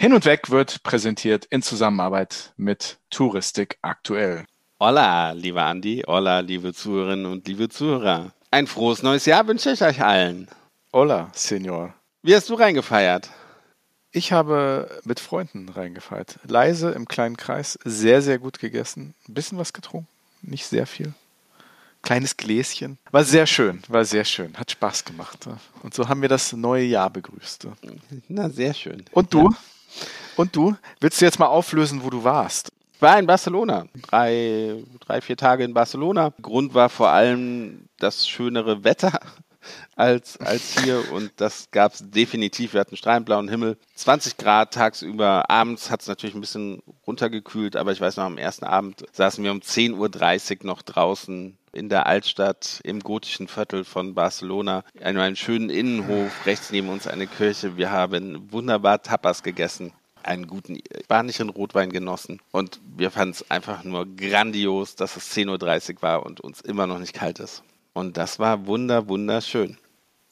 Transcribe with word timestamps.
Hin 0.00 0.14
und 0.14 0.24
Weg 0.24 0.48
wird 0.48 0.82
präsentiert 0.82 1.44
in 1.50 1.60
Zusammenarbeit 1.60 2.54
mit 2.56 2.96
Touristik 3.10 3.76
aktuell. 3.82 4.46
Hola, 4.80 5.32
lieber 5.32 5.64
Andi, 5.64 6.04
hola, 6.06 6.40
liebe 6.40 6.72
Zuhörerinnen 6.72 7.26
und 7.26 7.46
liebe 7.46 7.68
Zuhörer. 7.68 8.32
Ein 8.50 8.66
frohes 8.66 9.02
neues 9.02 9.26
Jahr 9.26 9.46
wünsche 9.46 9.72
ich 9.72 9.82
euch 9.82 10.02
allen. 10.02 10.48
Hola, 10.90 11.30
Senor. 11.34 11.92
Wie 12.22 12.34
hast 12.34 12.48
du 12.48 12.54
reingefeiert? 12.54 13.28
Ich 14.10 14.32
habe 14.32 14.88
mit 15.04 15.20
Freunden 15.20 15.68
reingefeiert. 15.68 16.38
Leise 16.44 16.92
im 16.92 17.06
kleinen 17.06 17.36
Kreis, 17.36 17.78
sehr, 17.84 18.22
sehr 18.22 18.38
gut 18.38 18.58
gegessen. 18.58 19.12
Ein 19.28 19.34
bisschen 19.34 19.58
was 19.58 19.74
getrunken, 19.74 20.08
nicht 20.40 20.64
sehr 20.64 20.86
viel. 20.86 21.12
Kleines 22.00 22.38
Gläschen. 22.38 22.96
War 23.10 23.24
sehr 23.24 23.46
schön, 23.46 23.82
war 23.88 24.06
sehr 24.06 24.24
schön. 24.24 24.56
Hat 24.56 24.70
Spaß 24.70 25.04
gemacht. 25.04 25.46
Und 25.82 25.92
so 25.92 26.08
haben 26.08 26.22
wir 26.22 26.30
das 26.30 26.54
neue 26.54 26.84
Jahr 26.84 27.10
begrüßt. 27.10 27.66
Na, 28.28 28.48
sehr 28.48 28.72
schön. 28.72 29.04
Und 29.12 29.34
du? 29.34 29.50
Ja. 29.50 29.56
Und 30.36 30.56
du? 30.56 30.76
Willst 31.00 31.20
du 31.20 31.24
jetzt 31.24 31.38
mal 31.38 31.46
auflösen, 31.46 32.02
wo 32.02 32.10
du 32.10 32.24
warst? 32.24 32.72
Ich 32.94 33.02
war 33.02 33.18
in 33.18 33.26
Barcelona. 33.26 33.86
Drei, 34.08 34.84
drei, 35.00 35.20
vier 35.20 35.36
Tage 35.36 35.64
in 35.64 35.74
Barcelona. 35.74 36.32
Grund 36.42 36.74
war 36.74 36.88
vor 36.88 37.08
allem 37.08 37.88
das 37.98 38.28
schönere 38.28 38.84
Wetter 38.84 39.20
als, 39.96 40.38
als 40.38 40.80
hier 40.80 41.12
und 41.12 41.32
das 41.36 41.70
gab 41.70 41.94
es 41.94 42.10
definitiv. 42.10 42.72
Wir 42.72 42.80
hatten 42.80 42.96
strahlend 42.96 43.26
blauen 43.26 43.48
Himmel, 43.48 43.76
20 43.94 44.36
Grad 44.36 44.74
tagsüber. 44.74 45.50
Abends 45.50 45.90
hat 45.90 46.02
es 46.02 46.08
natürlich 46.08 46.34
ein 46.34 46.40
bisschen 46.40 46.82
runtergekühlt, 47.06 47.76
aber 47.76 47.92
ich 47.92 48.00
weiß 48.00 48.16
noch, 48.16 48.24
am 48.24 48.38
ersten 48.38 48.64
Abend 48.64 49.04
saßen 49.12 49.42
wir 49.44 49.52
um 49.52 49.60
10.30 49.60 50.60
Uhr 50.60 50.66
noch 50.66 50.82
draußen 50.82 51.56
in 51.72 51.88
der 51.88 52.06
Altstadt 52.06 52.80
im 52.82 53.00
gotischen 53.00 53.46
Viertel 53.46 53.84
von 53.84 54.14
Barcelona, 54.14 54.82
in 54.94 55.18
einem 55.18 55.36
schönen 55.36 55.70
Innenhof, 55.70 56.32
rechts 56.44 56.70
neben 56.70 56.88
uns 56.88 57.06
eine 57.06 57.26
Kirche. 57.26 57.76
Wir 57.76 57.92
haben 57.92 58.50
wunderbar 58.52 59.02
Tapas 59.02 59.42
gegessen 59.42 59.92
einen 60.22 60.46
guten 60.46 60.78
spanischen 61.02 61.48
Rotwein 61.48 61.90
genossen 61.90 62.40
und 62.50 62.80
wir 62.96 63.10
fanden 63.10 63.32
es 63.32 63.50
einfach 63.50 63.84
nur 63.84 64.06
grandios, 64.16 64.96
dass 64.96 65.16
es 65.16 65.34
10.30 65.34 65.96
Uhr 65.96 66.02
war 66.02 66.26
und 66.26 66.40
uns 66.40 66.60
immer 66.60 66.86
noch 66.86 66.98
nicht 66.98 67.14
kalt 67.14 67.38
ist. 67.38 67.62
Und 67.92 68.16
das 68.16 68.38
war 68.38 68.66
wunder, 68.66 69.08
wunderschön. 69.08 69.76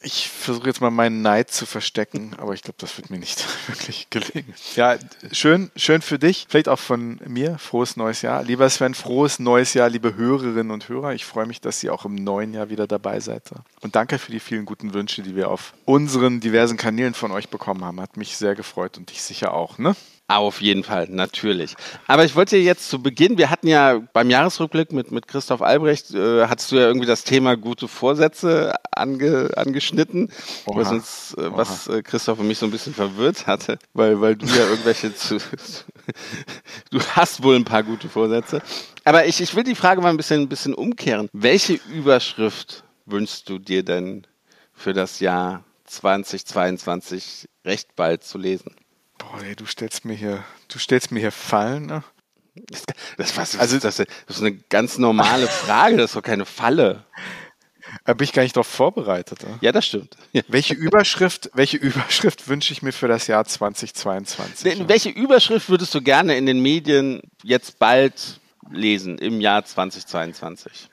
Ich 0.00 0.28
versuche 0.28 0.68
jetzt 0.68 0.80
mal 0.80 0.92
meinen 0.92 1.22
Neid 1.22 1.50
zu 1.50 1.66
verstecken, 1.66 2.36
aber 2.38 2.54
ich 2.54 2.62
glaube, 2.62 2.76
das 2.78 2.96
wird 2.96 3.10
mir 3.10 3.18
nicht 3.18 3.44
wirklich 3.68 4.10
gelingen. 4.10 4.54
Ja, 4.76 4.96
schön, 5.32 5.72
schön 5.74 6.02
für 6.02 6.20
dich. 6.20 6.46
Vielleicht 6.48 6.68
auch 6.68 6.78
von 6.78 7.18
mir. 7.26 7.58
Frohes 7.58 7.96
neues 7.96 8.22
Jahr. 8.22 8.44
Lieber 8.44 8.70
Sven, 8.70 8.94
frohes 8.94 9.40
neues 9.40 9.74
Jahr, 9.74 9.88
liebe 9.88 10.14
Hörerinnen 10.14 10.70
und 10.70 10.88
Hörer. 10.88 11.14
Ich 11.14 11.24
freue 11.24 11.46
mich, 11.46 11.60
dass 11.60 11.82
ihr 11.82 11.92
auch 11.92 12.04
im 12.04 12.14
neuen 12.14 12.54
Jahr 12.54 12.70
wieder 12.70 12.86
dabei 12.86 13.18
seid. 13.18 13.42
Und 13.80 13.96
danke 13.96 14.18
für 14.18 14.30
die 14.30 14.38
vielen 14.38 14.66
guten 14.66 14.94
Wünsche, 14.94 15.22
die 15.22 15.34
wir 15.34 15.50
auf 15.50 15.74
unseren 15.84 16.38
diversen 16.38 16.76
Kanälen 16.76 17.14
von 17.14 17.32
euch 17.32 17.48
bekommen 17.48 17.84
haben. 17.84 18.00
Hat 18.00 18.16
mich 18.16 18.36
sehr 18.36 18.54
gefreut 18.54 18.98
und 18.98 19.10
dich 19.10 19.22
sicher 19.22 19.52
auch, 19.52 19.78
ne? 19.78 19.96
Auf 20.30 20.60
jeden 20.60 20.84
Fall, 20.84 21.06
natürlich. 21.08 21.74
Aber 22.06 22.22
ich 22.22 22.36
wollte 22.36 22.58
jetzt 22.58 22.90
zu 22.90 23.02
Beginn, 23.02 23.38
wir 23.38 23.48
hatten 23.48 23.66
ja 23.66 23.98
beim 24.12 24.28
Jahresrückblick 24.28 24.92
mit, 24.92 25.10
mit 25.10 25.26
Christoph 25.26 25.62
Albrecht, 25.62 26.12
äh, 26.12 26.46
hattest 26.46 26.70
du 26.70 26.76
ja 26.76 26.82
irgendwie 26.82 27.06
das 27.06 27.24
Thema 27.24 27.56
gute 27.56 27.88
Vorsätze 27.88 28.74
ange, 28.90 29.48
angeschnitten, 29.56 30.30
Oha. 30.66 30.80
was 30.80 30.90
uns, 30.90 31.34
äh, 31.38 31.50
was 31.50 31.88
äh, 31.88 32.02
Christoph 32.02 32.40
und 32.40 32.46
mich 32.46 32.58
so 32.58 32.66
ein 32.66 32.70
bisschen 32.70 32.92
verwirrt 32.92 33.46
hatte, 33.46 33.78
weil, 33.94 34.20
weil 34.20 34.36
du 34.36 34.44
ja 34.44 34.68
irgendwelche 34.68 35.14
zu, 35.14 35.38
du 36.90 37.00
hast 37.14 37.42
wohl 37.42 37.56
ein 37.56 37.64
paar 37.64 37.82
gute 37.82 38.10
Vorsätze. 38.10 38.60
Aber 39.04 39.24
ich, 39.24 39.40
ich 39.40 39.56
will 39.56 39.64
die 39.64 39.74
Frage 39.74 40.02
mal 40.02 40.10
ein 40.10 40.18
bisschen, 40.18 40.42
ein 40.42 40.48
bisschen 40.50 40.74
umkehren. 40.74 41.30
Welche 41.32 41.80
Überschrift 41.90 42.84
wünschst 43.06 43.48
du 43.48 43.58
dir 43.58 43.82
denn 43.82 44.26
für 44.74 44.92
das 44.92 45.20
Jahr 45.20 45.64
2022 45.86 47.48
recht 47.64 47.96
bald 47.96 48.24
zu 48.24 48.36
lesen? 48.36 48.76
Boah, 49.30 49.42
ey, 49.42 49.56
du 49.56 49.66
stellst 49.66 50.04
mir 50.04 50.14
hier, 50.14 50.44
du 50.68 50.78
stellst 50.78 51.12
mir 51.12 51.20
hier 51.20 51.32
Fallen, 51.32 51.86
ne? 51.86 52.02
Das, 53.16 53.36
was, 53.36 53.58
also, 53.58 53.78
das, 53.78 53.96
das 53.96 54.06
ist 54.28 54.40
eine 54.40 54.56
ganz 54.56 54.98
normale 54.98 55.46
Frage, 55.48 55.96
das 55.96 56.10
ist 56.10 56.16
doch 56.16 56.22
keine 56.22 56.44
Falle. 56.44 57.04
Da 58.04 58.14
bin 58.14 58.24
ich 58.24 58.32
gar 58.32 58.42
nicht 58.42 58.56
darauf 58.56 58.66
vorbereitet. 58.66 59.42
Ne? 59.44 59.58
Ja, 59.60 59.72
das 59.72 59.86
stimmt. 59.86 60.16
Ja. 60.32 60.42
Welche 60.48 60.74
Überschrift, 60.74 61.50
welche 61.54 61.78
Überschrift 61.78 62.48
wünsche 62.48 62.72
ich 62.72 62.82
mir 62.82 62.92
für 62.92 63.08
das 63.08 63.26
Jahr 63.26 63.44
2022? 63.44 64.78
Ja? 64.78 64.88
Welche 64.88 65.10
Überschrift 65.10 65.68
würdest 65.70 65.94
du 65.94 66.02
gerne 66.02 66.36
in 66.36 66.46
den 66.46 66.60
Medien 66.60 67.22
jetzt 67.42 67.78
bald 67.78 68.40
lesen 68.70 69.18
im 69.18 69.40
Jahr 69.40 69.64
2022? 69.64 70.88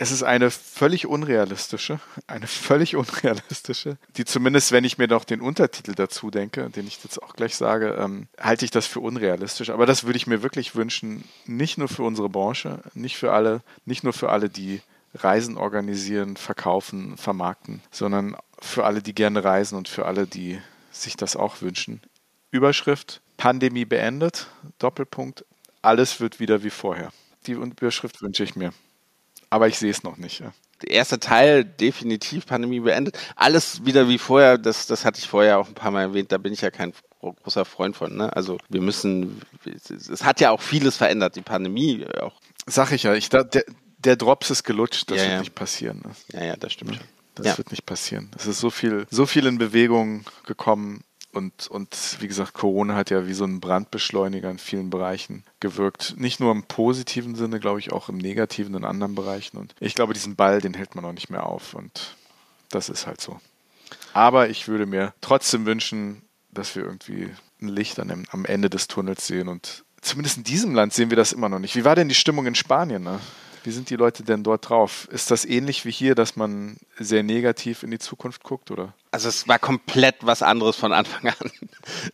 Es 0.00 0.12
ist 0.12 0.22
eine 0.22 0.52
völlig 0.52 1.08
unrealistische, 1.08 1.98
eine 2.28 2.46
völlig 2.46 2.94
unrealistische, 2.94 3.98
die 4.16 4.24
zumindest, 4.24 4.70
wenn 4.70 4.84
ich 4.84 4.96
mir 4.96 5.08
noch 5.08 5.24
den 5.24 5.40
Untertitel 5.40 5.92
dazu 5.92 6.30
denke, 6.30 6.70
den 6.70 6.86
ich 6.86 7.02
jetzt 7.02 7.20
auch 7.20 7.34
gleich 7.34 7.56
sage, 7.56 7.96
ähm, 7.98 8.28
halte 8.40 8.64
ich 8.64 8.70
das 8.70 8.86
für 8.86 9.00
unrealistisch. 9.00 9.70
Aber 9.70 9.86
das 9.86 10.04
würde 10.04 10.16
ich 10.16 10.28
mir 10.28 10.40
wirklich 10.44 10.76
wünschen, 10.76 11.24
nicht 11.46 11.78
nur 11.78 11.88
für 11.88 12.04
unsere 12.04 12.28
Branche, 12.28 12.80
nicht 12.94 13.16
für 13.16 13.32
alle, 13.32 13.60
nicht 13.86 14.04
nur 14.04 14.12
für 14.12 14.30
alle, 14.30 14.48
die 14.48 14.82
Reisen 15.16 15.56
organisieren, 15.56 16.36
verkaufen, 16.36 17.16
vermarkten, 17.16 17.82
sondern 17.90 18.36
für 18.60 18.84
alle, 18.84 19.02
die 19.02 19.16
gerne 19.16 19.42
reisen 19.42 19.76
und 19.76 19.88
für 19.88 20.06
alle, 20.06 20.28
die 20.28 20.60
sich 20.92 21.16
das 21.16 21.34
auch 21.34 21.60
wünschen. 21.60 22.00
Überschrift: 22.52 23.20
Pandemie 23.36 23.84
beendet, 23.84 24.46
Doppelpunkt, 24.78 25.44
alles 25.82 26.20
wird 26.20 26.38
wieder 26.38 26.62
wie 26.62 26.70
vorher. 26.70 27.10
Die 27.48 27.52
Überschrift 27.52 28.22
wünsche 28.22 28.44
ich 28.44 28.54
mir 28.54 28.72
aber 29.50 29.68
ich 29.68 29.78
sehe 29.78 29.90
es 29.90 30.02
noch 30.02 30.16
nicht. 30.16 30.40
Ja. 30.40 30.52
Der 30.82 30.90
erste 30.92 31.18
Teil 31.18 31.64
definitiv 31.64 32.46
Pandemie 32.46 32.80
beendet. 32.80 33.18
Alles 33.34 33.84
wieder 33.84 34.08
wie 34.08 34.18
vorher, 34.18 34.58
das, 34.58 34.86
das 34.86 35.04
hatte 35.04 35.18
ich 35.18 35.28
vorher 35.28 35.58
auch 35.58 35.68
ein 35.68 35.74
paar 35.74 35.90
Mal 35.90 36.02
erwähnt, 36.02 36.30
da 36.32 36.38
bin 36.38 36.52
ich 36.52 36.60
ja 36.60 36.70
kein 36.70 36.92
großer 37.20 37.64
Freund 37.64 37.96
von. 37.96 38.16
Ne? 38.16 38.34
Also 38.34 38.58
wir 38.68 38.80
müssen, 38.80 39.40
es 39.64 40.24
hat 40.24 40.40
ja 40.40 40.50
auch 40.50 40.60
vieles 40.60 40.96
verändert, 40.96 41.36
die 41.36 41.42
Pandemie 41.42 42.06
auch. 42.20 42.34
Sag 42.66 42.92
ich 42.92 43.02
ja, 43.04 43.14
ich, 43.14 43.28
der, 43.28 43.44
der 43.98 44.16
Drops 44.16 44.50
ist 44.50 44.62
gelutscht, 44.62 45.10
das 45.10 45.18
ja, 45.18 45.22
wird 45.24 45.32
ja. 45.32 45.40
nicht 45.40 45.54
passieren. 45.54 46.02
Ne? 46.04 46.38
Ja, 46.38 46.46
ja, 46.46 46.56
das 46.56 46.72
stimmt. 46.72 47.00
Das 47.34 47.46
ja. 47.46 47.58
wird 47.58 47.70
nicht 47.70 47.86
passieren. 47.86 48.30
Es 48.36 48.46
ist 48.46 48.60
so 48.60 48.70
viel, 48.70 49.06
so 49.10 49.26
viel 49.26 49.46
in 49.46 49.58
Bewegung 49.58 50.24
gekommen 50.44 51.02
und, 51.38 51.68
und 51.68 52.16
wie 52.20 52.28
gesagt, 52.28 52.52
Corona 52.52 52.94
hat 52.94 53.08
ja 53.08 53.26
wie 53.26 53.32
so 53.32 53.44
ein 53.44 53.60
Brandbeschleuniger 53.60 54.50
in 54.50 54.58
vielen 54.58 54.90
Bereichen 54.90 55.44
gewirkt. 55.60 56.14
Nicht 56.18 56.40
nur 56.40 56.52
im 56.52 56.64
positiven 56.64 57.34
Sinne, 57.34 57.60
glaube 57.60 57.80
ich, 57.80 57.92
auch 57.92 58.10
im 58.10 58.18
negativen 58.18 58.74
in 58.74 58.84
anderen 58.84 59.14
Bereichen. 59.14 59.56
Und 59.56 59.74
ich 59.80 59.94
glaube, 59.94 60.12
diesen 60.12 60.36
Ball, 60.36 60.60
den 60.60 60.74
hält 60.74 60.94
man 60.94 61.04
auch 61.06 61.12
nicht 61.12 61.30
mehr 61.30 61.46
auf. 61.46 61.72
Und 61.72 62.16
das 62.68 62.90
ist 62.90 63.06
halt 63.06 63.20
so. 63.20 63.40
Aber 64.12 64.50
ich 64.50 64.68
würde 64.68 64.84
mir 64.84 65.14
trotzdem 65.22 65.64
wünschen, 65.64 66.22
dass 66.50 66.76
wir 66.76 66.84
irgendwie 66.84 67.30
ein 67.62 67.68
Licht 67.68 67.98
an 67.98 68.08
dem, 68.08 68.24
am 68.30 68.44
Ende 68.44 68.68
des 68.68 68.88
Tunnels 68.88 69.26
sehen. 69.26 69.48
Und 69.48 69.84
zumindest 70.02 70.36
in 70.36 70.44
diesem 70.44 70.74
Land 70.74 70.92
sehen 70.92 71.10
wir 71.10 71.16
das 71.16 71.32
immer 71.32 71.48
noch 71.48 71.58
nicht. 71.58 71.76
Wie 71.76 71.84
war 71.84 71.96
denn 71.96 72.08
die 72.08 72.14
Stimmung 72.14 72.46
in 72.46 72.54
Spanien? 72.54 73.02
Ne? 73.02 73.20
Wie 73.68 73.72
sind 73.72 73.90
die 73.90 73.96
Leute 73.96 74.22
denn 74.22 74.44
dort 74.44 74.70
drauf? 74.70 75.06
Ist 75.10 75.30
das 75.30 75.44
ähnlich 75.44 75.84
wie 75.84 75.90
hier, 75.90 76.14
dass 76.14 76.36
man 76.36 76.78
sehr 76.98 77.22
negativ 77.22 77.82
in 77.82 77.90
die 77.90 77.98
Zukunft 77.98 78.42
guckt, 78.42 78.70
oder? 78.70 78.94
Also 79.10 79.28
es 79.28 79.46
war 79.46 79.58
komplett 79.58 80.14
was 80.22 80.42
anderes 80.42 80.74
von 80.76 80.94
Anfang 80.94 81.28
an. 81.28 81.52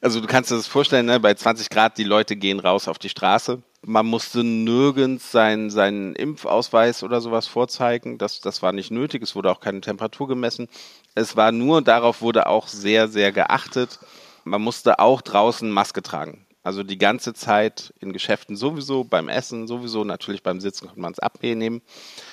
Also 0.00 0.20
du 0.20 0.26
kannst 0.26 0.50
dir 0.50 0.56
das 0.56 0.66
vorstellen, 0.66 1.06
ne? 1.06 1.20
bei 1.20 1.32
20 1.32 1.70
Grad, 1.70 1.96
die 1.96 2.02
Leute 2.02 2.34
gehen 2.34 2.58
raus 2.58 2.88
auf 2.88 2.98
die 2.98 3.08
Straße. 3.08 3.62
Man 3.82 4.04
musste 4.04 4.42
nirgends 4.42 5.30
seinen, 5.30 5.70
seinen 5.70 6.16
Impfausweis 6.16 7.04
oder 7.04 7.20
sowas 7.20 7.46
vorzeigen. 7.46 8.18
Das, 8.18 8.40
das 8.40 8.60
war 8.60 8.72
nicht 8.72 8.90
nötig. 8.90 9.22
Es 9.22 9.36
wurde 9.36 9.52
auch 9.52 9.60
keine 9.60 9.80
Temperatur 9.80 10.26
gemessen. 10.26 10.68
Es 11.14 11.36
war 11.36 11.52
nur, 11.52 11.82
darauf 11.82 12.20
wurde 12.20 12.48
auch 12.48 12.66
sehr, 12.66 13.06
sehr 13.06 13.30
geachtet. 13.30 14.00
Man 14.42 14.60
musste 14.60 14.98
auch 14.98 15.22
draußen 15.22 15.70
Maske 15.70 16.02
tragen. 16.02 16.43
Also 16.64 16.82
die 16.82 16.96
ganze 16.96 17.34
Zeit 17.34 17.92
in 18.00 18.14
Geschäften 18.14 18.56
sowieso, 18.56 19.04
beim 19.04 19.28
Essen 19.28 19.68
sowieso, 19.68 20.02
natürlich 20.02 20.42
beim 20.42 20.60
Sitzen 20.60 20.86
konnte 20.86 21.00
man 21.00 21.12
es 21.12 21.18
abnehmen, 21.18 21.82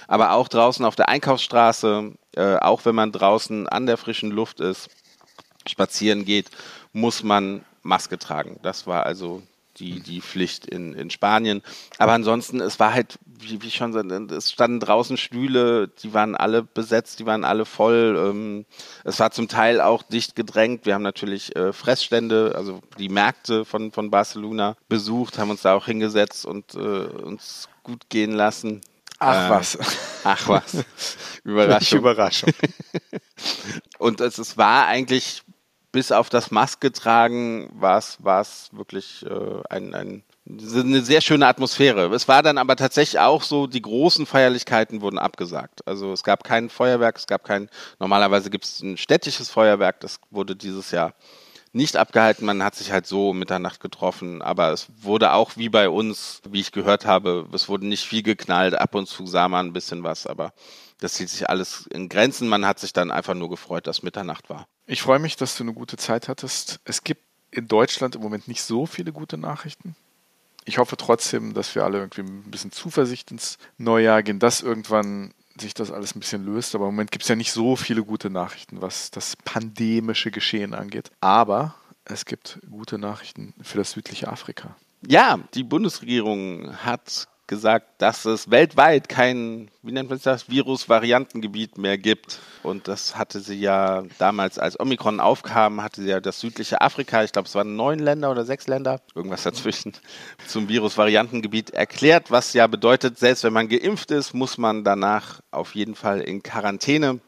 aber 0.07 0.31
auch 0.31 0.47
draußen 0.47 0.85
auf 0.85 0.95
der 0.95 1.09
Einkaufsstraße, 1.09 2.13
äh, 2.37 2.55
auch 2.55 2.85
wenn 2.85 2.95
man 2.95 3.11
draußen 3.11 3.67
an 3.67 3.85
der 3.85 3.97
frischen 3.97 4.31
Luft 4.31 4.61
ist, 4.61 4.89
spazieren 5.67 6.23
geht, 6.23 6.49
muss 6.93 7.23
man 7.23 7.65
Maske 7.83 8.17
tragen. 8.17 8.57
Das 8.63 8.87
war 8.87 9.05
also 9.05 9.43
die, 9.81 9.99
die 9.99 10.21
Pflicht 10.21 10.65
in, 10.67 10.93
in 10.93 11.09
Spanien. 11.09 11.61
Aber 11.97 12.13
ansonsten, 12.13 12.61
es 12.61 12.79
war 12.79 12.93
halt, 12.93 13.17
wie, 13.25 13.61
wie 13.61 13.71
schon, 13.71 13.95
es 14.29 14.51
standen 14.51 14.79
draußen 14.79 15.17
Stühle, 15.17 15.87
die 15.87 16.13
waren 16.13 16.35
alle 16.35 16.63
besetzt, 16.63 17.19
die 17.19 17.25
waren 17.25 17.43
alle 17.43 17.65
voll. 17.65 18.15
Ähm, 18.17 18.65
es 19.03 19.19
war 19.19 19.31
zum 19.31 19.47
Teil 19.47 19.81
auch 19.81 20.03
dicht 20.03 20.35
gedrängt. 20.35 20.85
Wir 20.85 20.93
haben 20.93 21.01
natürlich 21.01 21.55
äh, 21.55 21.73
Fressstände, 21.73 22.53
also 22.55 22.81
die 22.99 23.09
Märkte 23.09 23.65
von, 23.65 23.91
von 23.91 24.11
Barcelona 24.11 24.75
besucht, 24.87 25.39
haben 25.39 25.49
uns 25.49 25.63
da 25.63 25.73
auch 25.73 25.85
hingesetzt 25.85 26.45
und 26.45 26.75
äh, 26.75 26.77
uns 26.77 27.67
gut 27.83 28.09
gehen 28.09 28.31
lassen. 28.31 28.81
Ach 29.17 29.47
äh, 29.47 29.49
was. 29.49 29.77
Ach 30.23 30.47
was. 30.47 30.77
Überraschung. 31.43 31.99
Überraschung. 31.99 32.51
und 33.97 34.21
es, 34.21 34.37
es 34.37 34.57
war 34.57 34.85
eigentlich 34.85 35.43
bis 35.91 36.11
auf 36.11 36.29
das 36.29 36.51
Maske 36.51 36.91
tragen 36.91 37.69
war 37.73 37.97
es 37.97 38.69
wirklich 38.71 39.25
äh, 39.25 39.61
ein, 39.69 39.93
ein, 39.93 40.23
eine 40.47 41.01
sehr 41.01 41.21
schöne 41.21 41.47
Atmosphäre. 41.47 42.13
Es 42.13 42.27
war 42.27 42.43
dann 42.43 42.57
aber 42.57 42.75
tatsächlich 42.75 43.19
auch 43.19 43.43
so, 43.43 43.67
die 43.67 43.81
großen 43.81 44.25
Feierlichkeiten 44.25 45.01
wurden 45.01 45.19
abgesagt. 45.19 45.85
Also 45.87 46.13
es 46.13 46.23
gab 46.23 46.43
kein 46.43 46.69
Feuerwerk, 46.69 47.17
es 47.17 47.27
gab 47.27 47.43
kein, 47.43 47.69
normalerweise 47.99 48.49
gibt 48.49 48.65
es 48.65 48.81
ein 48.81 48.97
städtisches 48.97 49.49
Feuerwerk, 49.49 49.99
das 49.99 50.19
wurde 50.29 50.55
dieses 50.55 50.91
Jahr 50.91 51.13
nicht 51.73 51.95
abgehalten. 51.95 52.45
Man 52.45 52.63
hat 52.63 52.75
sich 52.75 52.91
halt 52.91 53.05
so 53.05 53.29
um 53.29 53.39
Mitternacht 53.39 53.79
getroffen, 53.79 54.41
aber 54.41 54.71
es 54.71 54.87
wurde 55.01 55.33
auch 55.33 55.51
wie 55.55 55.69
bei 55.69 55.89
uns, 55.89 56.41
wie 56.49 56.59
ich 56.59 56.71
gehört 56.71 57.05
habe, 57.05 57.47
es 57.53 57.69
wurde 57.69 57.87
nicht 57.87 58.05
viel 58.05 58.23
geknallt. 58.23 58.75
Ab 58.75 58.95
und 58.95 59.07
zu 59.07 59.25
sah 59.25 59.47
man 59.47 59.67
ein 59.67 59.73
bisschen 59.73 60.03
was, 60.03 60.27
aber 60.27 60.53
das 61.01 61.17
hielt 61.17 61.29
sich 61.29 61.49
alles 61.49 61.87
in 61.87 62.07
Grenzen. 62.07 62.47
Man 62.47 62.65
hat 62.65 62.79
sich 62.79 62.93
dann 62.93 63.11
einfach 63.11 63.33
nur 63.33 63.49
gefreut, 63.49 63.87
dass 63.87 64.03
Mitternacht 64.03 64.49
war. 64.49 64.67
Ich 64.85 65.01
freue 65.01 65.19
mich, 65.19 65.35
dass 65.35 65.57
du 65.57 65.63
eine 65.63 65.73
gute 65.73 65.97
Zeit 65.97 66.29
hattest. 66.29 66.79
Es 66.85 67.03
gibt 67.03 67.23
in 67.49 67.67
Deutschland 67.67 68.15
im 68.15 68.21
Moment 68.21 68.47
nicht 68.47 68.61
so 68.61 68.85
viele 68.85 69.11
gute 69.11 69.37
Nachrichten. 69.37 69.95
Ich 70.63 70.77
hoffe 70.77 70.95
trotzdem, 70.95 71.53
dass 71.53 71.73
wir 71.73 71.83
alle 71.83 71.97
irgendwie 71.97 72.21
ein 72.21 72.51
bisschen 72.51 72.71
Zuversicht 72.71 73.31
ins 73.31 73.57
Neujahr 73.77 74.21
gehen, 74.21 74.39
dass 74.39 74.61
irgendwann 74.61 75.33
sich 75.59 75.73
das 75.73 75.91
alles 75.91 76.15
ein 76.15 76.19
bisschen 76.19 76.45
löst. 76.45 76.75
Aber 76.75 76.85
im 76.85 76.93
Moment 76.93 77.11
gibt 77.11 77.23
es 77.23 77.29
ja 77.29 77.35
nicht 77.35 77.51
so 77.51 77.75
viele 77.75 78.03
gute 78.03 78.29
Nachrichten, 78.29 78.81
was 78.81 79.09
das 79.09 79.35
pandemische 79.43 80.29
Geschehen 80.29 80.75
angeht. 80.75 81.09
Aber 81.19 81.75
es 82.05 82.25
gibt 82.25 82.59
gute 82.69 82.99
Nachrichten 82.99 83.55
für 83.61 83.79
das 83.79 83.91
südliche 83.91 84.27
Afrika. 84.27 84.75
Ja, 85.07 85.39
die 85.55 85.63
Bundesregierung 85.63 86.77
hat 86.77 87.27
gesagt, 87.51 88.01
dass 88.01 88.23
es 88.23 88.49
weltweit 88.49 89.09
kein, 89.09 89.69
wie 89.83 89.91
nennt 89.91 90.09
man 90.09 90.21
das, 90.23 90.47
Virus-Variantengebiet 90.49 91.77
mehr 91.77 91.97
gibt. 91.97 92.39
Und 92.63 92.87
das 92.87 93.17
hatte 93.17 93.41
sie 93.41 93.59
ja 93.59 94.05
damals, 94.19 94.57
als 94.57 94.79
Omikron 94.79 95.19
aufkam, 95.19 95.83
hatte 95.83 96.01
sie 96.01 96.07
ja 96.07 96.21
das 96.21 96.39
südliche 96.39 96.79
Afrika, 96.79 97.25
ich 97.25 97.33
glaube, 97.33 97.49
es 97.49 97.55
waren 97.55 97.75
neun 97.75 97.99
Länder 97.99 98.31
oder 98.31 98.45
sechs 98.45 98.67
Länder, 98.67 99.01
irgendwas 99.15 99.43
dazwischen, 99.43 99.91
zum 100.47 100.69
Virus-Variantengebiet 100.69 101.71
erklärt, 101.71 102.31
was 102.31 102.53
ja 102.53 102.67
bedeutet, 102.67 103.19
selbst 103.19 103.43
wenn 103.43 103.51
man 103.51 103.67
geimpft 103.67 104.11
ist, 104.11 104.33
muss 104.33 104.57
man 104.57 104.85
danach 104.85 105.41
auf 105.51 105.75
jeden 105.75 105.95
Fall 105.95 106.21
in 106.21 106.43
Quarantäne. 106.43 107.19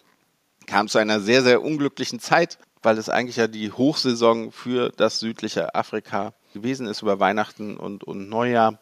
Kam 0.68 0.88
zu 0.88 1.00
einer 1.00 1.20
sehr, 1.20 1.44
sehr 1.44 1.62
unglücklichen 1.62 2.22
Zeit, 2.22 2.60
weil 2.82 2.98
es 2.98 3.10
eigentlich 3.10 3.36
ja 3.36 3.50
die 3.50 3.74
Hochsaison 3.74 4.54
für 4.54 4.90
das 4.96 5.20
südliche 5.20 5.76
Afrika 5.76 6.34
gewesen 6.54 6.88
ist 6.88 7.02
über 7.02 7.20
Weihnachten 7.20 7.76
und, 7.76 8.06
und 8.06 8.30
Neujahr. 8.30 8.80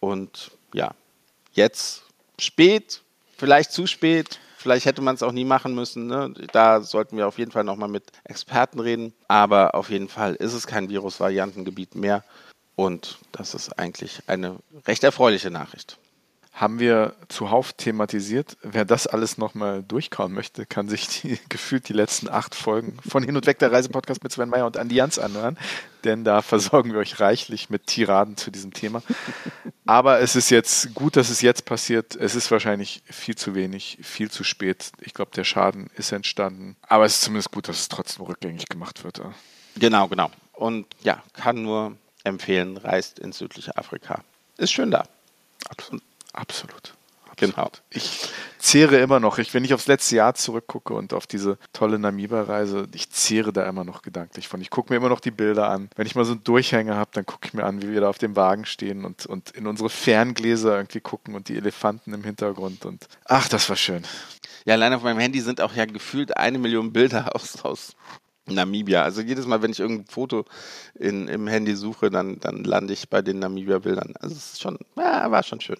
Und 0.00 0.50
ja, 0.74 0.94
jetzt 1.52 2.02
spät, 2.38 3.02
vielleicht 3.36 3.72
zu 3.72 3.86
spät, 3.86 4.38
vielleicht 4.56 4.86
hätte 4.86 5.02
man 5.02 5.14
es 5.14 5.22
auch 5.22 5.32
nie 5.32 5.44
machen 5.44 5.74
müssen. 5.74 6.06
Ne? 6.06 6.32
Da 6.52 6.80
sollten 6.80 7.16
wir 7.16 7.28
auf 7.28 7.38
jeden 7.38 7.52
Fall 7.52 7.64
nochmal 7.64 7.88
mit 7.88 8.04
Experten 8.24 8.80
reden. 8.80 9.12
Aber 9.28 9.74
auf 9.74 9.90
jeden 9.90 10.08
Fall 10.08 10.34
ist 10.34 10.52
es 10.52 10.66
kein 10.66 10.88
Virusvariantengebiet 10.88 11.94
mehr. 11.94 12.24
Und 12.74 13.18
das 13.32 13.54
ist 13.54 13.78
eigentlich 13.78 14.22
eine 14.26 14.56
recht 14.86 15.04
erfreuliche 15.04 15.50
Nachricht 15.50 15.98
haben 16.56 16.80
wir 16.80 17.14
zuhauf 17.28 17.74
thematisiert. 17.74 18.56
Wer 18.62 18.86
das 18.86 19.06
alles 19.06 19.36
nochmal 19.36 19.82
durchkauen 19.82 20.32
möchte, 20.32 20.64
kann 20.64 20.88
sich 20.88 21.06
die, 21.06 21.38
gefühlt 21.50 21.86
die 21.90 21.92
letzten 21.92 22.30
acht 22.30 22.54
Folgen 22.54 22.96
von 23.06 23.22
Hin 23.22 23.36
und 23.36 23.46
Weg 23.46 23.58
der 23.58 23.70
Reisepodcast 23.70 24.22
mit 24.22 24.32
Sven 24.32 24.48
Meyer 24.48 24.64
und 24.64 24.78
Andi 24.78 24.94
Jans 24.94 25.18
anhören, 25.18 25.58
denn 26.04 26.24
da 26.24 26.40
versorgen 26.40 26.92
wir 26.92 26.98
euch 26.98 27.20
reichlich 27.20 27.68
mit 27.68 27.86
Tiraden 27.86 28.38
zu 28.38 28.50
diesem 28.50 28.72
Thema. 28.72 29.02
Aber 29.84 30.20
es 30.20 30.34
ist 30.34 30.48
jetzt 30.48 30.94
gut, 30.94 31.16
dass 31.16 31.28
es 31.28 31.42
jetzt 31.42 31.66
passiert. 31.66 32.16
Es 32.16 32.34
ist 32.34 32.50
wahrscheinlich 32.50 33.02
viel 33.04 33.36
zu 33.36 33.54
wenig, 33.54 33.98
viel 34.00 34.30
zu 34.30 34.42
spät. 34.42 34.92
Ich 35.00 35.12
glaube, 35.12 35.32
der 35.36 35.44
Schaden 35.44 35.90
ist 35.96 36.10
entstanden. 36.10 36.76
Aber 36.88 37.04
es 37.04 37.16
ist 37.16 37.22
zumindest 37.22 37.50
gut, 37.50 37.68
dass 37.68 37.80
es 37.80 37.88
trotzdem 37.88 38.24
rückgängig 38.24 38.64
gemacht 38.66 39.04
wird. 39.04 39.20
Genau, 39.76 40.08
genau. 40.08 40.30
Und 40.54 40.86
ja, 41.02 41.22
kann 41.34 41.62
nur 41.62 41.96
empfehlen, 42.24 42.78
reist 42.78 43.18
ins 43.18 43.36
südliche 43.38 43.76
Afrika. 43.76 44.24
Ist 44.56 44.72
schön 44.72 44.90
da. 44.90 45.04
Absolut. 45.68 46.02
Absolut. 46.36 46.94
Genau. 47.36 47.70
Ich 47.90 48.30
zehre 48.58 48.96
immer 48.96 49.20
noch, 49.20 49.36
ich, 49.38 49.52
wenn 49.52 49.62
ich 49.62 49.74
aufs 49.74 49.86
letzte 49.86 50.16
Jahr 50.16 50.34
zurückgucke 50.34 50.94
und 50.94 51.12
auf 51.12 51.26
diese 51.26 51.58
tolle 51.74 51.98
Namibia-Reise, 51.98 52.86
ich 52.94 53.10
zehre 53.10 53.52
da 53.52 53.68
immer 53.68 53.84
noch 53.84 54.00
gedanklich 54.00 54.48
von. 54.48 54.60
Ich 54.62 54.70
gucke 54.70 54.92
mir 54.92 54.96
immer 54.96 55.10
noch 55.10 55.20
die 55.20 55.30
Bilder 55.30 55.68
an. 55.68 55.90
Wenn 55.96 56.06
ich 56.06 56.14
mal 56.14 56.24
so 56.24 56.32
einen 56.32 56.44
Durchhänger 56.44 56.96
habe, 56.96 57.10
dann 57.12 57.26
gucke 57.26 57.46
ich 57.46 57.54
mir 57.54 57.64
an, 57.64 57.82
wie 57.82 57.92
wir 57.92 58.00
da 58.00 58.08
auf 58.08 58.16
dem 58.16 58.36
Wagen 58.36 58.64
stehen 58.64 59.04
und, 59.04 59.26
und 59.26 59.50
in 59.50 59.66
unsere 59.66 59.90
Ferngläser 59.90 60.76
irgendwie 60.76 61.00
gucken 61.00 61.34
und 61.34 61.48
die 61.50 61.56
Elefanten 61.56 62.14
im 62.14 62.24
Hintergrund. 62.24 62.86
Und 62.86 63.06
ach, 63.26 63.48
das 63.48 63.68
war 63.68 63.76
schön. 63.76 64.02
Ja, 64.64 64.74
allein 64.74 64.94
auf 64.94 65.02
meinem 65.02 65.20
Handy 65.20 65.40
sind 65.40 65.60
auch 65.60 65.74
ja 65.74 65.84
gefühlt 65.84 66.36
eine 66.38 66.58
Million 66.58 66.92
Bilder 66.92 67.34
aus, 67.36 67.62
aus 67.62 67.96
Namibia. 68.46 69.02
Also 69.02 69.20
jedes 69.20 69.46
Mal, 69.46 69.60
wenn 69.60 69.72
ich 69.72 69.80
irgendein 69.80 70.06
Foto 70.06 70.46
in, 70.94 71.28
im 71.28 71.46
Handy 71.48 71.76
suche, 71.76 72.08
dann, 72.08 72.40
dann 72.40 72.64
lande 72.64 72.94
ich 72.94 73.10
bei 73.10 73.20
den 73.20 73.40
Namibia-Bildern. 73.40 74.14
Also 74.20 74.34
es 74.34 74.54
ist 74.54 74.62
schon, 74.62 74.78
ja, 74.96 75.30
war 75.30 75.42
schon 75.42 75.60
schön 75.60 75.78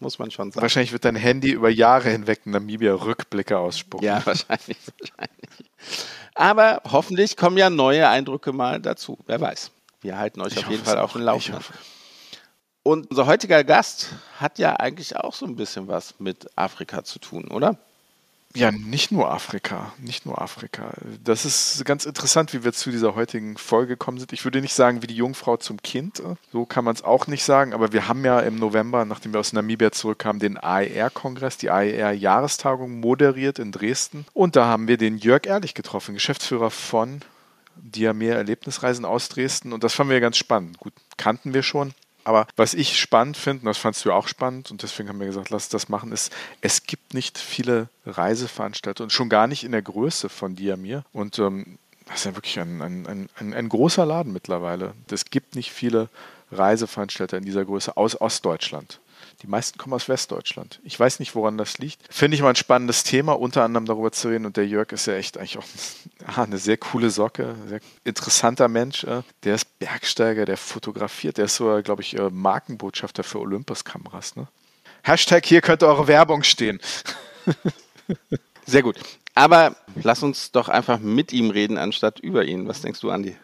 muss 0.00 0.18
man 0.18 0.30
schon 0.30 0.50
sagen. 0.50 0.62
Wahrscheinlich 0.62 0.92
wird 0.92 1.04
dein 1.04 1.16
Handy 1.16 1.50
über 1.50 1.70
Jahre 1.70 2.10
hinweg 2.10 2.46
Namibia 2.46 2.94
Rückblicke 2.94 3.58
ausspucken. 3.58 4.06
Ja, 4.06 4.20
wahrscheinlich, 4.24 4.78
wahrscheinlich. 4.98 5.70
Aber 6.34 6.82
hoffentlich 6.90 7.36
kommen 7.36 7.56
ja 7.56 7.70
neue 7.70 8.08
Eindrücke 8.08 8.52
mal 8.52 8.80
dazu. 8.80 9.18
Wer 9.26 9.40
weiß. 9.40 9.70
Wir 10.02 10.18
halten 10.18 10.40
euch 10.40 10.52
ich 10.52 10.58
auf 10.58 10.70
jeden 10.70 10.84
Fall 10.84 10.98
auf 10.98 11.12
den 11.12 11.22
Laufenden. 11.22 11.64
Und 12.82 13.10
unser 13.10 13.26
heutiger 13.26 13.64
Gast 13.64 14.10
hat 14.38 14.58
ja 14.58 14.76
eigentlich 14.76 15.16
auch 15.16 15.34
so 15.34 15.46
ein 15.46 15.56
bisschen 15.56 15.88
was 15.88 16.20
mit 16.20 16.46
Afrika 16.56 17.02
zu 17.02 17.18
tun, 17.18 17.48
oder? 17.48 17.78
Ja, 18.56 18.72
nicht 18.72 19.12
nur 19.12 19.30
Afrika, 19.30 19.92
nicht 19.98 20.24
nur 20.24 20.40
Afrika. 20.40 20.90
Das 21.22 21.44
ist 21.44 21.84
ganz 21.84 22.06
interessant, 22.06 22.54
wie 22.54 22.64
wir 22.64 22.72
zu 22.72 22.90
dieser 22.90 23.14
heutigen 23.14 23.58
Folge 23.58 23.88
gekommen 23.88 24.18
sind. 24.18 24.32
Ich 24.32 24.44
würde 24.44 24.62
nicht 24.62 24.72
sagen, 24.72 25.02
wie 25.02 25.06
die 25.06 25.16
Jungfrau 25.16 25.58
zum 25.58 25.82
Kind, 25.82 26.22
so 26.52 26.64
kann 26.64 26.84
man 26.84 26.94
es 26.94 27.04
auch 27.04 27.26
nicht 27.26 27.44
sagen, 27.44 27.74
aber 27.74 27.92
wir 27.92 28.08
haben 28.08 28.24
ja 28.24 28.40
im 28.40 28.56
November, 28.56 29.04
nachdem 29.04 29.34
wir 29.34 29.40
aus 29.40 29.52
Namibia 29.52 29.92
zurückkamen, 29.92 30.40
den 30.40 30.56
AER-Kongress, 30.56 31.58
die 31.58 31.70
AER-Jahrestagung 31.70 32.98
moderiert 33.00 33.58
in 33.58 33.72
Dresden. 33.72 34.24
Und 34.32 34.56
da 34.56 34.64
haben 34.64 34.88
wir 34.88 34.96
den 34.96 35.18
Jörg 35.18 35.46
Ehrlich 35.46 35.74
getroffen, 35.74 36.14
Geschäftsführer 36.14 36.70
von 36.70 37.20
Diamer 37.76 38.36
Erlebnisreisen 38.36 39.04
aus 39.04 39.28
Dresden. 39.28 39.74
Und 39.74 39.84
das 39.84 39.92
fanden 39.92 40.12
wir 40.12 40.20
ganz 40.20 40.38
spannend. 40.38 40.78
Gut, 40.78 40.94
kannten 41.18 41.52
wir 41.52 41.62
schon, 41.62 41.92
aber 42.26 42.48
was 42.56 42.74
ich 42.74 42.98
spannend 42.98 43.36
finde, 43.36 43.60
und 43.60 43.66
das 43.66 43.78
fandst 43.78 44.04
du 44.04 44.12
auch 44.12 44.26
spannend, 44.26 44.72
und 44.72 44.82
deswegen 44.82 45.08
haben 45.08 45.20
wir 45.20 45.28
gesagt, 45.28 45.50
lass 45.50 45.68
das 45.68 45.88
machen, 45.88 46.10
ist, 46.10 46.32
es 46.60 46.82
gibt 46.82 47.14
nicht 47.14 47.38
viele 47.38 47.88
Reiseveranstalter 48.04 49.04
und 49.04 49.12
schon 49.12 49.28
gar 49.28 49.46
nicht 49.46 49.62
in 49.62 49.70
der 49.70 49.82
Größe 49.82 50.28
von 50.28 50.56
Diamir. 50.56 51.04
Und 51.12 51.38
ähm, 51.38 51.78
das 52.06 52.16
ist 52.16 52.24
ja 52.24 52.34
wirklich 52.34 52.58
ein, 52.58 52.82
ein, 52.82 53.28
ein, 53.36 53.54
ein 53.54 53.68
großer 53.68 54.04
Laden 54.04 54.32
mittlerweile. 54.32 54.94
Es 55.08 55.26
gibt 55.26 55.54
nicht 55.54 55.70
viele 55.70 56.08
Reiseveranstalter 56.50 57.36
in 57.38 57.44
dieser 57.44 57.64
Größe 57.64 57.96
aus 57.96 58.20
Ostdeutschland. 58.20 58.98
Die 59.46 59.50
meisten 59.52 59.78
kommen 59.78 59.94
aus 59.94 60.08
Westdeutschland. 60.08 60.80
Ich 60.82 60.98
weiß 60.98 61.20
nicht, 61.20 61.36
woran 61.36 61.56
das 61.56 61.78
liegt. 61.78 62.02
Finde 62.12 62.34
ich 62.34 62.42
mal 62.42 62.48
ein 62.48 62.56
spannendes 62.56 63.04
Thema, 63.04 63.38
unter 63.38 63.62
anderem 63.62 63.86
darüber 63.86 64.10
zu 64.10 64.26
reden. 64.26 64.44
Und 64.44 64.56
der 64.56 64.66
Jörg 64.66 64.90
ist 64.90 65.06
ja 65.06 65.14
echt 65.14 65.38
eigentlich 65.38 65.58
auch 65.58 66.36
eine 66.36 66.58
sehr 66.58 66.76
coole 66.78 67.10
Socke, 67.10 67.54
sehr 67.68 67.78
interessanter 68.02 68.66
Mensch. 68.66 69.04
Äh. 69.04 69.22
Der 69.44 69.54
ist 69.54 69.78
Bergsteiger, 69.78 70.46
der 70.46 70.56
fotografiert. 70.56 71.38
Der 71.38 71.44
ist 71.44 71.54
so, 71.54 71.80
glaube 71.84 72.02
ich, 72.02 72.18
äh, 72.18 72.28
Markenbotschafter 72.28 73.22
für 73.22 73.38
Olympus-Kameras. 73.38 74.34
Ne? 74.34 74.48
Hashtag 75.04 75.46
hier 75.46 75.60
könnte 75.60 75.86
eure 75.86 76.08
Werbung 76.08 76.42
stehen. 76.42 76.80
Sehr 78.66 78.82
gut. 78.82 78.98
Aber 79.36 79.76
lass 80.02 80.24
uns 80.24 80.50
doch 80.50 80.68
einfach 80.68 80.98
mit 80.98 81.32
ihm 81.32 81.50
reden, 81.50 81.78
anstatt 81.78 82.18
über 82.18 82.46
ihn. 82.46 82.66
Was 82.66 82.82
denkst 82.82 82.98
du, 82.98 83.10
Andi? 83.10 83.36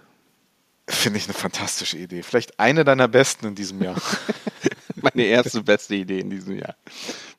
Finde 0.88 1.20
ich 1.20 1.26
eine 1.26 1.34
fantastische 1.34 1.96
Idee. 1.96 2.24
Vielleicht 2.24 2.58
eine 2.58 2.84
deiner 2.84 3.06
besten 3.06 3.46
in 3.46 3.54
diesem 3.54 3.80
Jahr. 3.80 3.94
Meine 5.02 5.24
erste 5.24 5.62
beste 5.62 5.96
Idee 5.96 6.20
in 6.20 6.30
diesem 6.30 6.56
Jahr. 6.56 6.76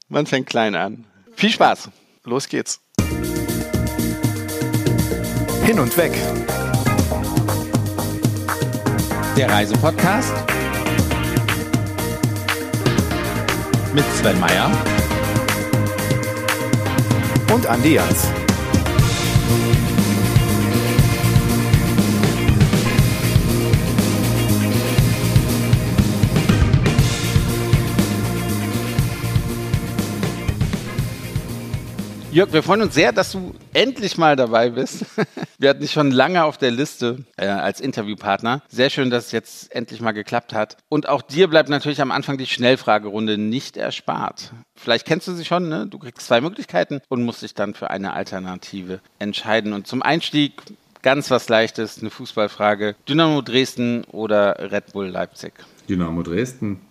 Man 0.09 0.25
fängt 0.25 0.47
klein 0.47 0.75
an. 0.75 1.05
Viel 1.35 1.49
Spaß. 1.49 1.89
Los 2.25 2.47
geht's. 2.49 2.81
Hin 5.65 5.79
und 5.79 5.95
weg. 5.97 6.11
Der 9.37 9.49
Reisepodcast 9.49 10.33
mit 13.93 14.03
Sven 14.15 14.39
Meyer 14.39 14.69
und 17.53 17.65
Andi 17.65 17.93
Jans. 17.93 18.27
Jörg, 32.33 32.51
wir 32.51 32.63
freuen 32.63 32.81
uns 32.81 32.95
sehr, 32.95 33.11
dass 33.11 33.31
du 33.31 33.53
endlich 33.73 34.17
mal 34.17 34.35
dabei 34.35 34.71
bist. 34.71 35.05
Wir 35.59 35.69
hatten 35.69 35.81
dich 35.81 35.91
schon 35.91 36.09
lange 36.09 36.43
auf 36.43 36.57
der 36.57 36.71
Liste 36.71 37.25
äh, 37.37 37.45
als 37.45 37.79
Interviewpartner. 37.79 38.63
Sehr 38.69 38.89
schön, 38.89 39.11
dass 39.11 39.27
es 39.27 39.31
jetzt 39.31 39.73
endlich 39.73 40.01
mal 40.01 40.13
geklappt 40.13 40.51
hat. 40.51 40.77
Und 40.89 41.07
auch 41.07 41.21
dir 41.21 41.47
bleibt 41.47 41.69
natürlich 41.69 42.01
am 42.01 42.09
Anfang 42.09 42.39
die 42.39 42.47
Schnellfragerunde 42.47 43.37
nicht 43.37 43.77
erspart. 43.77 44.51
Vielleicht 44.75 45.05
kennst 45.05 45.27
du 45.27 45.33
sie 45.33 45.45
schon, 45.45 45.69
ne? 45.69 45.85
Du 45.85 45.99
kriegst 45.99 46.25
zwei 46.25 46.41
Möglichkeiten 46.41 47.01
und 47.07 47.23
musst 47.23 47.43
dich 47.43 47.53
dann 47.53 47.75
für 47.75 47.91
eine 47.91 48.13
Alternative 48.13 48.99
entscheiden. 49.19 49.71
Und 49.71 49.85
zum 49.85 50.01
Einstieg 50.01 50.53
ganz 51.03 51.29
was 51.29 51.49
Leichtes, 51.49 51.99
eine 51.99 52.09
Fußballfrage. 52.09 52.95
Dynamo 53.07 53.43
Dresden 53.43 54.05
oder 54.05 54.71
Red 54.71 54.91
Bull 54.93 55.07
Leipzig? 55.07 55.53
Dynamo 55.87 56.23
Dresden. 56.23 56.81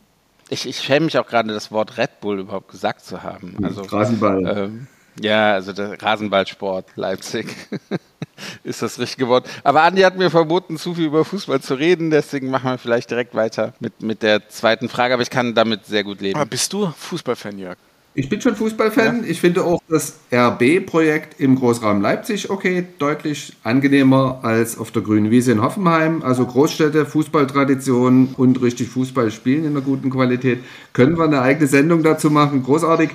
Ich, 0.50 0.68
ich 0.68 0.78
schäme 0.78 1.06
mich 1.06 1.18
auch 1.18 1.26
gerade, 1.26 1.52
das 1.52 1.72
Wort 1.72 1.98
Red 1.98 2.20
Bull 2.20 2.38
überhaupt 2.38 2.68
gesagt 2.70 3.04
zu 3.04 3.24
haben. 3.24 3.56
Also, 3.64 3.82
Rasenball. 3.82 4.46
Ähm, 4.46 4.86
ja, 5.20 5.52
also 5.52 5.72
der 5.72 6.00
Rasenballsport 6.00 6.86
Leipzig. 6.96 7.46
ist 8.64 8.82
das 8.82 8.98
richtig 8.98 9.18
geworden. 9.18 9.44
Aber 9.64 9.82
Andi 9.82 10.02
hat 10.02 10.16
mir 10.16 10.30
verboten, 10.30 10.76
zu 10.76 10.94
viel 10.94 11.06
über 11.06 11.24
Fußball 11.24 11.60
zu 11.60 11.74
reden, 11.74 12.10
deswegen 12.10 12.50
machen 12.50 12.70
wir 12.70 12.78
vielleicht 12.78 13.10
direkt 13.10 13.34
weiter 13.34 13.74
mit, 13.80 14.02
mit 14.02 14.22
der 14.22 14.48
zweiten 14.48 14.88
Frage, 14.88 15.14
aber 15.14 15.22
ich 15.22 15.30
kann 15.30 15.54
damit 15.54 15.86
sehr 15.86 16.04
gut 16.04 16.20
leben. 16.20 16.38
Aber 16.38 16.48
bist 16.48 16.72
du 16.72 16.92
Fußballfan, 16.96 17.58
Jörg? 17.58 17.76
Ich 18.14 18.28
bin 18.28 18.42
schon 18.42 18.54
Fußballfan. 18.54 19.22
Ja. 19.22 19.30
Ich 19.30 19.40
finde 19.40 19.64
auch 19.64 19.80
das 19.88 20.18
RB-Projekt 20.30 21.40
im 21.40 21.56
Großraum 21.56 22.02
Leipzig 22.02 22.50
okay, 22.50 22.84
deutlich 22.98 23.54
angenehmer 23.62 24.40
als 24.42 24.76
auf 24.76 24.90
der 24.90 25.00
grünen 25.00 25.30
Wiese 25.30 25.52
in 25.52 25.62
Hoffenheim. 25.62 26.22
Also 26.22 26.44
Großstädte, 26.44 27.06
Fußballtradition 27.06 28.34
und 28.36 28.60
richtig 28.60 28.88
Fußball 28.88 29.30
spielen 29.30 29.64
in 29.64 29.70
einer 29.70 29.80
guten 29.80 30.10
Qualität. 30.10 30.58
Können 30.92 31.16
wir 31.16 31.24
eine 31.24 31.40
eigene 31.40 31.66
Sendung 31.66 32.02
dazu 32.02 32.30
machen, 32.30 32.62
großartig. 32.62 33.10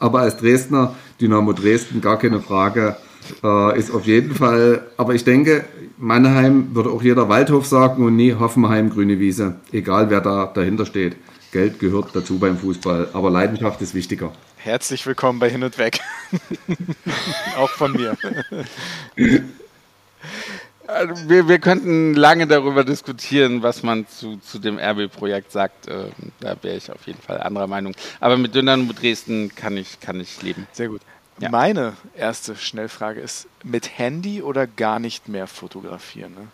Aber 0.00 0.20
als 0.20 0.36
Dresdner, 0.36 0.94
Dynamo 1.20 1.52
Dresden, 1.52 2.00
gar 2.00 2.18
keine 2.18 2.40
Frage, 2.40 2.96
äh, 3.42 3.78
ist 3.78 3.90
auf 3.90 4.06
jeden 4.06 4.34
Fall. 4.34 4.86
Aber 4.96 5.14
ich 5.14 5.24
denke, 5.24 5.64
Mannheim 5.96 6.74
würde 6.74 6.90
auch 6.90 7.02
jeder 7.02 7.28
Waldhof 7.28 7.66
sagen 7.66 8.04
und 8.04 8.16
nie 8.16 8.34
Hoffenheim, 8.34 8.90
grüne 8.90 9.18
Wiese. 9.18 9.56
Egal 9.72 10.10
wer 10.10 10.20
da 10.20 10.46
dahinter 10.46 10.86
steht. 10.86 11.16
Geld 11.50 11.78
gehört 11.78 12.14
dazu 12.14 12.38
beim 12.38 12.58
Fußball, 12.58 13.08
aber 13.14 13.30
Leidenschaft 13.30 13.80
ist 13.80 13.94
wichtiger. 13.94 14.32
Herzlich 14.56 15.06
willkommen 15.06 15.38
bei 15.38 15.48
Hin 15.48 15.64
und 15.64 15.78
Weg. 15.78 16.00
Auch 17.56 17.70
von 17.70 17.92
mir. 17.92 18.16
Also 20.88 21.28
wir, 21.28 21.46
wir, 21.48 21.58
könnten 21.58 22.14
lange 22.14 22.46
darüber 22.46 22.82
diskutieren, 22.82 23.62
was 23.62 23.82
man 23.82 24.06
zu, 24.08 24.38
zu 24.38 24.58
dem 24.58 24.78
RB-Projekt 24.78 25.52
sagt. 25.52 25.86
Ähm, 25.86 26.12
da 26.40 26.56
wäre 26.62 26.78
ich 26.78 26.90
auf 26.90 27.06
jeden 27.06 27.20
Fall 27.20 27.42
anderer 27.42 27.66
Meinung. 27.66 27.94
Aber 28.20 28.38
mit 28.38 28.54
Dynamo 28.54 28.94
Dresden 28.94 29.54
kann 29.54 29.76
ich, 29.76 30.00
kann 30.00 30.18
ich 30.18 30.40
leben. 30.40 30.66
Sehr 30.72 30.88
gut. 30.88 31.02
Ja. 31.40 31.50
Meine 31.50 31.92
erste 32.16 32.56
Schnellfrage 32.56 33.20
ist: 33.20 33.48
mit 33.62 33.98
Handy 33.98 34.40
oder 34.40 34.66
gar 34.66 34.98
nicht 34.98 35.28
mehr 35.28 35.46
fotografieren? 35.46 36.32
Ne? 36.32 36.48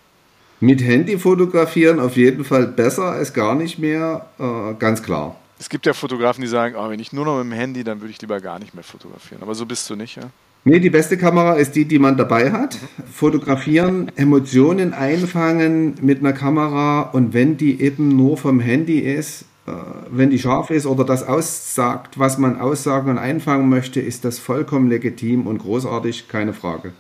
Mit 0.59 0.83
Handy 0.83 1.17
fotografieren 1.17 2.01
auf 2.01 2.17
jeden 2.17 2.45
Fall 2.45 2.67
besser 2.67 3.05
als 3.05 3.35
gar 3.35 3.55
nicht 3.55 3.79
mehr, 3.79 4.27
äh, 4.41 4.75
ganz 4.75 5.01
klar. 5.05 5.37
Es 5.61 5.69
gibt 5.69 5.87
ja 5.87 5.93
Fotografen, 5.93 6.43
die 6.43 6.49
sagen, 6.49 6.75
oh, 6.77 6.91
wenn 6.91 6.99
ich 6.99 7.13
nur 7.13 7.25
noch 7.25 7.37
mit 7.37 7.53
dem 7.53 7.57
Handy, 7.57 7.85
dann 7.85 8.01
würde 8.01 8.11
ich 8.11 8.21
lieber 8.21 8.41
gar 8.41 8.59
nicht 8.59 8.75
mehr 8.75 8.83
fotografieren. 8.83 9.43
Aber 9.43 9.55
so 9.55 9.65
bist 9.65 9.89
du 9.89 9.95
nicht, 9.95 10.17
ja? 10.17 10.25
Nee, 10.67 10.81
die 10.81 10.89
beste 10.89 11.19
Kamera 11.19 11.55
ist 11.57 11.77
die, 11.77 11.85
die 11.85 11.99
man 11.99 12.17
dabei 12.17 12.51
hat. 12.51 12.79
Fotografieren, 13.13 14.11
Emotionen 14.17 14.95
einfangen 14.95 15.97
mit 16.01 16.21
einer 16.21 16.33
Kamera 16.33 17.03
und 17.03 17.35
wenn 17.35 17.59
die 17.59 17.83
eben 17.83 18.17
nur 18.17 18.39
vom 18.39 18.61
Handy 18.61 18.99
ist, 18.99 19.43
äh, 19.67 19.73
wenn 20.11 20.31
die 20.31 20.39
scharf 20.39 20.71
ist 20.71 20.87
oder 20.87 21.05
das 21.05 21.23
aussagt, 21.23 22.19
was 22.19 22.39
man 22.39 22.59
aussagen 22.59 23.11
und 23.11 23.19
einfangen 23.19 23.69
möchte, 23.69 24.01
ist 24.01 24.25
das 24.25 24.39
vollkommen 24.39 24.89
legitim 24.89 25.47
und 25.47 25.59
großartig, 25.59 26.29
keine 26.29 26.55
Frage. 26.55 26.93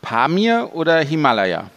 Pamir 0.00 0.70
oder 0.72 1.00
Himalaya? 1.00 1.70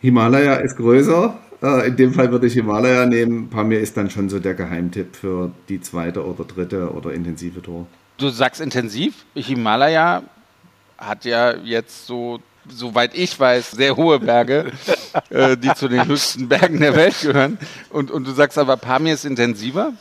Himalaya 0.00 0.54
ist 0.54 0.78
größer. 0.78 1.36
Äh, 1.62 1.88
in 1.88 1.96
dem 1.96 2.14
Fall 2.14 2.32
würde 2.32 2.46
ich 2.46 2.54
Himalaya 2.54 3.04
nehmen. 3.04 3.50
Pamir 3.50 3.80
ist 3.80 3.98
dann 3.98 4.08
schon 4.08 4.30
so 4.30 4.38
der 4.38 4.54
Geheimtipp 4.54 5.14
für 5.14 5.50
die 5.68 5.82
zweite 5.82 6.24
oder 6.24 6.44
dritte 6.44 6.90
oder 6.94 7.12
intensive 7.12 7.60
Tour. 7.60 7.86
Du 8.16 8.30
sagst 8.30 8.62
intensiv. 8.62 9.26
Himalaya 9.34 10.22
hat 11.00 11.24
ja 11.24 11.56
jetzt 11.56 12.06
so, 12.06 12.38
soweit 12.68 13.16
ich 13.16 13.38
weiß, 13.38 13.72
sehr 13.72 13.96
hohe 13.96 14.20
Berge, 14.20 14.72
äh, 15.30 15.56
die 15.56 15.72
zu 15.74 15.88
den 15.88 16.06
höchsten 16.06 16.48
Bergen 16.48 16.78
der 16.78 16.94
Welt 16.94 17.16
gehören. 17.20 17.58
Und, 17.90 18.10
und 18.10 18.26
du 18.26 18.32
sagst 18.32 18.58
aber, 18.58 18.76
Pamir 18.76 19.14
ist 19.14 19.24
intensiver? 19.24 19.92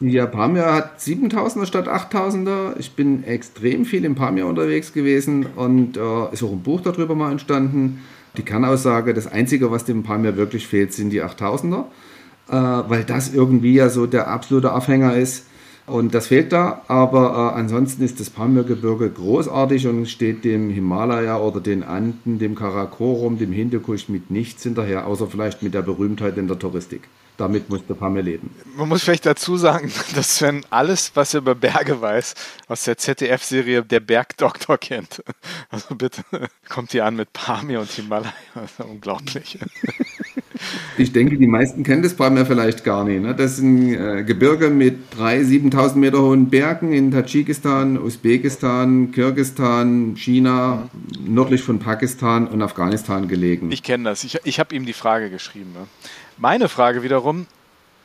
Ja, 0.00 0.26
Pamir 0.26 0.72
hat 0.72 0.98
7000er 0.98 1.66
statt 1.66 1.88
8000er. 1.88 2.74
Ich 2.78 2.92
bin 2.92 3.24
extrem 3.24 3.84
viel 3.84 4.04
in 4.04 4.14
Pamir 4.14 4.46
unterwegs 4.46 4.92
gewesen 4.92 5.46
und 5.54 5.96
äh, 5.96 6.32
ist 6.32 6.42
auch 6.42 6.52
ein 6.52 6.62
Buch 6.62 6.80
darüber 6.80 7.14
mal 7.14 7.30
entstanden 7.30 8.02
die 8.36 8.42
Kernaussage, 8.42 9.14
das 9.14 9.26
Einzige, 9.26 9.70
was 9.70 9.84
dem 9.84 10.02
Palmer 10.02 10.36
wirklich 10.36 10.66
fehlt, 10.66 10.92
sind 10.92 11.10
die 11.10 11.22
8000er, 11.22 11.84
äh, 12.48 12.52
weil 12.52 13.04
das 13.04 13.32
irgendwie 13.32 13.74
ja 13.74 13.88
so 13.88 14.06
der 14.06 14.28
absolute 14.28 14.72
Aufhänger 14.72 15.16
ist. 15.16 15.46
Und 15.86 16.14
das 16.14 16.26
fehlt 16.26 16.52
da, 16.52 16.82
aber 16.88 17.52
äh, 17.54 17.58
ansonsten 17.58 18.02
ist 18.02 18.18
das 18.18 18.30
Pamir-Gebirge 18.30 19.08
großartig 19.10 19.86
und 19.86 20.06
steht 20.06 20.44
dem 20.44 20.70
Himalaya 20.70 21.38
oder 21.38 21.60
den 21.60 21.84
Anden, 21.84 22.38
dem 22.38 22.54
Karakorum, 22.56 23.38
dem 23.38 23.52
Hindukusch 23.52 24.08
mit 24.08 24.30
nichts 24.30 24.64
hinterher, 24.64 25.06
außer 25.06 25.28
vielleicht 25.28 25.62
mit 25.62 25.74
der 25.74 25.82
Berühmtheit 25.82 26.38
in 26.38 26.48
der 26.48 26.58
Touristik 26.58 27.02
damit 27.36 27.68
musste 27.68 27.94
Pamir 27.94 28.22
leben. 28.22 28.54
Man 28.76 28.88
muss 28.88 29.02
vielleicht 29.02 29.26
dazu 29.26 29.56
sagen, 29.56 29.92
dass 30.14 30.36
Sven 30.36 30.64
alles, 30.70 31.12
was 31.14 31.34
er 31.34 31.38
über 31.38 31.54
Berge 31.54 32.00
weiß, 32.00 32.34
aus 32.68 32.84
der 32.84 32.98
ZDF-Serie 32.98 33.82
Der 33.82 34.00
Bergdoktor 34.00 34.78
kennt. 34.78 35.22
Also 35.68 35.94
bitte 35.94 36.22
kommt 36.68 36.92
hier 36.92 37.04
an 37.04 37.16
mit 37.16 37.32
Pamir 37.32 37.80
und 37.80 37.90
Himalaya. 37.90 38.32
Das 38.54 38.72
ist 38.72 38.80
unglaublich. 38.80 39.58
Ich 40.98 41.12
denke, 41.12 41.36
die 41.36 41.46
meisten 41.46 41.82
kennen 41.82 42.02
das 42.02 42.14
Pamir 42.14 42.46
vielleicht 42.46 42.84
gar 42.84 43.04
nicht. 43.04 43.22
Ne? 43.22 43.34
Das 43.34 43.56
sind 43.56 43.94
äh, 43.94 44.24
Gebirge 44.24 44.70
mit 44.70 45.14
3.000, 45.18 45.70
7.000 45.72 45.96
Meter 45.96 46.22
hohen 46.22 46.48
Bergen 46.48 46.92
in 46.92 47.10
Tadschikistan, 47.10 47.98
Usbekistan, 47.98 49.12
Kirgistan, 49.12 50.16
China, 50.16 50.88
nördlich 51.26 51.62
von 51.62 51.78
Pakistan 51.78 52.46
und 52.46 52.62
Afghanistan 52.62 53.28
gelegen. 53.28 53.70
Ich 53.70 53.82
kenne 53.82 54.04
das. 54.04 54.24
Ich, 54.24 54.38
ich 54.44 54.58
habe 54.58 54.74
ihm 54.74 54.86
die 54.86 54.92
Frage 54.92 55.30
geschrieben. 55.30 55.72
Ne? 55.72 55.86
Meine 56.38 56.68
Frage 56.68 57.02
wiederum, 57.02 57.46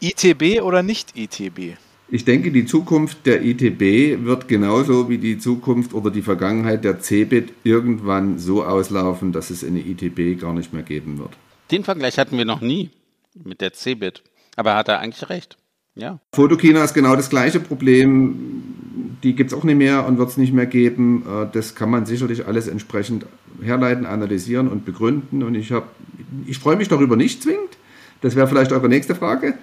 ITB 0.02 0.62
oder 0.62 0.84
nicht 0.84 1.18
ITB? 1.18 1.78
Ich 2.14 2.26
denke, 2.26 2.52
die 2.52 2.66
Zukunft 2.66 3.26
der 3.26 3.42
ITB 3.42 4.26
wird 4.26 4.50
genauso 4.50 5.08
wie 5.08 5.18
die 5.18 5.38
Zukunft 5.38 5.94
oder 5.94 6.12
die 6.12 6.22
Vergangenheit 6.22 6.84
der 6.84 7.00
CeBIT 7.00 7.54
irgendwann 7.64 8.38
so 8.38 8.66
auslaufen, 8.66 9.32
dass 9.32 9.50
es 9.50 9.64
eine 9.64 9.80
ITB 9.80 10.38
gar 10.42 10.54
nicht 10.54 10.74
mehr 10.74 10.84
geben 10.84 11.20
wird. 11.20 11.32
Den 11.72 11.84
Vergleich 11.86 12.20
hatten 12.20 12.38
wir 12.38 12.46
noch 12.46 12.62
nie 12.62 12.90
mit 13.34 13.62
der 13.62 13.74
CeBIT. 13.74 14.24
Aber 14.58 14.76
hat 14.76 14.90
er 14.90 15.00
eigentlich 15.00 15.30
recht. 15.30 15.58
Ja. 15.96 16.20
Fotokina 16.34 16.84
ist 16.84 16.94
genau 16.94 17.16
das 17.16 17.30
gleiche 17.30 17.60
Problem. 17.60 18.64
Die 19.24 19.36
gibt 19.36 19.52
es 19.52 19.58
auch 19.58 19.64
nicht 19.64 19.78
mehr 19.78 20.06
und 20.06 20.18
wird 20.18 20.30
es 20.30 20.38
nicht 20.38 20.54
mehr 20.54 20.66
geben. 20.66 21.26
Äh, 21.26 21.48
das 21.52 21.76
kann 21.76 21.90
man 21.90 22.06
sicherlich 22.06 22.46
alles 22.46 22.68
entsprechend 22.68 23.26
herleiten, 23.62 24.06
analysieren 24.06 24.68
und 24.68 24.86
begründen. 24.86 25.44
Und 25.44 25.56
ich, 25.56 25.74
ich 26.46 26.60
freue 26.60 26.76
mich 26.76 26.90
darüber 26.90 27.16
nicht 27.16 27.42
zwingend. 27.42 27.78
Das 28.22 28.36
wäre 28.36 28.48
vielleicht 28.48 28.72
eure 28.72 28.90
nächste 28.90 29.16
Frage. 29.16 29.56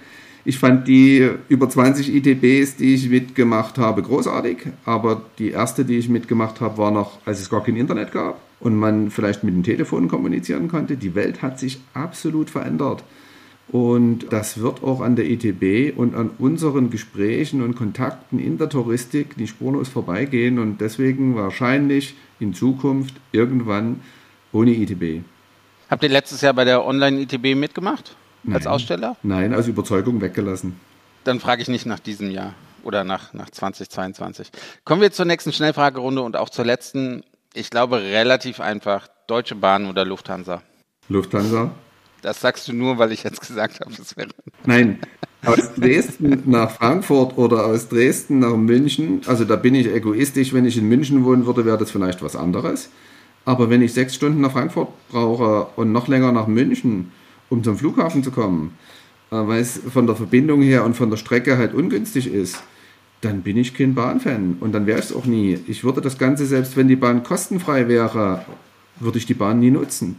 Ich 0.45 0.57
fand 0.57 0.87
die 0.87 1.29
über 1.49 1.69
20 1.69 2.13
ITBs, 2.15 2.77
die 2.77 2.95
ich 2.95 3.09
mitgemacht 3.09 3.77
habe, 3.77 4.01
großartig. 4.01 4.57
Aber 4.85 5.21
die 5.37 5.51
erste, 5.51 5.85
die 5.85 5.97
ich 5.97 6.09
mitgemacht 6.09 6.61
habe, 6.61 6.77
war 6.77 6.91
noch, 6.91 7.19
als 7.25 7.39
es 7.39 7.49
gar 7.49 7.63
kein 7.63 7.75
Internet 7.75 8.11
gab 8.11 8.39
und 8.59 8.75
man 8.75 9.11
vielleicht 9.11 9.43
mit 9.43 9.53
dem 9.53 9.63
Telefon 9.63 10.07
kommunizieren 10.07 10.67
konnte. 10.67 10.97
Die 10.97 11.15
Welt 11.15 11.41
hat 11.41 11.59
sich 11.59 11.79
absolut 11.93 12.49
verändert. 12.49 13.03
Und 13.71 14.31
das 14.31 14.59
wird 14.59 14.83
auch 14.83 15.01
an 15.01 15.15
der 15.15 15.29
ITB 15.29 15.95
und 15.95 16.15
an 16.15 16.31
unseren 16.39 16.89
Gesprächen 16.89 17.61
und 17.61 17.75
Kontakten 17.75 18.39
in 18.39 18.57
der 18.57 18.67
Touristik 18.67 19.37
nicht 19.37 19.51
spurlos 19.51 19.89
vorbeigehen 19.89 20.57
und 20.57 20.81
deswegen 20.81 21.35
wahrscheinlich 21.35 22.15
in 22.39 22.55
Zukunft 22.55 23.13
irgendwann 23.31 24.01
ohne 24.51 24.71
ITB. 24.71 25.23
Habt 25.87 26.01
ihr 26.03 26.09
letztes 26.09 26.41
Jahr 26.41 26.53
bei 26.53 26.65
der 26.65 26.83
Online-ITB 26.83 27.55
mitgemacht? 27.55 28.15
Nein. 28.43 28.55
als 28.55 28.67
Aussteller? 28.67 29.17
Nein, 29.21 29.53
aus 29.53 29.67
Überzeugung 29.67 30.21
weggelassen. 30.21 30.79
Dann 31.23 31.39
frage 31.39 31.61
ich 31.61 31.67
nicht 31.67 31.85
nach 31.85 31.99
diesem 31.99 32.31
Jahr 32.31 32.53
oder 32.83 33.03
nach, 33.03 33.33
nach 33.33 33.49
2022. 33.49 34.49
Kommen 34.85 35.01
wir 35.01 35.11
zur 35.11 35.25
nächsten 35.25 35.51
Schnellfragerunde 35.51 36.21
und 36.21 36.37
auch 36.37 36.49
zur 36.49 36.65
letzten. 36.65 37.23
Ich 37.53 37.69
glaube, 37.69 38.01
relativ 38.01 38.59
einfach. 38.59 39.07
Deutsche 39.27 39.55
Bahn 39.55 39.87
oder 39.87 40.05
Lufthansa? 40.05 40.61
Lufthansa. 41.07 41.71
Das 42.21 42.41
sagst 42.41 42.67
du 42.67 42.73
nur, 42.73 42.97
weil 42.97 43.11
ich 43.11 43.23
jetzt 43.23 43.41
gesagt 43.41 43.79
habe, 43.79 43.91
es 43.91 44.15
wäre. 44.17 44.29
Nein, 44.65 44.99
aus 45.45 45.73
Dresden 45.75 46.43
nach 46.45 46.71
Frankfurt 46.71 47.37
oder 47.37 47.65
aus 47.65 47.87
Dresden 47.87 48.39
nach 48.39 48.55
München, 48.55 49.21
also 49.25 49.45
da 49.45 49.55
bin 49.55 49.73
ich 49.73 49.87
egoistisch, 49.87 50.53
wenn 50.53 50.65
ich 50.65 50.77
in 50.77 50.87
München 50.87 51.23
wohnen 51.23 51.45
würde, 51.45 51.65
wäre 51.65 51.77
das 51.77 51.91
vielleicht 51.91 52.21
was 52.21 52.35
anderes. 52.35 52.89
Aber 53.45 53.69
wenn 53.69 53.81
ich 53.81 53.93
sechs 53.93 54.15
Stunden 54.15 54.41
nach 54.41 54.51
Frankfurt 54.51 54.89
brauche 55.09 55.67
und 55.75 55.91
noch 55.91 56.07
länger 56.07 56.31
nach 56.31 56.47
München, 56.47 57.11
um 57.49 57.63
zum 57.63 57.77
Flughafen 57.77 58.23
zu 58.23 58.31
kommen, 58.31 58.77
äh, 59.31 59.35
weil 59.35 59.61
es 59.61 59.79
von 59.91 60.05
der 60.05 60.15
Verbindung 60.15 60.61
her 60.61 60.83
und 60.83 60.95
von 60.95 61.09
der 61.09 61.17
Strecke 61.17 61.57
halt 61.57 61.73
ungünstig 61.73 62.31
ist, 62.31 62.61
dann 63.21 63.41
bin 63.41 63.57
ich 63.57 63.73
kein 63.73 63.95
Bahnfan 63.95 64.57
und 64.59 64.73
dann 64.73 64.85
wäre 64.85 64.99
es 64.99 65.13
auch 65.13 65.25
nie. 65.25 65.59
Ich 65.67 65.83
würde 65.83 66.01
das 66.01 66.17
Ganze, 66.17 66.45
selbst 66.45 66.77
wenn 66.77 66.87
die 66.87 66.95
Bahn 66.95 67.23
kostenfrei 67.23 67.87
wäre, 67.87 68.45
würde 68.99 69.17
ich 69.17 69.25
die 69.25 69.33
Bahn 69.33 69.59
nie 69.59 69.71
nutzen. 69.71 70.17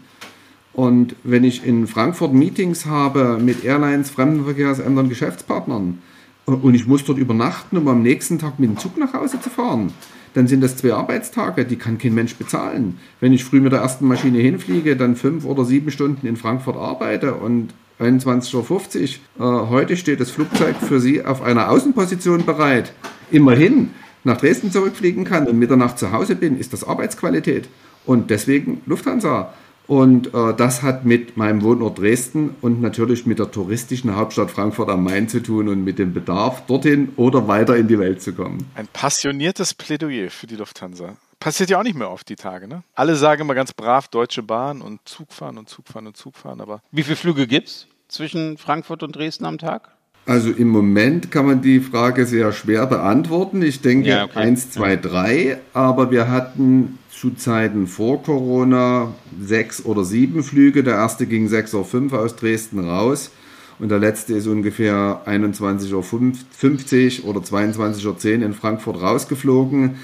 Und 0.73 1.17
wenn 1.25 1.45
ich 1.45 1.67
in 1.67 1.87
Frankfurt 1.87 2.33
Meetings 2.33 2.87
habe 2.87 3.39
mit 3.41 3.65
Airlines, 3.65 4.11
Fremdenverkehrsämtern, 4.11 5.09
Geschäftspartnern 5.09 5.99
und 6.47 6.75
ich 6.75 6.87
muss 6.87 7.05
dort 7.05 7.19
übernachten, 7.19 7.77
um 7.77 7.89
am 7.89 8.03
nächsten 8.03 8.39
Tag 8.39 8.59
mit 8.59 8.71
dem 8.71 8.79
Zug 8.79 8.97
nach 8.97 9.13
Hause 9.13 9.41
zu 9.41 9.51
fahren, 9.51 9.93
dann 10.35 10.47
sind 10.47 10.61
das 10.61 10.77
zwei 10.77 10.93
Arbeitstage, 10.93 11.65
die 11.65 11.77
kann 11.77 11.99
kein 11.99 12.15
Mensch 12.15 12.37
bezahlen. 12.37 12.99
Wenn 13.19 13.33
ich 13.33 13.45
früh 13.45 13.61
mit 13.61 13.73
der 13.73 13.81
ersten 13.81 14.07
Maschine 14.07 14.39
hinfliege, 14.39 14.97
dann 14.97 15.17
fünf 15.17 15.45
oder 15.45 15.65
sieben 15.65 15.91
Stunden 15.91 16.27
in 16.27 16.37
Frankfurt 16.37 16.77
arbeite 16.77 17.35
und 17.35 17.71
21.50 18.01 19.19
Uhr, 19.39 19.65
äh, 19.65 19.69
heute 19.69 19.97
steht 19.97 20.21
das 20.21 20.31
Flugzeug 20.31 20.77
für 20.77 21.01
Sie 21.01 21.25
auf 21.25 21.43
einer 21.43 21.71
Außenposition 21.71 22.47
bereit, 22.47 22.93
immerhin 23.31 23.91
nach 24.25 24.39
Dresden 24.39 24.73
zurückfliegen 24.73 25.25
kann 25.25 25.47
und 25.47 25.59
Mitternacht 25.59 25.99
zu 25.99 26.13
Hause 26.13 26.37
bin, 26.37 26.59
ist 26.59 26.73
das 26.73 26.85
Arbeitsqualität. 26.85 27.69
Und 28.07 28.31
deswegen 28.31 28.83
Lufthansa. 28.87 29.53
Und 29.87 30.33
äh, 30.35 30.55
das 30.57 30.83
hat 30.83 31.05
mit 31.05 31.37
meinem 31.37 31.63
Wohnort 31.63 31.99
Dresden 31.99 32.55
und 32.61 32.81
natürlich 32.81 33.27
mit 33.27 33.41
der 33.41 33.51
touristischen 33.51 34.15
Hauptstadt 34.15 34.51
Frankfurt 34.51 34.89
am 34.89 35.03
Main 35.03 35.29
zu 35.29 35.43
tun 35.43 35.69
und 35.69 35.83
mit 35.85 35.99
dem 35.99 36.15
Bedarf, 36.15 36.65
dorthin 36.67 37.13
oder 37.17 37.49
weiter 37.49 37.77
in 37.77 37.89
die 37.89 37.99
Welt 37.99 38.23
zu 38.23 38.33
kommen. 38.33 38.71
Ein 38.77 38.87
passioniertes 38.93 39.75
Plädoyer 39.75 40.31
für 40.31 40.47
die 40.47 40.55
Lufthansa. 40.55 41.17
Passiert 41.41 41.71
ja 41.71 41.81
auch 41.81 41.83
nicht 41.83 41.97
mehr 41.97 42.11
oft 42.11 42.29
die 42.29 42.37
Tage, 42.37 42.69
ne? 42.69 42.85
Alle 42.95 43.17
sagen 43.17 43.43
immer 43.43 43.55
ganz 43.55 43.73
brav 43.73 44.07
Deutsche 44.09 44.43
Bahn 44.43 44.81
und 44.81 45.01
Zugfahren 45.07 45.59
und 45.59 45.69
Zugfahren 45.69 46.07
und 46.07 46.17
Zugfahren, 46.17 46.61
aber. 46.61 46.83
Wie 46.93 47.03
viele 47.03 47.17
Flüge 47.17 47.47
gibt 47.47 47.69
es 47.69 47.87
zwischen 48.11 48.59
Frankfurt 48.59 49.03
und 49.03 49.17
Dresden 49.17 49.45
am 49.45 49.59
Tag? 49.59 49.91
Also 50.27 50.51
im 50.51 50.69
Moment 50.69 51.31
kann 51.31 51.47
man 51.47 51.63
die 51.63 51.81
Frage 51.81 52.27
sehr 52.27 52.53
schwer 52.53 52.87
beantworten. 52.87 53.63
Ich 53.63 53.81
denke 53.81 54.09
ja, 54.09 54.25
okay. 54.25 54.39
1, 54.39 54.71
2, 54.71 54.97
3, 54.97 55.59
aber 55.73 56.11
wir 56.11 56.29
hatten 56.29 56.99
zu 57.11 57.31
Zeiten 57.31 57.87
vor 57.87 58.23
Corona 58.23 59.13
sechs 59.43 59.85
oder 59.85 60.05
sieben 60.05 60.43
Flüge. 60.43 60.85
Der 60.85 60.95
erste 60.95 61.27
ging 61.27 61.49
6.05 61.49 62.13
Uhr 62.13 62.21
aus 62.21 62.37
Dresden 62.37 62.79
raus 62.81 63.31
und 63.79 63.89
der 63.89 63.99
letzte 63.99 64.35
ist 64.35 64.47
ungefähr 64.47 65.23
21.50 65.27 67.23
Uhr 67.23 67.29
oder 67.29 67.41
22.10 67.41 68.07
Uhr 68.07 68.45
in 68.45 68.55
Frankfurt 68.55 69.01
rausgeflogen. 69.01 69.97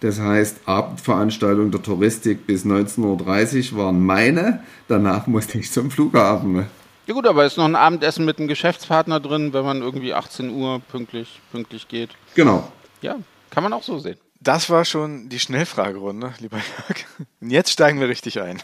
Das 0.00 0.20
heißt, 0.20 0.60
Abendveranstaltung 0.66 1.70
der 1.70 1.82
Touristik 1.82 2.46
bis 2.46 2.64
19.30 2.64 3.72
Uhr 3.72 3.78
waren 3.78 4.04
meine. 4.04 4.60
Danach 4.88 5.26
musste 5.26 5.58
ich 5.58 5.70
zum 5.70 5.90
Flughafen. 5.90 6.66
Ja 7.06 7.12
gut, 7.12 7.26
aber 7.26 7.44
ist 7.44 7.58
noch 7.58 7.66
ein 7.66 7.76
Abendessen 7.76 8.24
mit 8.24 8.38
einem 8.38 8.48
Geschäftspartner 8.48 9.20
drin, 9.20 9.52
wenn 9.52 9.64
man 9.64 9.82
irgendwie 9.82 10.14
18 10.14 10.50
Uhr 10.50 10.80
pünktlich, 10.80 11.40
pünktlich 11.52 11.88
geht. 11.88 12.10
Genau. 12.34 12.70
Ja, 13.02 13.16
kann 13.50 13.62
man 13.62 13.74
auch 13.74 13.82
so 13.82 13.98
sehen. 13.98 14.18
Das 14.40 14.68
war 14.68 14.84
schon 14.84 15.28
die 15.28 15.38
Schnellfragerunde, 15.38 16.34
lieber 16.38 16.56
Jörg. 16.56 17.04
Und 17.40 17.50
jetzt 17.50 17.70
steigen 17.70 18.00
wir 18.00 18.08
richtig 18.08 18.40
ein. 18.40 18.62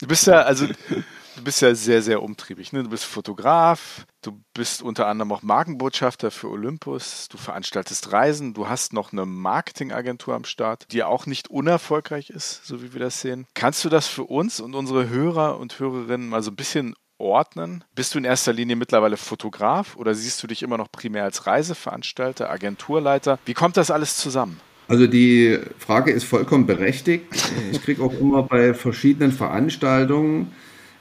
Du 0.00 0.06
bist 0.06 0.26
ja, 0.26 0.42
also, 0.42 0.66
du 0.66 1.44
bist 1.44 1.60
ja 1.60 1.74
sehr, 1.74 2.02
sehr 2.02 2.22
umtriebig. 2.22 2.72
Ne? 2.72 2.82
Du 2.82 2.90
bist 2.90 3.04
Fotograf, 3.04 4.06
du 4.22 4.42
bist 4.54 4.82
unter 4.82 5.06
anderem 5.06 5.32
auch 5.32 5.42
Markenbotschafter 5.42 6.30
für 6.30 6.48
Olympus, 6.48 7.28
du 7.28 7.36
veranstaltest 7.36 8.12
Reisen, 8.12 8.54
du 8.54 8.68
hast 8.68 8.92
noch 8.92 9.12
eine 9.12 9.26
Marketingagentur 9.26 10.34
am 10.34 10.44
Start, 10.44 10.86
die 10.92 11.04
auch 11.04 11.26
nicht 11.26 11.48
unerfolgreich 11.48 12.30
ist, 12.30 12.66
so 12.66 12.82
wie 12.82 12.92
wir 12.92 13.00
das 13.00 13.20
sehen. 13.20 13.46
Kannst 13.54 13.84
du 13.84 13.88
das 13.88 14.06
für 14.06 14.24
uns 14.24 14.60
und 14.60 14.74
unsere 14.74 15.08
Hörer 15.08 15.58
und 15.58 15.78
Hörerinnen 15.78 16.28
mal 16.28 16.42
so 16.42 16.50
ein 16.50 16.56
bisschen 16.56 16.94
ordnen? 17.18 17.84
Bist 17.94 18.14
du 18.14 18.18
in 18.18 18.24
erster 18.24 18.52
Linie 18.52 18.76
mittlerweile 18.76 19.16
Fotograf 19.16 19.96
oder 19.96 20.14
siehst 20.14 20.42
du 20.42 20.46
dich 20.46 20.62
immer 20.62 20.78
noch 20.78 20.90
primär 20.90 21.24
als 21.24 21.46
Reiseveranstalter, 21.46 22.50
Agenturleiter? 22.50 23.38
Wie 23.44 23.54
kommt 23.54 23.76
das 23.76 23.90
alles 23.90 24.16
zusammen? 24.16 24.60
Also 24.88 25.06
die 25.06 25.58
Frage 25.78 26.10
ist 26.10 26.24
vollkommen 26.24 26.66
berechtigt. 26.66 27.26
Ich 27.72 27.82
kriege 27.82 28.02
auch 28.02 28.12
immer 28.18 28.42
bei 28.42 28.72
verschiedenen 28.72 29.32
Veranstaltungen 29.32 30.52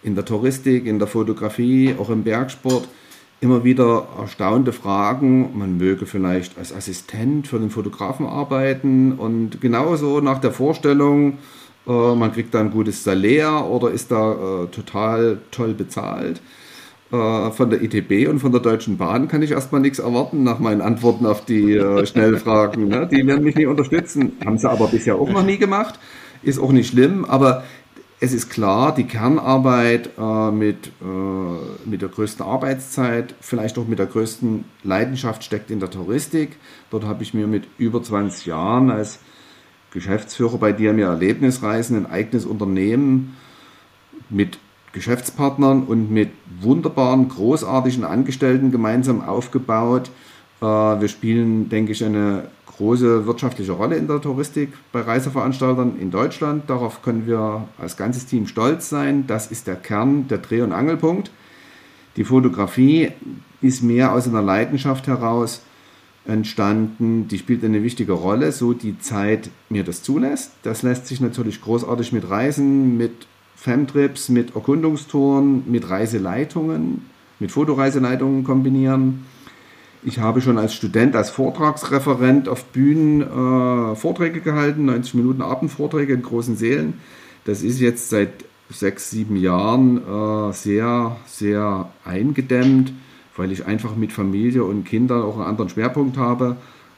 in 0.03 0.15
der 0.15 0.25
Touristik, 0.25 0.85
in 0.85 0.99
der 0.99 1.07
Fotografie, 1.07 1.95
auch 1.97 2.09
im 2.09 2.23
Bergsport 2.23 2.87
immer 3.39 3.63
wieder 3.63 4.07
erstaunte 4.19 4.73
Fragen. 4.73 5.57
Man 5.57 5.77
möge 5.77 6.05
vielleicht 6.05 6.57
als 6.57 6.73
Assistent 6.73 7.47
für 7.47 7.59
den 7.59 7.69
Fotografen 7.69 8.25
arbeiten 8.25 9.13
und 9.13 9.61
genauso 9.61 10.19
nach 10.19 10.39
der 10.39 10.51
Vorstellung, 10.51 11.37
man 11.93 12.33
kriegt 12.33 12.53
da 12.53 12.59
ein 12.59 12.71
gutes 12.71 13.03
Salär 13.03 13.65
oder 13.65 13.91
ist 13.91 14.11
da 14.11 14.63
äh, 14.63 14.67
total 14.67 15.39
toll 15.51 15.73
bezahlt. 15.73 16.41
Äh, 17.09 17.51
von 17.51 17.69
der 17.69 17.81
ITB 17.81 18.27
und 18.27 18.39
von 18.39 18.51
der 18.51 18.59
Deutschen 18.59 18.97
Bahn 18.97 19.29
kann 19.29 19.41
ich 19.41 19.51
erstmal 19.51 19.79
nichts 19.79 19.99
erwarten 19.99 20.43
nach 20.43 20.59
meinen 20.59 20.81
Antworten 20.81 21.25
auf 21.25 21.45
die 21.45 21.73
äh, 21.73 22.05
Schnellfragen. 22.05 22.89
Ne? 22.89 23.07
Die 23.09 23.25
werden 23.25 23.45
mich 23.45 23.55
nicht 23.55 23.67
unterstützen. 23.67 24.33
Haben 24.45 24.57
sie 24.57 24.69
aber 24.69 24.87
bisher 24.87 25.15
auch 25.15 25.29
noch 25.29 25.45
nie 25.45 25.57
gemacht. 25.57 25.97
Ist 26.43 26.59
auch 26.59 26.73
nicht 26.73 26.89
schlimm, 26.89 27.23
aber 27.23 27.63
es 28.19 28.33
ist 28.33 28.49
klar, 28.49 28.93
die 28.93 29.05
Kernarbeit 29.05 30.09
äh, 30.17 30.51
mit, 30.51 30.87
äh, 31.01 31.89
mit 31.89 32.01
der 32.01 32.09
größten 32.09 32.45
Arbeitszeit, 32.45 33.35
vielleicht 33.39 33.77
auch 33.77 33.87
mit 33.87 33.99
der 33.99 34.07
größten 34.07 34.65
Leidenschaft 34.83 35.45
steckt 35.45 35.71
in 35.71 35.79
der 35.79 35.89
Touristik. 35.89 36.57
Dort 36.89 37.05
habe 37.05 37.23
ich 37.23 37.33
mir 37.33 37.47
mit 37.47 37.67
über 37.77 38.03
20 38.03 38.47
Jahren 38.47 38.91
als 38.91 39.19
Geschäftsführer 39.97 40.59
bei 40.59 40.73
dir 40.73 40.93
mir 40.93 41.07
Erlebnisreisen 41.07 41.97
ein 41.97 42.05
eigenes 42.05 42.45
Unternehmen 42.45 43.35
mit 44.29 44.59
Geschäftspartnern 44.93 45.83
und 45.83 46.11
mit 46.11 46.29
wunderbaren, 46.61 47.29
großartigen 47.29 48.03
Angestellten 48.03 48.71
gemeinsam 48.71 49.21
aufgebaut. 49.21 50.11
Äh, 50.61 50.65
wir 50.65 51.07
spielen, 51.07 51.69
denke 51.69 51.93
ich, 51.93 52.05
eine 52.05 52.43
große 52.67 53.25
wirtschaftliche 53.25 53.71
Rolle 53.71 53.95
in 53.95 54.07
der 54.07 54.21
Touristik 54.21 54.73
bei 54.91 55.01
Reiseveranstaltern 55.01 55.97
in 55.99 56.11
Deutschland. 56.11 56.69
Darauf 56.69 57.01
können 57.01 57.25
wir 57.25 57.67
als 57.79 57.97
ganzes 57.97 58.27
Team 58.27 58.45
stolz 58.45 58.89
sein. 58.89 59.25
Das 59.25 59.47
ist 59.47 59.65
der 59.65 59.77
Kern, 59.77 60.27
der 60.27 60.37
Dreh- 60.37 60.61
und 60.61 60.73
Angelpunkt. 60.73 61.31
Die 62.17 62.23
Fotografie 62.23 63.09
ist 63.61 63.81
mehr 63.81 64.13
aus 64.13 64.27
einer 64.27 64.43
Leidenschaft 64.43 65.07
heraus 65.07 65.63
entstanden. 66.27 67.27
Die 67.27 67.37
spielt 67.37 67.63
eine 67.63 67.83
wichtige 67.83 68.13
Rolle, 68.13 68.51
so 68.51 68.73
die 68.73 68.99
Zeit 68.99 69.49
mir 69.69 69.83
das 69.83 70.03
zulässt. 70.03 70.51
Das 70.63 70.83
lässt 70.83 71.07
sich 71.07 71.21
natürlich 71.21 71.61
großartig 71.61 72.11
mit 72.11 72.29
Reisen, 72.29 72.97
mit 72.97 73.27
Femtrips 73.57 74.29
mit 74.29 74.55
Erkundungstouren, 74.55 75.63
mit 75.69 75.89
Reiseleitungen, 75.89 77.01
mit 77.39 77.51
Fotoreiseleitungen 77.51 78.43
kombinieren. 78.43 79.25
Ich 80.03 80.19
habe 80.19 80.41
schon 80.41 80.59
als 80.59 80.75
Student, 80.75 81.15
als 81.15 81.31
Vortragsreferent 81.31 82.47
auf 82.47 82.65
Bühnen 82.65 83.21
äh, 83.21 83.95
Vorträge 83.95 84.41
gehalten, 84.41 84.85
90 84.85 85.15
Minuten 85.15 85.41
Abendvorträge 85.41 86.13
in 86.13 86.21
großen 86.21 86.55
Sälen. 86.55 87.01
Das 87.45 87.63
ist 87.63 87.79
jetzt 87.79 88.09
seit 88.09 88.45
sechs, 88.69 89.09
sieben 89.09 89.35
Jahren 89.37 89.97
äh, 89.97 90.53
sehr, 90.53 91.17
sehr 91.25 91.89
eingedämmt, 92.05 92.93
weil 93.37 93.51
ich 93.51 93.65
einfach 93.65 93.95
mit 93.95 94.11
Familie 94.11 94.63
und 94.63 94.83
Kindern 94.83 95.21
auch 95.21 95.35
einen 95.35 95.45
anderen 95.45 95.69
Schwerpunkt 95.69 96.17
habe. 96.17 96.57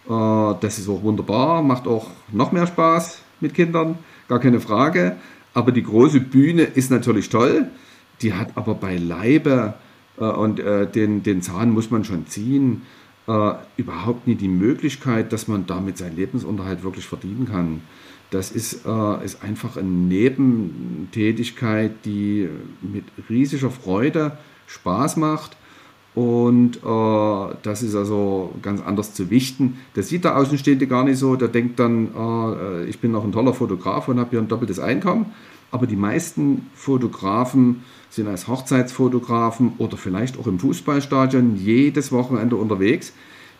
Äh, 0.10 0.56
das 0.62 0.80
ist 0.80 0.90
auch 0.90 1.04
wunderbar, 1.04 1.62
macht 1.62 1.88
auch 1.88 2.08
noch 2.32 2.52
mehr 2.52 2.66
Spaß 2.66 3.22
mit 3.42 3.54
Kindern, 3.54 4.00
gar 4.28 4.40
keine 4.40 4.60
Frage. 4.60 5.18
Aber 5.54 5.72
die 5.72 5.84
große 5.84 6.22
Bühne 6.22 6.64
ist 6.64 6.90
natürlich 6.90 7.30
toll, 7.30 7.68
die 8.22 8.34
hat 8.34 8.50
aber 8.56 8.76
beileibe, 8.76 9.76
äh, 10.18 10.24
und 10.24 10.60
äh, 10.60 10.90
den, 10.90 11.24
den 11.24 11.42
Zahn 11.42 11.72
muss 11.72 11.92
man 11.92 12.04
schon 12.04 12.28
ziehen, 12.28 12.82
überhaupt 13.78 14.26
nie 14.26 14.34
die 14.34 14.48
Möglichkeit, 14.48 15.32
dass 15.34 15.48
man 15.48 15.68
damit 15.68 16.00
seinen 16.00 16.16
Lebensunterhalt 16.16 16.82
wirklich 16.82 17.06
verdienen 17.06 17.48
kann. 17.48 17.82
Das 18.32 18.50
ist, 18.50 18.88
ist 19.24 19.44
einfach 19.44 19.78
eine 19.78 19.88
Nebentätigkeit, 19.88 21.92
die 22.06 22.50
mit 22.82 23.04
riesiger 23.30 23.70
Freude 23.70 24.40
Spaß 24.66 25.18
macht. 25.18 25.58
Und 26.20 26.80
äh, 26.84 27.56
das 27.64 27.82
ist 27.82 27.96
also 27.96 28.54
ganz 28.62 28.82
anders 28.82 29.14
zu 29.14 29.30
wichten. 29.30 29.78
Das 29.94 30.10
sieht 30.10 30.26
der 30.26 30.36
Außenstehende 30.36 30.86
gar 30.86 31.06
nicht 31.06 31.18
so. 31.18 31.38
Der 31.38 31.48
denkt 31.48 31.80
dann, 31.80 32.10
äh, 32.14 32.84
ich 32.90 33.00
bin 33.00 33.14
noch 33.14 33.24
ein 33.24 33.32
toller 33.32 33.54
Fotograf 33.54 34.10
und 34.10 34.20
habe 34.20 34.32
hier 34.32 34.40
ein 34.40 34.50
doppeltes 34.50 34.80
Einkommen. 34.80 35.28
Aber 35.72 35.88
die 35.88 35.96
meisten 35.96 36.68
Fotografen 36.76 37.86
sind 38.10 38.28
als 38.28 38.50
Hochzeitsfotografen 38.50 39.76
oder 39.78 39.96
vielleicht 39.96 40.38
auch 40.38 40.48
im 40.48 40.60
Fußballstadion 40.60 41.56
jedes 41.56 42.12
Wochenende 42.12 42.58
unterwegs. 42.58 43.14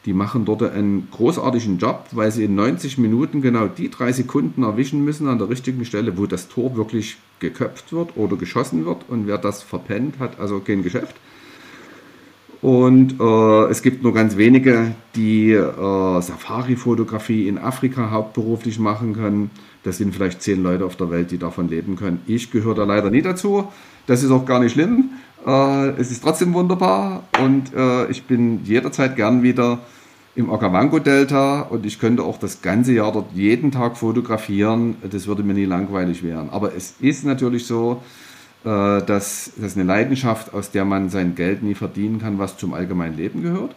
Die 0.06 0.12
machen 0.12 0.44
dort 0.44 0.64
einen 0.64 1.08
großartigen 1.12 1.78
Job, 1.78 2.08
weil 2.12 2.32
sie 2.32 2.44
in 2.44 2.56
90 2.56 2.98
Minuten 2.98 3.42
genau 3.42 3.68
die 3.68 3.90
drei 3.90 4.12
Sekunden 4.12 4.64
erwischen 4.64 5.06
müssen 5.06 5.30
an 5.30 5.38
der 5.38 5.48
richtigen 5.48 5.86
Stelle, 5.86 6.18
wo 6.18 6.26
das 6.26 6.50
Tor 6.50 6.76
wirklich 6.76 7.16
geköpft 7.40 7.94
wird 7.94 8.18
oder 8.18 8.36
geschossen 8.36 8.86
wird. 8.86 9.06
Und 9.08 9.28
wer 9.28 9.38
das 9.38 9.64
verpennt, 9.64 10.20
hat 10.20 10.42
also 10.42 10.60
kein 10.60 10.84
Geschäft. 10.84 11.16
Und 12.62 13.20
äh, 13.22 13.70
es 13.70 13.82
gibt 13.82 14.04
nur 14.04 14.14
ganz 14.14 14.36
wenige, 14.36 14.92
die 15.16 15.52
äh, 15.52 16.22
Safari-Fotografie 16.22 17.48
in 17.48 17.58
Afrika 17.58 18.12
hauptberuflich 18.12 18.80
machen 18.80 19.14
können. 19.14 19.50
Das 19.84 19.98
sind 19.98 20.14
vielleicht 20.14 20.42
zehn 20.42 20.62
Leute 20.62 20.86
auf 20.86 20.98
der 20.98 21.10
Welt, 21.10 21.32
die 21.32 21.38
davon 21.38 21.70
leben 21.70 21.96
können. 21.96 22.22
Ich 22.28 22.52
gehöre 22.52 22.76
da 22.76 22.84
leider 22.84 23.12
nie 23.12 23.22
dazu. 23.22 23.70
Das 24.08 24.24
ist 24.24 24.32
auch 24.32 24.46
gar 24.46 24.60
nicht 24.60 24.74
schlimm. 24.74 25.12
Äh, 25.46 25.90
es 25.92 26.12
ist 26.12 26.22
trotzdem 26.22 26.54
wunderbar 26.54 27.24
und 27.42 27.74
äh, 27.74 28.12
ich 28.12 28.24
bin 28.24 28.66
jederzeit 28.66 29.16
gern 29.16 29.42
wieder 29.42 29.80
im 30.36 30.50
Okavango-Delta 30.50 31.62
und 31.62 31.86
ich 31.86 32.00
könnte 32.00 32.24
auch 32.24 32.38
das 32.38 32.62
ganze 32.62 32.94
Jahr 32.94 33.12
dort 33.12 33.32
jeden 33.34 33.72
Tag 33.72 33.98
fotografieren. 33.98 34.96
Das 35.10 35.28
würde 35.28 35.44
mir 35.44 35.54
nie 35.54 35.66
langweilig 35.66 36.24
werden. 36.24 36.50
Aber 36.50 36.76
es 36.76 36.96
ist 37.00 37.24
natürlich 37.24 37.66
so, 37.66 38.02
äh, 38.66 39.02
dass 39.02 39.52
das 39.56 39.76
eine 39.76 39.86
Leidenschaft, 39.86 40.54
aus 40.54 40.72
der 40.72 40.86
man 40.86 41.10
sein 41.10 41.36
Geld 41.36 41.64
nie 41.64 41.76
verdienen 41.76 42.20
kann, 42.20 42.40
was 42.40 42.58
zum 42.58 42.74
allgemeinen 42.74 43.16
Leben 43.16 43.42
gehört. 43.42 43.74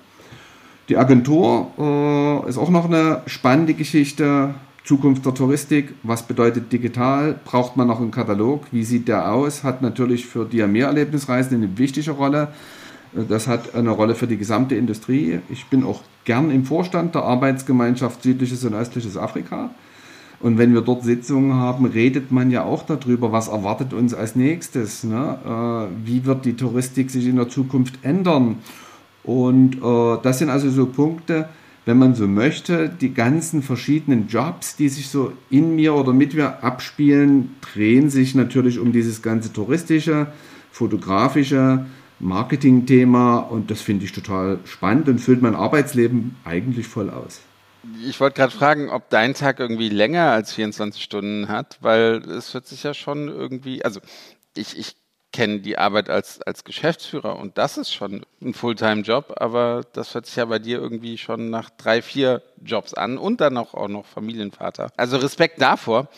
Die 0.88 0.97
Agentur 0.97 1.71
äh, 1.79 2.49
ist 2.49 2.59
auch 2.59 2.71
noch 2.71 2.87
eine 2.87 3.23
spannende 3.27 3.75
Geschichte. 3.75 4.55
Zukunft 4.85 5.25
der 5.25 5.35
Touristik, 5.35 5.95
was 6.03 6.25
bedeutet 6.25 6.73
digital? 6.73 7.38
Braucht 7.45 7.77
man 7.77 7.87
noch 7.87 8.01
einen 8.01 8.11
Katalog? 8.11 8.64
Wie 8.73 8.83
sieht 8.83 9.07
der 9.07 9.33
aus? 9.33 9.62
Hat 9.62 9.81
natürlich 9.81 10.27
für 10.27 10.45
die 10.45 10.66
Mehrerlebnisreisen 10.66 11.57
eine 11.57 11.79
wichtige 11.79 12.11
Rolle. 12.11 12.49
Das 13.12 13.47
hat 13.47 13.77
eine 13.77 13.90
Rolle 13.90 14.16
für 14.16 14.27
die 14.27 14.38
gesamte 14.38 14.75
Industrie. 14.75 15.38
Ich 15.51 15.66
bin 15.66 15.85
auch 15.85 16.01
gern 16.25 16.51
im 16.51 16.64
Vorstand 16.64 17.14
der 17.14 17.23
Arbeitsgemeinschaft 17.23 18.23
Südliches 18.23 18.64
und 18.64 18.75
Östliches 18.75 19.16
Afrika. 19.16 19.71
Und 20.42 20.59
wenn 20.59 20.74
wir 20.74 20.81
dort 20.81 21.05
Sitzungen 21.05 21.55
haben, 21.55 21.87
redet 21.87 22.33
man 22.33 22.50
ja 22.50 22.64
auch 22.64 22.85
darüber, 22.85 23.31
was 23.31 23.46
erwartet 23.46 23.94
uns 23.94 24.12
als 24.12 24.35
nächstes. 24.35 25.05
Ne? 25.05 25.38
Äh, 25.44 26.07
wie 26.07 26.24
wird 26.26 26.44
die 26.44 26.55
Touristik 26.55 27.11
sich 27.11 27.28
in 27.28 27.37
der 27.37 27.48
Zukunft 27.48 28.00
ändern? 28.02 28.57
Und 29.22 29.76
äh, 29.76 30.18
das 30.20 30.40
sind 30.40 30.50
also 30.50 30.68
so 30.68 30.87
Punkte, 30.87 31.48
wenn 31.85 31.96
man 31.96 32.16
so 32.16 32.26
möchte, 32.26 32.88
die 32.88 33.14
ganzen 33.14 33.62
verschiedenen 33.62 34.26
Jobs, 34.26 34.74
die 34.74 34.88
sich 34.88 35.09
so 35.09 35.33
in 35.48 35.76
mir 35.76 35.94
oder 35.94 36.12
mit 36.12 36.35
mir 36.35 36.62
abspielen, 36.64 37.55
drehen 37.61 38.11
sich 38.11 38.35
natürlich 38.35 38.81
um 38.81 38.92
dieses 38.92 39.22
ganze 39.22 39.52
touristische, 39.52 40.26
fotografische, 40.72 41.87
Marketing-Thema 42.18 43.38
und 43.38 43.70
das 43.70 43.81
finde 43.81 44.05
ich 44.05 44.12
total 44.12 44.59
spannend 44.64 45.09
und 45.09 45.20
füllt 45.20 45.42
mein 45.42 45.57
Arbeitsleben 45.57 46.37
eigentlich 46.44 46.87
voll 46.87 47.11
aus. 47.11 47.40
Ich 48.05 48.21
wollte 48.21 48.37
gerade 48.37 48.53
fragen, 48.53 48.90
ob 48.90 49.09
dein 49.11 49.35
Tag 49.35 49.59
irgendwie 49.59 49.88
länger 49.88 50.31
als 50.31 50.53
24 50.53 51.03
Stunden 51.03 51.49
hat, 51.49 51.79
weil 51.81 52.23
es 52.31 52.55
hört 52.55 52.66
sich 52.66 52.83
ja 52.85 52.95
schon 52.95 53.29
irgendwie, 53.29 53.85
also 53.85 54.01
ich, 54.55 54.79
ich 54.79 54.97
kenne 55.33 55.61
die 55.61 55.79
Arbeit 55.79 56.11
als, 56.11 56.40
als 56.42 56.62
Geschäftsführer 56.62 57.38
und 57.38 57.59
das 57.59 57.79
ist 57.79 57.92
schon 57.92 58.25
ein 58.40 58.55
Fulltime-Job, 58.55 59.35
aber 59.37 59.83
das 59.95 60.14
hört 60.14 60.27
sich 60.27 60.37
ja 60.37 60.45
bei 60.45 60.59
dir 60.59 60.79
irgendwie 60.79 61.18
schon 61.18 61.51
nach 61.51 61.71
drei, 61.71 62.03
vier 62.03 62.42
Jobs 62.62 62.95
an 62.95 63.18
und 63.18 63.40
dann 63.40 63.57
auch, 63.57 63.75
auch 63.75 63.88
noch 63.88 64.07
Familienvater. 64.07 64.92
Also 64.97 65.16
Respekt 65.16 65.61
davor. 65.61 66.09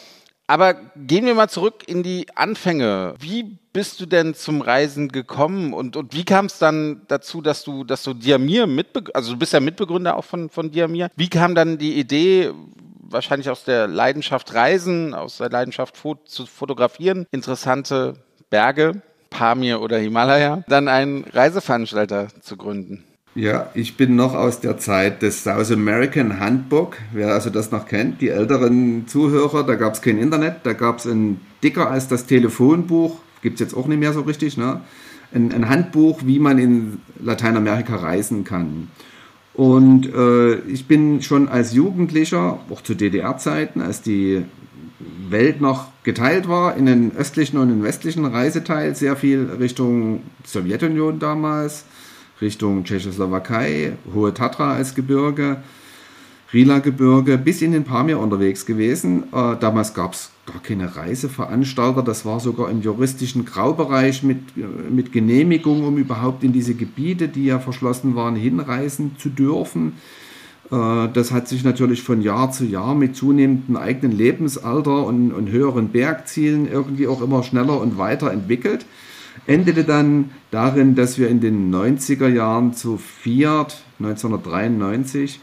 Aber 0.47 0.75
gehen 0.97 1.25
wir 1.25 1.35
mal 1.35 1.49
zurück 1.49 1.85
in 1.87 2.03
die 2.03 2.27
Anfänge. 2.35 3.15
Wie 3.19 3.59
bist 3.73 4.01
du 4.01 4.07
denn 4.07 4.35
zum 4.35 4.61
Reisen 4.61 5.09
gekommen 5.09 5.73
und, 5.73 5.97
und 5.97 6.15
wie 6.15 6.25
kam 6.25 6.47
es 6.47 6.59
dann 6.59 7.03
dazu, 7.09 7.41
dass 7.41 7.65
du, 7.65 7.83
dass 7.83 8.03
du 8.03 8.15
Diamir 8.15 8.67
mitbegründet, 8.67 9.17
also 9.17 9.33
du 9.33 9.39
bist 9.39 9.53
ja 9.53 9.61
Mitbegründer 9.61 10.17
auch 10.17 10.25
von, 10.25 10.51
von 10.51 10.71
Diamir. 10.71 11.11
Wie 11.17 11.29
kam 11.29 11.55
dann 11.55 11.79
die 11.79 11.99
Idee, 11.99 12.53
wahrscheinlich 13.01 13.51
aus 13.51 13.65
der 13.65 13.89
Leidenschaft 13.89 14.55
Reisen, 14.55 15.15
aus 15.15 15.39
der 15.39 15.51
Leidenschaft 15.51 15.97
zu 16.27 16.47
fotografieren, 16.47 17.27
interessante 17.31 18.15
Berge, 18.51 19.03
Pamir 19.31 19.81
oder 19.81 19.99
Himalaya, 19.99 20.63
dann 20.69 20.89
einen 20.89 21.25
Reiseveranstalter 21.25 22.29
zu 22.41 22.57
gründen? 22.57 23.05
Ja, 23.37 23.71
ich 23.75 23.97
bin 23.97 24.15
noch 24.15 24.35
aus 24.35 24.61
der 24.61 24.79
Zeit 24.79 25.23
des 25.23 25.43
South 25.43 25.73
American 25.73 26.39
Handbook. 26.39 26.99
Wer 27.13 27.33
also 27.33 27.51
das 27.51 27.73
noch 27.73 27.89
kennt, 27.89 28.21
die 28.21 28.29
älteren 28.29 29.09
Zuhörer, 29.09 29.65
da 29.65 29.75
gab 29.75 29.95
es 29.95 30.03
kein 30.03 30.19
Internet, 30.19 30.59
da 30.63 30.73
gab 30.73 30.99
es 30.99 31.07
ein 31.07 31.41
dicker 31.63 31.91
als 31.91 32.07
das 32.07 32.27
Telefonbuch, 32.27 33.19
gibt 33.43 33.55
es 33.55 33.61
jetzt 33.61 33.77
auch 33.77 33.89
nicht 33.89 33.99
mehr 33.99 34.13
so 34.13 34.21
richtig, 34.21 34.57
ne? 34.57 34.83
ein, 35.35 35.53
ein 35.53 35.69
Handbuch, 35.69 36.21
wie 36.25 36.39
man 36.39 36.59
in 36.59 36.99
Lateinamerika 37.21 37.97
reisen 37.97 38.45
kann. 38.45 38.89
Und 39.53 40.13
äh, 40.13 40.57
ich 40.69 40.87
bin 40.87 41.23
schon 41.23 41.49
als 41.49 41.75
Jugendlicher, 41.75 42.61
auch 42.71 42.83
zu 42.83 42.95
DDR-Zeiten, 42.95 43.81
als 43.81 44.03
die 44.03 44.45
Welt 45.29 45.61
noch 45.61 45.89
geteilt 46.03 46.49
war, 46.49 46.77
in 46.77 46.87
den 46.87 47.17
östlichen 47.17 47.59
und 47.59 47.69
den 47.69 47.83
westlichen 47.83 48.25
Reiseteil, 48.25 48.95
sehr 48.95 49.17
viel 49.17 49.51
Richtung 49.59 50.23
Sowjetunion 50.45 51.19
damals, 51.19 51.85
Richtung 52.41 52.85
Tschechoslowakei, 52.85 53.93
Hohe 54.13 54.35
Tatra 54.35 54.75
als 54.75 54.95
Gebirge, 54.95 55.59
Rila-Gebirge, 56.53 57.39
bis 57.39 57.63
in 57.63 57.73
den 57.73 57.85
Pamir 57.85 58.19
unterwegs 58.19 58.67
gewesen. 58.67 59.25
Äh, 59.33 59.57
damals 59.59 59.95
gab 59.95 60.15
es 60.15 60.31
gar 60.47 60.63
keine 60.63 60.95
Reiseveranstalter, 60.95 62.03
das 62.03 62.25
war 62.25 62.39
sogar 62.39 62.71
im 62.71 62.83
juristischen 62.83 63.45
Graubereich 63.45 64.23
mit, 64.23 64.39
mit 64.91 65.13
Genehmigung, 65.13 65.85
um 65.85 65.97
überhaupt 65.97 66.45
in 66.45 66.53
diese 66.53 66.75
Gebiete, 66.75 67.29
die 67.29 67.47
ja 67.47 67.59
verschlossen 67.59 68.15
waren, 68.15 68.37
hinreisen 68.37 69.17
zu 69.19 69.31
dürfen. 69.31 69.95
Äh, 70.71 71.09
das 71.13 71.33
hat 71.33 71.49
sich 71.49 71.65
natürlich 71.65 72.03
von 72.03 72.21
Jahr 72.23 72.53
zu 72.53 72.65
Jahr 72.65 72.95
mit 72.95 73.17
zunehmendem 73.17 73.77
eigenen 73.77 74.17
Lebensalter 74.17 75.07
und, 75.07 75.33
und 75.33 75.51
höheren 75.51 75.89
Bergzielen 75.89 76.71
irgendwie 76.71 77.07
auch 77.07 77.23
immer 77.23 77.43
schneller 77.43 77.81
und 77.81 77.99
weiter 77.99 78.31
entwickelt 78.31 78.87
endete 79.47 79.85
dann 79.85 80.31
darin, 80.51 80.95
dass 80.95 81.19
wir 81.19 81.29
in 81.29 81.41
den 81.41 81.75
90er 81.75 82.29
Jahren 82.29 82.73
zu 82.73 82.99
Fiat 82.99 83.83
1993 83.99 85.41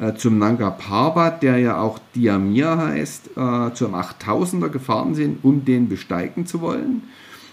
äh, 0.00 0.14
zum 0.14 0.38
Nanga 0.38 0.70
Parbat, 0.70 1.42
der 1.42 1.58
ja 1.58 1.78
auch 1.80 1.98
Diamir 2.14 2.76
heißt, 2.76 3.30
äh, 3.36 3.74
zum 3.74 3.94
8000er 3.94 4.68
gefahren 4.68 5.14
sind, 5.14 5.44
um 5.44 5.64
den 5.64 5.88
besteigen 5.88 6.46
zu 6.46 6.60
wollen. 6.60 7.02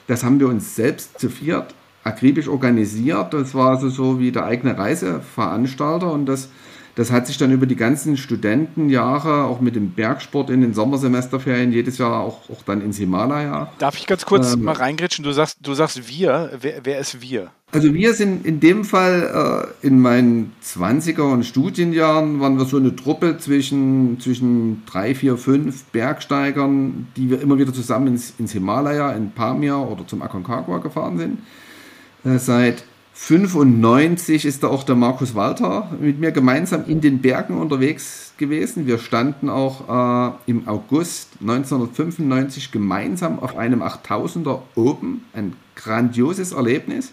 Das 0.07 0.23
haben 0.23 0.39
wir 0.39 0.47
uns 0.47 0.75
selbst 0.75 1.19
zu 1.19 1.29
Fiat 1.29 1.73
akribisch 2.03 2.47
organisiert. 2.47 3.33
Das 3.33 3.53
war 3.53 3.69
also 3.69 3.89
so 3.89 4.19
wie 4.19 4.31
der 4.31 4.45
eigene 4.45 4.77
Reiseveranstalter 4.77 6.11
und 6.11 6.25
das 6.25 6.49
das 6.95 7.11
hat 7.11 7.27
sich 7.27 7.37
dann 7.37 7.51
über 7.51 7.65
die 7.65 7.75
ganzen 7.75 8.17
Studentenjahre, 8.17 9.45
auch 9.45 9.61
mit 9.61 9.75
dem 9.75 9.91
Bergsport 9.91 10.49
in 10.49 10.61
den 10.61 10.73
Sommersemesterferien, 10.73 11.71
jedes 11.71 11.97
Jahr 11.97 12.19
auch, 12.19 12.49
auch 12.49 12.63
dann 12.63 12.81
ins 12.81 12.97
Himalaya. 12.97 13.71
Darf 13.79 13.97
ich 13.97 14.07
ganz 14.07 14.25
kurz 14.25 14.53
ähm, 14.53 14.63
mal 14.63 14.73
reingritschen? 14.73 15.23
Du 15.23 15.31
sagst, 15.31 15.59
du 15.61 15.73
sagst 15.73 16.09
wir. 16.09 16.51
Wer, 16.59 16.81
wer 16.83 16.99
ist 16.99 17.21
wir? 17.21 17.51
Also 17.71 17.93
wir 17.93 18.13
sind 18.13 18.45
in 18.45 18.59
dem 18.59 18.83
Fall 18.83 19.71
äh, 19.81 19.87
in 19.87 20.01
meinen 20.01 20.53
20er 20.61 21.31
und 21.31 21.45
Studienjahren 21.45 22.41
waren 22.41 22.57
wir 22.57 22.65
so 22.65 22.75
eine 22.75 22.93
Truppe 22.95 23.37
zwischen, 23.37 24.19
zwischen 24.19 24.83
drei, 24.85 25.15
vier, 25.15 25.37
fünf 25.37 25.85
Bergsteigern, 25.85 27.07
die 27.15 27.29
wir 27.29 27.39
immer 27.39 27.57
wieder 27.57 27.73
zusammen 27.73 28.07
ins, 28.07 28.33
ins 28.37 28.51
Himalaya, 28.51 29.13
in 29.13 29.31
Pamir 29.31 29.77
oder 29.77 30.05
zum 30.05 30.21
Aconcagua 30.21 30.79
gefahren 30.79 31.17
sind. 31.17 31.39
Äh, 32.25 32.39
seit 32.39 32.83
95 33.13 34.45
ist 34.45 34.63
da 34.63 34.67
auch 34.67 34.83
der 34.83 34.95
Markus 34.95 35.35
Walter 35.35 35.91
mit 35.99 36.19
mir 36.19 36.31
gemeinsam 36.31 36.85
in 36.87 37.01
den 37.01 37.21
Bergen 37.21 37.57
unterwegs 37.57 38.33
gewesen. 38.37 38.87
Wir 38.87 38.97
standen 38.97 39.49
auch 39.49 40.37
äh, 40.47 40.49
im 40.49 40.67
August 40.67 41.29
1995 41.41 42.71
gemeinsam 42.71 43.39
auf 43.39 43.57
einem 43.57 43.83
8000er 43.83 44.59
oben. 44.75 45.25
Ein 45.33 45.53
grandioses 45.75 46.53
Erlebnis, 46.53 47.11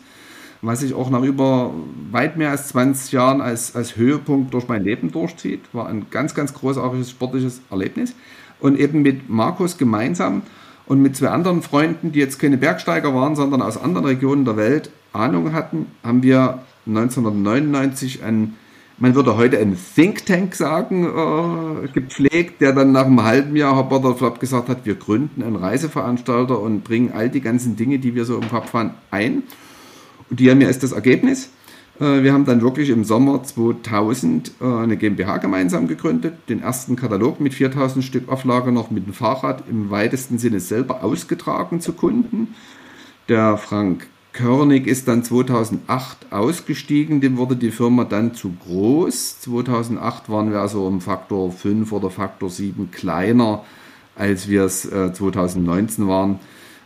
was 0.63 0.81
sich 0.81 0.95
auch 0.95 1.11
nach 1.11 1.23
über 1.23 1.75
weit 2.13 2.37
mehr 2.37 2.51
als 2.51 2.69
20 2.69 3.13
Jahren 3.13 3.41
als, 3.41 3.75
als 3.75 3.97
Höhepunkt 3.97 4.55
durch 4.55 4.69
mein 4.69 4.85
Leben 4.85 5.11
durchzieht. 5.11 5.63
War 5.73 5.89
ein 5.89 6.07
ganz, 6.11 6.35
ganz 6.35 6.55
großartiges 6.55 7.11
sportliches 7.11 7.61
Erlebnis. 7.71 8.15
Und 8.61 8.79
eben 8.79 9.03
mit 9.03 9.29
Markus 9.29 9.79
gemeinsam 9.79 10.43
und 10.89 11.03
mit 11.03 11.17
zwei 11.17 11.29
anderen 11.29 11.63
Freunden, 11.63 12.13
die 12.13 12.19
jetzt 12.19 12.39
keine 12.39 12.57
Bergsteiger 12.57 13.15
waren, 13.15 13.37
sondern 13.37 13.61
aus 13.61 13.77
anderen 13.77 14.07
Regionen 14.07 14.45
der 14.45 14.57
Welt, 14.57 14.91
Ahnung 15.13 15.53
hatten, 15.53 15.87
haben 16.03 16.23
wir 16.23 16.61
1999 16.87 18.23
ein, 18.25 18.55
man 18.97 19.15
würde 19.15 19.37
heute 19.37 19.59
ein 19.59 19.77
Think 19.95 20.25
Tank 20.25 20.55
sagen, 20.55 21.05
äh, 21.05 21.89
gepflegt, 21.89 22.63
der 22.63 22.73
dann 22.73 22.93
nach 22.93 23.05
einem 23.05 23.23
halben 23.23 23.55
Jahr 23.55 23.77
Herr 23.77 23.85
Botterflop 23.85 24.41
gesagt 24.41 24.71
hat, 24.71 24.87
wir 24.87 24.95
gründen 24.95 25.43
einen 25.43 25.57
Reiseveranstalter 25.57 26.59
und 26.59 26.85
bringen 26.85 27.13
all 27.15 27.29
die 27.29 27.43
ganzen 27.43 27.77
Dinge, 27.77 27.99
die 27.99 28.15
wir 28.15 28.25
so 28.25 28.37
im 28.37 28.49
Kopf 28.49 28.73
haben, 28.73 28.93
ein. 29.11 29.43
Und 30.31 30.41
die 30.41 30.51
haben 30.51 30.61
ja 30.61 30.69
ist 30.69 30.83
das 30.83 30.93
Ergebnis. 30.93 31.51
Äh, 32.01 32.23
wir 32.23 32.33
haben 32.33 32.45
dann 32.45 32.63
wirklich 32.63 32.91
im 32.91 33.05
Sommer 33.05 33.43
2000 33.43 34.53
äh, 34.61 34.65
eine 34.65 34.97
GmbH 34.97 35.39
gemeinsam 35.39 35.89
gegründet, 35.89 36.35
den 36.49 36.63
ersten 36.63 36.97
Katalog 36.97 37.41
mit 37.41 37.55
4000 37.55 38.05
Stück 38.05 38.29
Auflage 38.29 38.73
noch 38.73 38.91
mit 38.91 39.07
dem 39.07 39.13
Fahrrad 39.13 39.65
im 39.69 39.91
weitesten 39.91 40.39
Sinne 40.39 40.61
selber 40.61 41.03
ausgetragen 41.03 41.81
zu 41.81 41.93
Kunden. 41.93 42.55
Der 43.29 43.59
Frank 43.59 44.07
Körnig 44.33 44.87
ist 44.87 45.09
dann 45.09 45.25
2008 45.25 46.31
ausgestiegen, 46.31 47.21
dem 47.21 47.39
wurde 47.39 47.57
die 47.57 47.73
Firma 47.73 48.05
dann 48.05 48.35
zu 48.35 48.53
groß. 48.65 49.41
2008 49.41 50.31
waren 50.31 50.53
wir 50.53 50.61
also 50.61 50.87
um 50.87 51.01
Faktor 51.01 51.51
5 51.51 51.91
oder 51.93 52.11
Faktor 52.11 52.49
7 52.49 52.91
kleiner, 52.93 53.65
als 54.15 54.49
wir 54.49 54.63
es 54.63 54.85
äh, 54.85 55.13
2019 55.13 56.07
waren. 56.07 56.39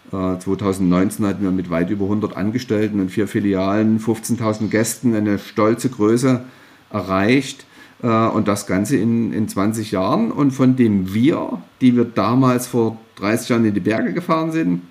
Äh, 0.09 0.38
2019 0.38 1.27
hatten 1.27 1.43
wir 1.43 1.51
mit 1.51 1.71
weit 1.71 1.91
über 1.91 2.05
100 2.05 2.37
Angestellten 2.37 3.01
und 3.01 3.11
vier 3.11 3.29
Filialen, 3.29 4.01
15.000 4.01 4.69
Gästen 4.69 5.15
eine 5.15 5.38
stolze 5.38 5.88
Größe 5.88 6.45
erreicht. 6.91 7.67
Äh, 8.03 8.07
und 8.07 8.49
das 8.49 8.67
Ganze 8.67 8.97
in, 8.97 9.33
in 9.33 9.49
20 9.49 9.93
Jahren. 9.93 10.31
Und 10.33 10.51
von 10.51 10.77
dem 10.77 11.15
wir, 11.15 11.62
die 11.81 11.97
wir 11.97 12.05
damals 12.05 12.67
vor 12.67 12.99
30 13.17 13.49
Jahren 13.49 13.65
in 13.65 13.75
die 13.75 13.81
Berge 13.81 14.12
gefahren 14.12 14.53
sind, 14.53 14.83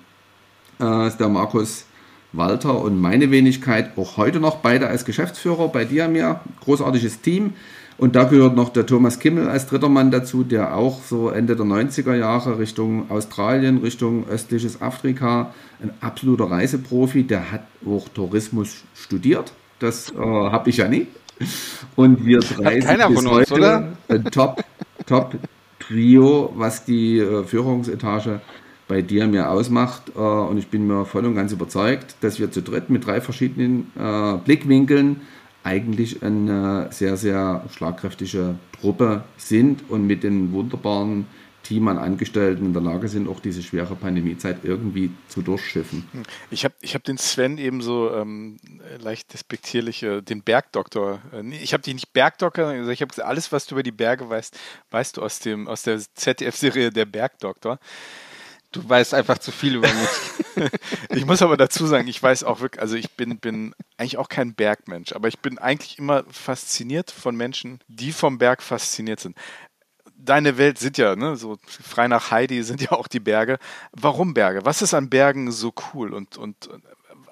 äh, 0.80 1.06
ist 1.06 1.18
der 1.18 1.28
Markus 1.28 1.86
Walter 2.32 2.80
und 2.80 2.98
meine 2.98 3.30
Wenigkeit 3.30 3.96
auch 3.98 4.16
heute 4.16 4.40
noch 4.40 4.56
beide 4.56 4.88
als 4.88 5.04
Geschäftsführer 5.04 5.68
bei 5.68 5.84
Diamir. 5.84 6.40
Großartiges 6.64 7.20
Team. 7.20 7.52
Und 8.02 8.16
da 8.16 8.24
gehört 8.24 8.56
noch 8.56 8.70
der 8.70 8.84
Thomas 8.84 9.20
Kimmel 9.20 9.46
als 9.46 9.68
dritter 9.68 9.88
Mann 9.88 10.10
dazu, 10.10 10.42
der 10.42 10.76
auch 10.76 11.04
so 11.04 11.28
Ende 11.28 11.54
der 11.54 11.64
90er 11.64 12.16
Jahre 12.16 12.58
Richtung 12.58 13.08
Australien, 13.12 13.78
Richtung 13.78 14.26
östliches 14.28 14.82
Afrika, 14.82 15.54
ein 15.80 15.92
absoluter 16.00 16.50
Reiseprofi, 16.50 17.22
der 17.22 17.52
hat 17.52 17.62
auch 17.86 18.08
Tourismus 18.08 18.82
studiert. 18.96 19.52
Das 19.78 20.10
äh, 20.10 20.16
habe 20.18 20.70
ich 20.70 20.78
ja 20.78 20.88
nicht. 20.88 21.06
Und 21.94 22.26
wir 22.26 22.40
drei 22.40 22.80
sind 22.80 22.98
bis 23.06 23.18
uns, 23.18 23.30
heute 23.30 23.54
oder? 23.54 23.92
ein 24.08 24.24
Top, 24.24 24.64
Top 25.06 25.36
Trio, 25.78 26.52
was 26.56 26.84
die 26.84 27.20
äh, 27.20 27.44
Führungsetage 27.44 28.40
bei 28.88 29.00
dir 29.00 29.28
mir 29.28 29.48
ausmacht. 29.48 30.10
Äh, 30.16 30.18
und 30.18 30.58
ich 30.58 30.66
bin 30.66 30.88
mir 30.88 31.04
voll 31.04 31.24
und 31.24 31.36
ganz 31.36 31.52
überzeugt, 31.52 32.16
dass 32.20 32.40
wir 32.40 32.50
zu 32.50 32.62
dritt 32.62 32.90
mit 32.90 33.06
drei 33.06 33.20
verschiedenen 33.20 33.92
äh, 33.96 34.38
Blickwinkeln 34.44 35.20
eigentlich 35.64 36.22
eine 36.22 36.88
sehr, 36.90 37.16
sehr 37.16 37.64
schlagkräftige 37.74 38.56
Truppe 38.80 39.24
sind 39.36 39.88
und 39.88 40.06
mit 40.06 40.22
den 40.22 40.52
wunderbaren 40.52 41.26
Team 41.62 41.88
an 41.88 41.98
Angestellten 41.98 42.66
in 42.66 42.72
der 42.72 42.82
Lage 42.82 43.08
sind, 43.08 43.28
auch 43.28 43.40
diese 43.40 43.62
schwere 43.62 43.94
Pandemiezeit 43.94 44.58
irgendwie 44.64 45.10
zu 45.28 45.42
durchschiffen. 45.42 46.06
Hm. 46.12 46.22
Ich 46.50 46.64
habe 46.64 46.74
ich 46.80 46.94
hab 46.94 47.04
den 47.04 47.18
Sven 47.18 47.58
eben 47.58 47.80
so 47.80 48.12
ähm, 48.12 48.56
leicht 48.98 49.32
despektierlich, 49.32 50.02
äh, 50.02 50.22
den 50.22 50.42
Bergdoktor. 50.42 51.20
Äh, 51.32 51.48
ich 51.54 51.72
habe 51.72 51.82
dich 51.82 51.94
nicht 51.94 52.12
Bergdoktor, 52.12 52.74
ich 52.74 53.00
habe 53.00 53.08
gesagt, 53.08 53.28
alles, 53.28 53.52
was 53.52 53.66
du 53.66 53.76
über 53.76 53.82
die 53.82 53.92
Berge 53.92 54.28
weißt, 54.28 54.58
weißt 54.90 55.16
du 55.16 55.22
aus, 55.22 55.38
dem, 55.38 55.68
aus 55.68 55.82
der 55.82 56.00
ZDF-Serie 56.14 56.90
Der 56.90 57.06
Bergdoktor. 57.06 57.78
Du 58.72 58.88
weißt 58.88 59.14
einfach 59.14 59.38
zu 59.38 59.52
viel 59.52 59.76
über 59.76 59.88
mich. 59.88 60.70
ich 61.10 61.26
muss 61.26 61.42
aber 61.42 61.56
dazu 61.56 61.86
sagen, 61.86 62.08
ich 62.08 62.22
weiß 62.22 62.44
auch 62.44 62.60
wirklich, 62.60 62.80
also 62.80 62.96
ich 62.96 63.10
bin, 63.12 63.38
bin 63.38 63.74
eigentlich 63.98 64.18
auch 64.18 64.28
kein 64.28 64.54
Bergmensch, 64.54 65.12
aber 65.12 65.28
ich 65.28 65.38
bin 65.38 65.58
eigentlich 65.58 65.98
immer 65.98 66.24
fasziniert 66.30 67.10
von 67.10 67.36
Menschen, 67.36 67.80
die 67.88 68.12
vom 68.12 68.38
Berg 68.38 68.62
fasziniert 68.62 69.20
sind 69.20 69.36
deine 70.24 70.56
Welt 70.56 70.78
sind 70.78 70.98
ja, 70.98 71.16
ne, 71.16 71.36
so 71.36 71.58
frei 71.66 72.06
nach 72.06 72.30
Heidi 72.30 72.62
sind 72.62 72.80
ja 72.80 72.92
auch 72.92 73.08
die 73.08 73.20
Berge. 73.20 73.58
Warum 73.92 74.34
Berge? 74.34 74.64
Was 74.64 74.80
ist 74.80 74.94
an 74.94 75.10
Bergen 75.10 75.50
so 75.50 75.72
cool 75.92 76.14
und, 76.14 76.36
und 76.36 76.70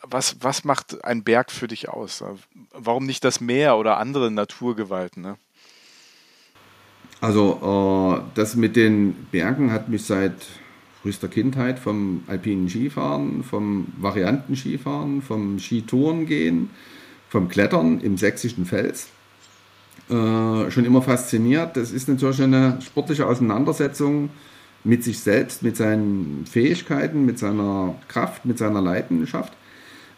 was, 0.02 0.36
was 0.40 0.64
macht 0.64 1.04
ein 1.04 1.22
Berg 1.22 1.50
für 1.50 1.68
dich 1.68 1.88
aus? 1.88 2.24
Warum 2.72 3.06
nicht 3.06 3.24
das 3.24 3.40
Meer 3.40 3.76
oder 3.76 3.98
andere 3.98 4.30
Naturgewalten? 4.30 5.22
Ne? 5.22 5.36
Also, 7.20 8.22
äh, 8.24 8.30
das 8.34 8.56
mit 8.56 8.76
den 8.76 9.14
Bergen 9.30 9.72
hat 9.72 9.88
mich 9.88 10.04
seit 10.04 10.34
frühester 11.02 11.28
Kindheit 11.28 11.78
vom 11.78 12.22
alpinen 12.26 12.68
Skifahren, 12.68 13.42
vom 13.42 13.86
Variantenskifahren, 13.98 15.22
vom 15.22 15.58
Skitourengehen, 15.58 16.70
vom 17.28 17.48
Klettern 17.48 18.00
im 18.00 18.16
sächsischen 18.16 18.66
Fels 18.66 19.08
äh, 20.10 20.70
schon 20.70 20.84
immer 20.84 21.02
fasziniert. 21.02 21.76
Das 21.76 21.92
ist 21.92 22.08
natürlich 22.08 22.42
eine 22.42 22.78
sportliche 22.82 23.26
Auseinandersetzung 23.26 24.30
mit 24.82 25.04
sich 25.04 25.20
selbst, 25.20 25.62
mit 25.62 25.76
seinen 25.76 26.44
Fähigkeiten, 26.50 27.24
mit 27.24 27.38
seiner 27.38 27.94
Kraft, 28.08 28.44
mit 28.44 28.58
seiner 28.58 28.80
Leidenschaft. 28.80 29.52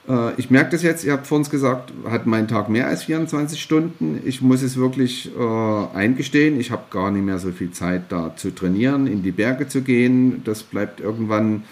Äh, 0.08 0.34
ich 0.36 0.50
merke 0.50 0.70
das 0.70 0.82
jetzt, 0.82 1.04
ihr 1.04 1.12
habt 1.12 1.26
vorhin 1.26 1.48
gesagt, 1.50 1.92
hat 2.08 2.26
mein 2.26 2.48
Tag 2.48 2.68
mehr 2.68 2.86
als 2.86 3.04
24 3.04 3.60
Stunden. 3.60 4.20
Ich 4.24 4.42
muss 4.42 4.62
es 4.62 4.76
wirklich 4.76 5.30
äh, 5.38 5.96
eingestehen, 5.96 6.58
ich 6.58 6.70
habe 6.70 6.82
gar 6.90 7.10
nicht 7.10 7.24
mehr 7.24 7.38
so 7.38 7.50
viel 7.50 7.70
Zeit 7.70 8.04
da 8.10 8.34
zu 8.36 8.54
trainieren, 8.54 9.06
in 9.06 9.22
die 9.22 9.32
Berge 9.32 9.68
zu 9.68 9.82
gehen. 9.82 10.42
Das 10.44 10.62
bleibt 10.62 11.00
irgendwann 11.00 11.64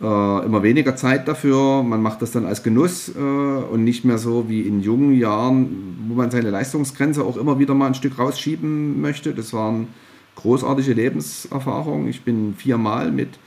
äh, 0.00 0.44
immer 0.44 0.62
weniger 0.62 0.96
Zeit 0.96 1.28
dafür. 1.28 1.82
Man 1.82 2.02
macht 2.02 2.22
das 2.22 2.32
dann 2.32 2.46
als 2.46 2.62
Genuss 2.62 3.10
äh, 3.14 3.18
und 3.20 3.84
nicht 3.84 4.04
mehr 4.04 4.18
so 4.18 4.48
wie 4.48 4.62
in 4.62 4.80
jungen 4.80 5.18
Jahren, 5.18 6.06
wo 6.08 6.14
man 6.14 6.30
seine 6.30 6.50
Leistungsgrenze 6.50 7.22
auch 7.24 7.36
immer 7.36 7.58
wieder 7.58 7.74
mal 7.74 7.86
ein 7.86 7.94
Stück 7.94 8.18
rausschieben 8.18 9.00
möchte. 9.00 9.34
Das 9.34 9.52
waren 9.52 9.88
großartige 10.36 10.94
Lebenserfahrungen. 10.94 12.08
Ich 12.08 12.22
bin 12.22 12.54
viermal 12.56 13.10
mit, 13.12 13.38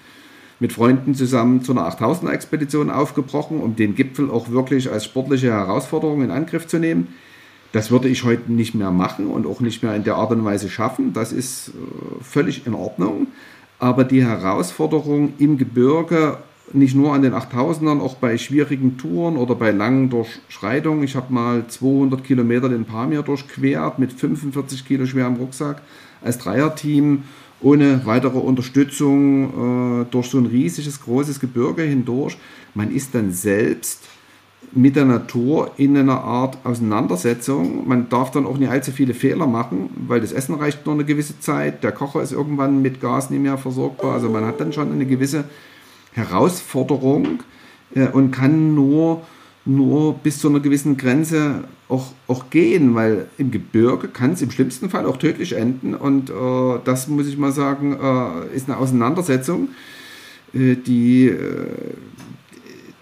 mit 0.63 0.71
Freunden 0.71 1.13
zusammen 1.13 1.61
zu 1.61 1.73
einer 1.73 1.89
8000er-Expedition 1.89 2.89
aufgebrochen, 2.89 3.59
um 3.59 3.75
den 3.75 3.95
Gipfel 3.95 4.31
auch 4.31 4.49
wirklich 4.49 4.89
als 4.89 5.03
sportliche 5.03 5.51
Herausforderung 5.51 6.23
in 6.23 6.31
Angriff 6.31 6.67
zu 6.67 6.79
nehmen. 6.79 7.09
Das 7.73 7.91
würde 7.91 8.07
ich 8.07 8.23
heute 8.23 8.49
nicht 8.49 8.73
mehr 8.73 8.91
machen 8.91 9.27
und 9.27 9.45
auch 9.45 9.59
nicht 9.59 9.83
mehr 9.83 9.93
in 9.93 10.05
der 10.05 10.15
Art 10.15 10.31
und 10.31 10.45
Weise 10.45 10.69
schaffen. 10.69 11.11
Das 11.11 11.33
ist 11.33 11.67
äh, 11.67 12.23
völlig 12.23 12.65
in 12.65 12.75
Ordnung. 12.75 13.27
Aber 13.77 14.05
die 14.05 14.23
Herausforderung 14.23 15.33
im 15.37 15.57
Gebirge, 15.57 16.37
nicht 16.71 16.95
nur 16.95 17.13
an 17.13 17.23
den 17.23 17.33
8000ern, 17.33 17.99
auch 17.99 18.15
bei 18.15 18.37
schwierigen 18.37 18.97
Touren 18.97 19.35
oder 19.35 19.55
bei 19.55 19.71
langen 19.71 20.09
Durchschreitungen. 20.09 21.03
Ich 21.03 21.17
habe 21.17 21.33
mal 21.33 21.67
200 21.67 22.23
Kilometer 22.23 22.69
den 22.69 22.85
Pamir 22.85 23.21
durchquert 23.21 23.99
mit 23.99 24.13
45 24.13 24.85
Kilo 24.85 25.05
schwerem 25.07 25.35
Rucksack 25.35 25.81
als 26.21 26.37
Dreierteam 26.37 27.23
ohne 27.63 28.05
weitere 28.05 28.37
Unterstützung 28.37 30.01
äh, 30.01 30.05
durch 30.11 30.29
so 30.29 30.37
ein 30.37 30.45
riesiges, 30.45 31.01
großes 31.01 31.39
Gebirge 31.39 31.83
hindurch. 31.83 32.37
Man 32.73 32.91
ist 32.91 33.15
dann 33.15 33.31
selbst 33.31 34.07
mit 34.75 34.95
der 34.95 35.05
Natur 35.05 35.71
in 35.77 35.97
einer 35.97 36.23
Art 36.23 36.57
Auseinandersetzung. 36.63 37.87
Man 37.87 38.09
darf 38.09 38.31
dann 38.31 38.45
auch 38.45 38.57
nicht 38.57 38.69
allzu 38.69 38.91
viele 38.91 39.13
Fehler 39.13 39.47
machen, 39.47 39.89
weil 40.07 40.21
das 40.21 40.31
Essen 40.31 40.55
reicht 40.55 40.85
nur 40.85 40.95
eine 40.95 41.05
gewisse 41.05 41.39
Zeit. 41.39 41.83
Der 41.83 41.91
Kocher 41.91 42.21
ist 42.21 42.31
irgendwann 42.31 42.81
mit 42.81 42.99
Gas 42.99 43.29
nicht 43.29 43.41
mehr 43.41 43.57
versorgbar. 43.57 44.13
Also 44.13 44.29
man 44.29 44.45
hat 44.45 44.59
dann 44.59 44.73
schon 44.73 44.91
eine 44.91 45.05
gewisse 45.05 45.45
Herausforderung 46.13 47.43
äh, 47.95 48.07
und 48.07 48.31
kann 48.31 48.75
nur, 48.75 49.21
nur 49.65 50.15
bis 50.15 50.39
zu 50.39 50.49
einer 50.49 50.59
gewissen 50.59 50.97
Grenze 50.97 51.63
auch, 51.87 52.11
auch 52.27 52.49
gehen, 52.49 52.95
weil 52.95 53.27
im 53.37 53.51
Gebirge 53.51 54.07
kann 54.07 54.31
es 54.31 54.41
im 54.41 54.51
schlimmsten 54.51 54.89
Fall 54.89 55.05
auch 55.05 55.17
tödlich 55.17 55.53
enden. 55.53 55.95
Und 55.95 56.29
äh, 56.29 56.79
das 56.83 57.07
muss 57.07 57.27
ich 57.27 57.37
mal 57.37 57.51
sagen, 57.51 57.93
äh, 57.93 58.55
ist 58.55 58.69
eine 58.69 58.77
Auseinandersetzung, 58.77 59.69
äh, 60.53 60.75
die 60.75 61.27
äh, 61.27 61.67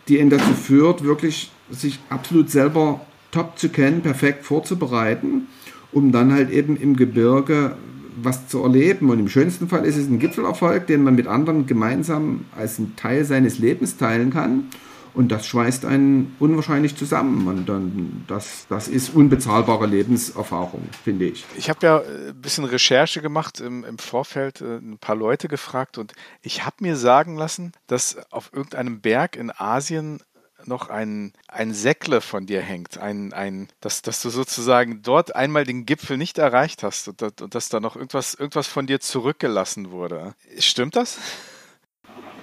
die 0.07 0.19
ihn 0.19 0.29
dazu 0.29 0.53
führt, 0.53 1.03
wirklich 1.03 1.51
sich 1.69 1.99
absolut 2.09 2.49
selber 2.49 3.01
top 3.31 3.57
zu 3.57 3.69
kennen, 3.69 4.01
perfekt 4.01 4.45
vorzubereiten, 4.45 5.47
um 5.91 6.11
dann 6.11 6.33
halt 6.33 6.51
eben 6.51 6.75
im 6.75 6.95
Gebirge 6.95 7.77
was 8.21 8.47
zu 8.49 8.61
erleben. 8.61 9.09
Und 9.09 9.19
im 9.19 9.29
schönsten 9.29 9.69
Fall 9.69 9.85
ist 9.85 9.95
es 9.95 10.07
ein 10.07 10.19
Gipfelerfolg, 10.19 10.85
den 10.87 11.03
man 11.03 11.15
mit 11.15 11.27
anderen 11.27 11.65
gemeinsam 11.65 12.41
als 12.57 12.77
ein 12.77 12.95
Teil 12.97 13.23
seines 13.23 13.59
Lebens 13.59 13.95
teilen 13.95 14.31
kann. 14.31 14.65
Und 15.13 15.29
das 15.29 15.47
schweißt 15.47 15.85
einen 15.85 16.35
unwahrscheinlich 16.39 16.95
zusammen. 16.95 17.47
Und 17.47 17.67
dann, 17.67 18.23
das, 18.27 18.65
das 18.69 18.87
ist 18.87 19.13
unbezahlbare 19.13 19.85
Lebenserfahrung, 19.85 20.87
finde 21.03 21.25
ich. 21.25 21.45
Ich 21.57 21.69
habe 21.69 21.85
ja 21.85 21.97
ein 21.99 22.29
äh, 22.29 22.33
bisschen 22.33 22.65
Recherche 22.65 23.21
gemacht 23.21 23.59
im, 23.59 23.83
im 23.83 23.97
Vorfeld, 23.97 24.61
äh, 24.61 24.77
ein 24.77 24.97
paar 24.97 25.15
Leute 25.15 25.47
gefragt 25.47 25.97
und 25.97 26.13
ich 26.41 26.65
habe 26.65 26.77
mir 26.79 26.95
sagen 26.95 27.35
lassen, 27.35 27.73
dass 27.87 28.17
auf 28.31 28.51
irgendeinem 28.53 29.01
Berg 29.01 29.35
in 29.35 29.51
Asien 29.51 30.21
noch 30.67 30.89
ein, 30.89 31.33
ein 31.47 31.73
Säckle 31.73 32.21
von 32.21 32.45
dir 32.45 32.61
hängt, 32.61 32.97
ein, 32.97 33.33
ein, 33.33 33.67
dass, 33.79 34.01
dass 34.01 34.21
du 34.21 34.29
sozusagen 34.29 35.01
dort 35.01 35.35
einmal 35.35 35.65
den 35.65 35.85
Gipfel 35.85 36.17
nicht 36.17 36.37
erreicht 36.37 36.83
hast 36.83 37.07
und, 37.07 37.41
und 37.41 37.55
dass 37.55 37.69
da 37.69 37.79
noch 37.79 37.95
irgendwas, 37.95 38.33
irgendwas 38.33 38.67
von 38.67 38.87
dir 38.87 38.99
zurückgelassen 38.99 39.91
wurde. 39.91 40.35
Stimmt 40.59 40.95
das? 40.95 41.17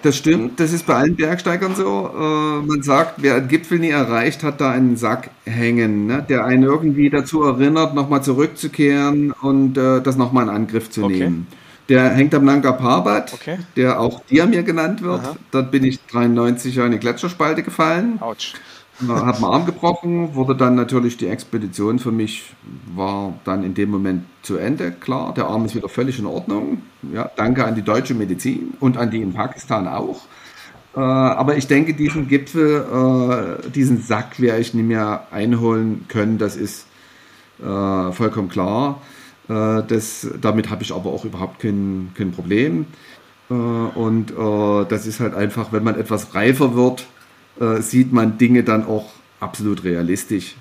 Das 0.02 0.16
stimmt, 0.16 0.61
das 0.61 0.72
ist 0.72 0.87
bei 0.87 0.94
allen 0.94 1.16
Bergsteigern 1.16 1.74
so. 1.74 2.11
Äh, 2.14 2.66
man 2.66 2.82
sagt, 2.82 3.14
wer 3.18 3.34
einen 3.34 3.48
Gipfel 3.48 3.78
nie 3.78 3.90
erreicht, 3.90 4.42
hat 4.42 4.61
da 4.61 4.70
einen 4.70 4.96
Sack 4.96 5.30
hängen, 5.44 6.06
ne? 6.06 6.24
der 6.28 6.44
einen 6.44 6.62
irgendwie 6.62 7.11
dazu 7.11 7.42
erinnert, 7.42 7.94
nochmal 7.94 8.22
zurückzukehren 8.22 9.32
und 9.32 9.76
äh, 9.76 10.00
das 10.00 10.16
nochmal 10.16 10.44
in 10.44 10.50
Angriff 10.50 10.90
zu 10.90 11.04
okay. 11.04 11.18
nehmen. 11.18 11.46
Der 11.88 12.11
hängt 12.11 12.34
am 12.34 12.44
Nanga 12.44 12.72
Parbat, 12.72 13.32
okay. 13.32 13.58
der 13.76 13.98
auch 13.98 14.22
Diamir 14.24 14.62
genannt 14.62 15.02
wird. 15.02 15.20
Aha. 15.20 15.37
Dort 15.50 15.70
bin 15.70 15.84
ich 15.84 15.98
93 16.06 16.76
in 16.76 16.82
eine 16.82 16.98
Gletscherspalte 16.98 17.62
gefallen. 17.62 18.18
Autsch 18.20 18.54
habe 19.06 19.37
einen 19.37 19.44
Arm 19.44 19.66
gebrochen, 19.66 20.34
wurde 20.34 20.56
dann 20.56 20.74
natürlich 20.74 21.16
die 21.16 21.28
Expedition 21.28 21.98
für 21.98 22.11
mich, 22.11 22.54
war 22.94 23.34
dann 23.44 23.62
in 23.62 23.74
dem 23.74 23.90
Moment 23.90 24.24
zu 24.42 24.56
Ende, 24.56 24.90
klar. 24.90 25.32
Der 25.34 25.46
Arm 25.46 25.64
ist 25.64 25.74
wieder 25.74 25.88
völlig 25.88 26.18
in 26.18 26.26
Ordnung. 26.26 26.82
Ja, 27.12 27.30
danke 27.37 27.64
an 27.64 27.74
die 27.74 27.82
deutsche 27.82 28.14
Medizin 28.14 28.74
und 28.80 28.96
an 28.96 29.11
die 29.11 29.22
in 29.22 29.32
Pakistan 29.32 29.87
auch. 29.87 30.22
Äh, 30.96 31.00
aber 31.00 31.56
ich 31.56 31.66
denke, 31.68 31.94
diesen 31.94 32.28
Gipfel, 32.28 33.58
äh, 33.62 33.70
diesen 33.70 34.02
Sack 34.02 34.40
werde 34.40 34.61
ich 34.61 34.74
nicht 34.74 34.87
mehr 34.87 35.28
einholen 35.30 36.06
können, 36.08 36.38
das 36.38 36.56
ist 36.56 36.87
äh, 37.61 38.12
vollkommen 38.12 38.48
klar. 38.48 39.00
Äh, 39.48 39.82
das, 39.87 40.26
damit 40.40 40.70
habe 40.70 40.82
ich 40.82 40.92
aber 40.92 41.11
auch 41.11 41.24
überhaupt 41.24 41.61
kein, 41.61 42.11
kein 42.14 42.32
Problem. 42.32 42.87
Äh, 43.50 43.54
und 43.54 44.32
äh, 44.32 44.84
das 44.88 45.06
ist 45.06 45.20
halt 45.20 45.34
einfach, 45.34 45.72
wenn 45.72 45.84
man 45.84 45.98
etwas 45.98 46.34
reifer 46.34 46.74
wird, 46.74 47.06
äh, 47.60 47.82
sieht 47.82 48.12
man 48.12 48.38
Dinge 48.38 48.64
dann 48.64 48.86
auch 48.86 49.10
absolut 49.40 49.84
realistisch. 49.84 50.56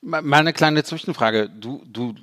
Mal 0.00 0.32
eine 0.32 0.52
kleine 0.52 0.82
Zwischenfrage. 0.82 1.48
Du, 1.48 1.82
du 1.86 2.14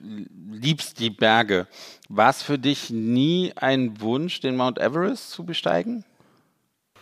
liebst 0.52 1.00
die 1.00 1.10
Berge. 1.10 1.68
War 2.10 2.30
es 2.30 2.42
für 2.42 2.60
dich 2.60 2.90
nie 2.90 3.54
ein 3.56 4.02
Wunsch, 4.02 4.42
den 4.42 4.58
Mount 4.58 4.80
Everest 4.80 5.32
zu 5.32 5.46
besteigen? 5.46 6.04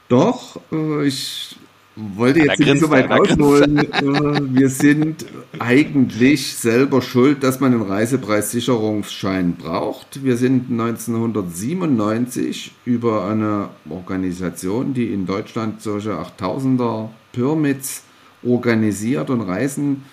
Doch, 0.07 0.59
äh, 0.71 1.05
ich 1.07 1.57
wollte 1.97 2.39
jetzt 2.39 2.59
nicht 2.59 2.79
so 2.79 2.89
weit 2.89 3.11
ausholen. 3.11 3.77
Äh, 3.77 4.53
wir 4.53 4.69
sind 4.69 5.25
eigentlich 5.59 6.55
selber 6.55 7.01
schuld, 7.01 7.43
dass 7.43 7.59
man 7.59 7.73
einen 7.73 7.81
Reisepreissicherungsschein 7.81 9.55
braucht. 9.55 10.23
Wir 10.23 10.37
sind 10.37 10.71
1997 10.71 12.71
über 12.85 13.25
eine 13.25 13.67
Organisation, 13.89 14.93
die 14.93 15.13
in 15.13 15.25
Deutschland 15.25 15.81
solche 15.81 16.11
8000er 16.11 17.09
Pyramids 17.33 18.03
organisiert 18.43 19.29
und 19.29 19.41
Reisen 19.41 20.03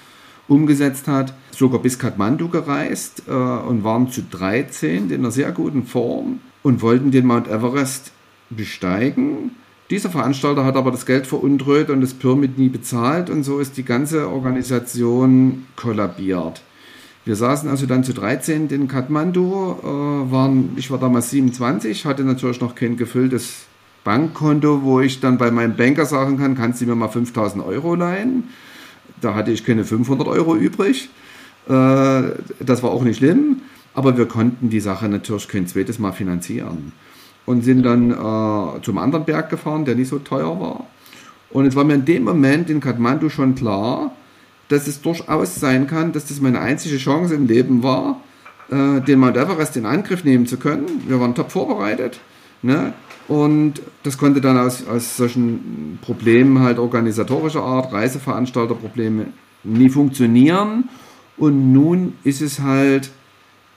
umgesetzt 0.49 1.09
hat, 1.09 1.35
sogar 1.51 1.81
bis 1.81 1.99
Kathmandu 1.99 2.49
gereist 2.49 3.23
äh, 3.29 3.33
und 3.33 3.85
waren 3.85 4.11
zu 4.11 4.23
13 4.23 5.11
in 5.11 5.21
einer 5.21 5.31
sehr 5.31 5.53
guten 5.53 5.85
Form 5.85 6.41
und 6.63 6.83
wollten 6.83 7.11
den 7.11 7.27
Mount 7.27 7.49
Everest 7.49 8.13
besteigen. 8.51 9.53
Dieser 9.91 10.09
Veranstalter 10.09 10.65
hat 10.65 10.77
aber 10.77 10.91
das 10.91 11.05
Geld 11.05 11.27
veruntreut 11.27 11.91
und 11.91 12.01
das 12.01 12.15
Pyramid 12.15 12.59
nie 12.59 12.71
bezahlt 12.71 13.29
und 13.29 13.45
so 13.45 13.59
ist 13.59 13.77
die 13.77 13.85
ganze 13.85 14.29
Organisation 14.31 15.67
kollabiert. 15.77 16.63
Wir 17.27 17.37
saßen 17.37 17.69
also 17.69 17.87
dann 17.87 18.05
zu 18.05 18.13
13 18.13 18.69
in 18.69 18.89
Kathmandu, 18.89 19.77
äh, 19.83 20.31
waren, 20.31 20.71
ich 20.77 20.91
war 20.91 20.99
damals 20.99 21.31
27, 21.31 22.07
hatte 22.07 22.23
natürlich 22.23 22.61
noch 22.61 22.75
kein 22.75 22.97
gefülltes 22.97 23.67
Bankkonto, 24.05 24.83
wo 24.83 25.01
ich 25.01 25.21
dann 25.21 25.39
bei 25.39 25.51
meinem 25.51 25.77
Banker 25.77 26.05
sagen 26.05 26.39
kann, 26.39 26.55
kannst 26.55 26.81
du 26.81 26.87
mir 26.87 26.95
mal 26.95 27.09
5000 27.09 27.65
Euro 27.65 27.95
leihen? 27.95 28.45
Da 29.21 29.35
hatte 29.35 29.51
ich 29.51 29.65
keine 29.65 29.85
500 29.85 30.29
Euro 30.29 30.55
übrig. 30.55 31.09
Äh, 31.67 32.23
das 32.61 32.83
war 32.83 32.91
auch 32.91 33.03
nicht 33.03 33.19
schlimm, 33.19 33.63
aber 33.95 34.17
wir 34.19 34.27
konnten 34.27 34.69
die 34.69 34.81
Sache 34.81 35.09
natürlich 35.09 35.49
kein 35.49 35.67
zweites 35.67 35.99
Mal 35.99 36.13
finanzieren. 36.13 36.93
Und 37.47 37.63
sind 37.63 37.83
dann 37.83 38.11
äh, 38.11 38.83
zum 38.83 38.99
anderen 38.99 39.25
Berg 39.25 39.51
gefahren, 39.51 39.85
der 39.85 39.95
nicht 39.97 40.09
so 40.09 40.19
teuer 40.19 40.59
war. 40.61 40.87
Und 41.51 41.67
es 41.67 41.77
war 41.77 41.85
mir 41.85 41.95
in 41.95 42.05
dem 42.05 42.25
Moment 42.25 42.71
in 42.71 42.81
Kathmandu 42.81 43.29
schon 43.29 43.55
klar, 43.55 44.13
dass 44.69 44.87
es 44.87 45.03
durchaus 45.03 45.57
sein 45.57 45.87
kann, 45.87 46.13
dass 46.13 46.27
das 46.27 46.41
meine 46.41 46.61
einzige 46.61 46.97
Chance 46.97 47.35
im 47.35 47.47
Leben 47.47 47.83
war, 47.83 48.21
äh, 48.71 49.01
den 49.01 49.21
Mount 49.21 49.37
Everest 49.37 49.77
in 49.77 49.87
Angriff 49.87 50.25
nehmen 50.25 50.47
zu 50.47 50.57
können. 50.57 50.87
Wir 51.07 51.21
waren 51.21 51.35
top 51.35 51.53
vorbereitet. 51.53 52.21
Ne? 52.63 52.93
Und 53.29 53.83
das 54.03 54.19
konnte 54.19 54.41
dann 54.41 54.59
aus, 54.59 54.87
aus 54.87 55.17
solchen 55.17 55.99
Problemen 56.03 56.61
halt 56.61 56.79
organisatorischer 56.79 57.63
Art, 57.63 57.93
Reiseveranstalterprobleme, 57.93 59.27
nie 59.65 59.89
funktionieren. 59.91 60.89
Und 61.37 61.73
nun 61.73 62.15
ist 62.25 62.43
es 62.43 62.61
halt 62.61 63.11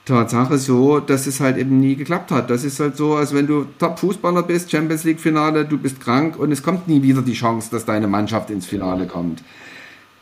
Tatsache 0.08 0.58
so, 0.58 1.00
dass 1.00 1.26
es 1.26 1.40
halt 1.40 1.56
eben 1.56 1.78
nie 1.80 1.96
geklappt 1.96 2.30
hat. 2.30 2.50
Das 2.50 2.64
ist 2.64 2.80
halt 2.80 2.96
so, 2.96 3.14
als 3.14 3.34
wenn 3.34 3.46
du 3.46 3.66
Top-Fußballer 3.78 4.42
bist, 4.42 4.70
Champions 4.70 5.04
League-Finale, 5.04 5.64
du 5.64 5.78
bist 5.78 6.00
krank 6.00 6.38
und 6.38 6.50
es 6.50 6.62
kommt 6.62 6.88
nie 6.88 7.02
wieder 7.02 7.22
die 7.22 7.34
Chance, 7.34 7.68
dass 7.70 7.84
deine 7.84 8.08
Mannschaft 8.08 8.50
ins 8.50 8.66
Finale 8.66 9.06
kommt. 9.06 9.42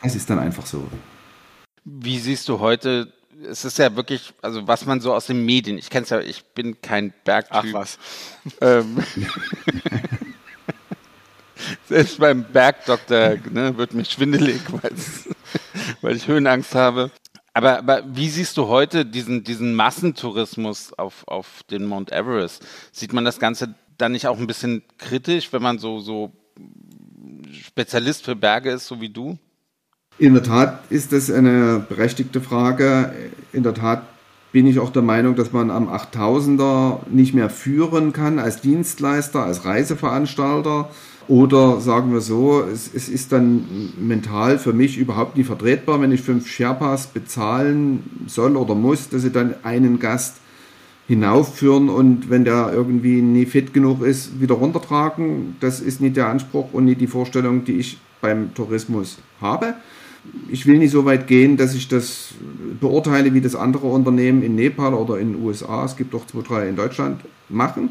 Es 0.02 0.14
ist 0.14 0.28
dann 0.28 0.38
einfach 0.38 0.66
so. 0.66 0.86
Wie 1.84 2.18
siehst 2.18 2.48
du 2.48 2.58
heute, 2.58 3.12
es 3.48 3.64
ist 3.64 3.78
ja 3.78 3.94
wirklich, 3.94 4.34
also 4.42 4.66
was 4.66 4.86
man 4.86 5.00
so 5.00 5.14
aus 5.14 5.26
den 5.26 5.44
Medien, 5.44 5.78
ich 5.78 5.88
kenne 5.88 6.04
es 6.04 6.10
ja, 6.10 6.20
ich 6.20 6.44
bin 6.44 6.80
kein 6.82 7.12
Bergtyp. 7.24 7.56
Ach 7.56 7.72
was. 7.72 7.98
Ähm, 8.60 8.98
Selbst 11.88 12.18
beim 12.18 12.44
Bergdoktor 12.44 13.36
ne, 13.50 13.76
wird 13.76 13.94
mir 13.94 14.04
schwindelig, 14.04 14.60
weil 16.02 16.16
ich 16.16 16.28
Höhenangst 16.28 16.74
habe. 16.74 17.10
Aber, 17.56 17.78
aber 17.78 18.02
wie 18.06 18.28
siehst 18.28 18.58
du 18.58 18.68
heute 18.68 19.06
diesen, 19.06 19.42
diesen 19.42 19.74
Massentourismus 19.74 20.92
auf, 20.92 21.26
auf 21.26 21.62
den 21.70 21.86
Mount 21.86 22.12
Everest? 22.12 22.62
Sieht 22.92 23.14
man 23.14 23.24
das 23.24 23.38
Ganze 23.38 23.74
dann 23.96 24.12
nicht 24.12 24.26
auch 24.26 24.38
ein 24.38 24.46
bisschen 24.46 24.82
kritisch, 24.98 25.50
wenn 25.54 25.62
man 25.62 25.78
so, 25.78 26.00
so 26.00 26.32
Spezialist 27.50 28.26
für 28.26 28.36
Berge 28.36 28.72
ist, 28.72 28.86
so 28.86 29.00
wie 29.00 29.08
du? 29.08 29.38
In 30.18 30.34
der 30.34 30.42
Tat 30.42 30.80
ist 30.90 31.14
das 31.14 31.30
eine 31.30 31.86
berechtigte 31.88 32.42
Frage. 32.42 33.14
In 33.54 33.62
der 33.62 33.72
Tat 33.72 34.02
bin 34.56 34.66
ich 34.66 34.78
auch 34.78 34.88
der 34.88 35.02
Meinung, 35.02 35.36
dass 35.36 35.52
man 35.52 35.70
am 35.70 35.86
8000er 35.86 37.00
nicht 37.10 37.34
mehr 37.34 37.50
führen 37.50 38.14
kann 38.14 38.38
als 38.38 38.62
Dienstleister, 38.62 39.44
als 39.44 39.66
Reiseveranstalter. 39.66 40.88
Oder 41.28 41.78
sagen 41.82 42.10
wir 42.10 42.22
so, 42.22 42.62
es, 42.62 42.90
es 42.94 43.10
ist 43.10 43.32
dann 43.32 43.66
mental 44.00 44.58
für 44.58 44.72
mich 44.72 44.96
überhaupt 44.96 45.36
nicht 45.36 45.48
vertretbar, 45.48 46.00
wenn 46.00 46.10
ich 46.10 46.22
fünf 46.22 46.48
Sherpas 46.48 47.08
bezahlen 47.08 48.24
soll 48.28 48.56
oder 48.56 48.74
muss, 48.74 49.10
dass 49.10 49.20
sie 49.20 49.30
dann 49.30 49.56
einen 49.62 49.98
Gast 49.98 50.36
hinaufführen 51.06 51.90
und 51.90 52.30
wenn 52.30 52.46
der 52.46 52.72
irgendwie 52.72 53.20
nie 53.20 53.44
fit 53.44 53.74
genug 53.74 54.02
ist, 54.02 54.40
wieder 54.40 54.54
runtertragen. 54.54 55.56
Das 55.60 55.80
ist 55.80 56.00
nicht 56.00 56.16
der 56.16 56.28
Anspruch 56.28 56.72
und 56.72 56.86
nicht 56.86 57.02
die 57.02 57.08
Vorstellung, 57.08 57.66
die 57.66 57.74
ich 57.74 57.98
beim 58.22 58.54
Tourismus 58.54 59.18
habe 59.38 59.74
ich 60.48 60.66
will 60.66 60.78
nicht 60.78 60.90
so 60.90 61.04
weit 61.04 61.26
gehen, 61.26 61.56
dass 61.56 61.74
ich 61.74 61.88
das 61.88 62.34
beurteile, 62.80 63.34
wie 63.34 63.40
das 63.40 63.54
andere 63.54 63.86
Unternehmen 63.86 64.42
in 64.42 64.54
Nepal 64.54 64.94
oder 64.94 65.18
in 65.18 65.32
den 65.32 65.44
USA, 65.44 65.84
es 65.84 65.96
gibt 65.96 66.14
auch 66.14 66.26
zwei, 66.26 66.42
drei 66.42 66.68
in 66.68 66.76
Deutschland, 66.76 67.20
machen. 67.48 67.90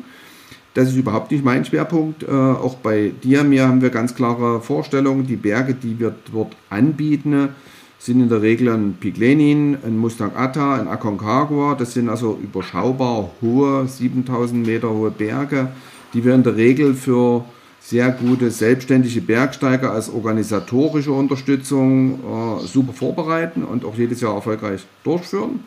Das 0.74 0.90
ist 0.90 0.98
überhaupt 0.98 1.32
nicht 1.32 1.44
mein 1.44 1.64
Schwerpunkt. 1.64 2.24
Äh, 2.24 2.32
auch 2.32 2.76
bei 2.76 3.14
Diamir 3.24 3.68
haben 3.68 3.82
wir 3.82 3.90
ganz 3.90 4.14
klare 4.14 4.60
Vorstellungen. 4.60 5.26
Die 5.26 5.38
Berge, 5.38 5.74
die 5.74 5.98
wir 6.00 6.14
dort 6.32 6.56
anbieten, 6.70 7.50
sind 7.98 8.20
in 8.20 8.28
der 8.28 8.42
Regel 8.42 8.70
ein 8.70 8.98
Pik 9.00 9.18
Lenin, 9.18 9.78
ein 9.86 9.98
Mustang 9.98 10.36
Atta, 10.36 10.76
ein 10.76 10.90
Aconcagua. 10.90 11.76
Das 11.76 11.94
sind 11.94 12.10
also 12.10 12.38
überschaubar 12.44 13.32
hohe, 13.42 13.88
7000 13.88 14.68
Meter 14.68 14.90
hohe 14.90 15.12
Berge, 15.12 15.70
die 16.14 16.26
wir 16.26 16.36
in 16.36 16.44
der 16.44 16.58
Regel 16.58 16.94
für 16.94 17.46
sehr 17.86 18.10
gute 18.10 18.50
selbstständige 18.50 19.22
Bergsteiger 19.22 19.92
als 19.92 20.10
organisatorische 20.10 21.12
Unterstützung 21.12 22.16
äh, 22.16 22.66
super 22.66 22.94
vorbereiten 22.94 23.64
und 23.64 23.86
auch 23.86 23.96
jedes 23.96 24.22
Jahr 24.22 24.34
erfolgreich 24.34 24.88
durchführen. 25.04 25.60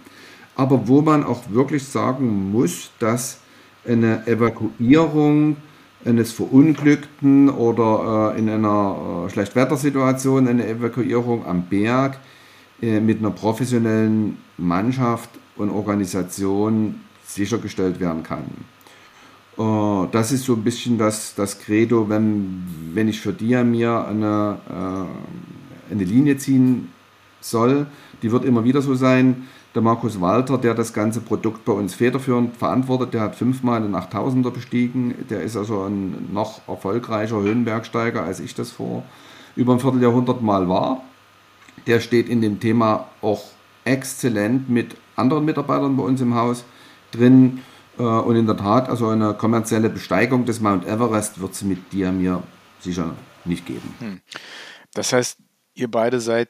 Aber 0.57 0.88
wo 0.88 1.00
man 1.00 1.22
auch 1.22 1.42
wirklich 1.50 1.85
sagen 1.85 2.50
muss, 2.50 2.90
dass 2.98 3.38
eine 3.87 4.26
Evakuierung 4.26 5.59
eines 6.04 6.33
Verunglückten 6.33 7.50
oder 7.50 8.35
äh, 8.35 8.38
in 8.40 8.48
einer 8.48 9.26
äh, 9.26 9.31
Schlechtwettersituation 9.31 10.48
eine 10.48 10.66
Evakuierung 10.66 11.46
am 11.46 11.62
Berg 11.66 12.18
äh, 12.83 12.98
mit 12.98 13.20
einer 13.20 13.31
professionellen 13.31 14.38
Mannschaft 14.57 15.31
und 15.54 15.70
Organisation 15.70 17.00
sichergestellt 17.24 18.00
werden 18.00 18.24
kann. 18.24 18.44
Uh, 19.58 20.06
das 20.12 20.30
ist 20.30 20.44
so 20.44 20.52
ein 20.52 20.62
bisschen 20.62 20.98
das, 20.98 21.34
das 21.34 21.58
Credo, 21.58 22.08
wenn, 22.08 22.64
wenn 22.94 23.08
ich 23.08 23.20
für 23.20 23.32
dir 23.32 23.64
mir 23.64 24.06
eine, 24.06 24.58
äh, 24.68 25.92
eine 25.92 26.04
Linie 26.04 26.36
ziehen 26.36 26.92
soll. 27.40 27.86
Die 28.22 28.30
wird 28.30 28.44
immer 28.44 28.62
wieder 28.62 28.82
so 28.82 28.94
sein. 28.94 29.48
Der 29.74 29.82
Markus 29.82 30.20
Walter, 30.20 30.58
der 30.58 30.74
das 30.74 30.92
ganze 30.92 31.20
Produkt 31.20 31.64
bei 31.64 31.72
uns 31.72 31.94
federführend 31.94 32.56
verantwortet, 32.56 33.14
der 33.14 33.20
hat 33.20 33.34
fünfmal 33.34 33.82
den 33.82 33.96
8000er 33.96 34.50
bestiegen. 34.50 35.14
Der 35.28 35.42
ist 35.42 35.56
also 35.56 35.82
ein 35.82 36.28
noch 36.32 36.66
erfolgreicher 36.68 37.40
Höhenbergsteiger, 37.40 38.22
als 38.22 38.38
ich 38.38 38.54
das 38.54 38.70
vor 38.70 39.02
über 39.56 39.72
ein 39.72 39.80
Vierteljahrhundert 39.80 40.40
mal 40.40 40.68
war. 40.68 41.02
Der 41.88 41.98
steht 41.98 42.28
in 42.28 42.40
dem 42.40 42.60
Thema 42.60 43.06
auch 43.22 43.42
exzellent 43.84 44.70
mit 44.70 44.96
anderen 45.16 45.44
Mitarbeitern 45.44 45.96
bei 45.96 46.04
uns 46.04 46.20
im 46.20 46.34
Haus 46.34 46.64
drin. 47.10 47.60
Äh, 47.98 48.02
und 48.02 48.37
in 48.37 48.46
der 48.46 48.56
Tat, 48.56 48.88
also 48.88 49.08
eine 49.08 49.34
kommerzielle 49.34 49.90
Besteigung 49.90 50.44
des 50.44 50.61
Mount 50.61 50.87
Everest 50.87 51.40
wird 51.40 51.52
es 51.52 51.62
mit 51.62 51.92
dir 51.92 52.12
mir 52.12 52.42
sicher 52.80 53.14
nicht 53.44 53.66
geben. 53.66 53.94
Hm. 53.98 54.20
Das 54.94 55.12
heißt, 55.12 55.38
ihr 55.74 55.90
beide 55.90 56.20
seid 56.20 56.48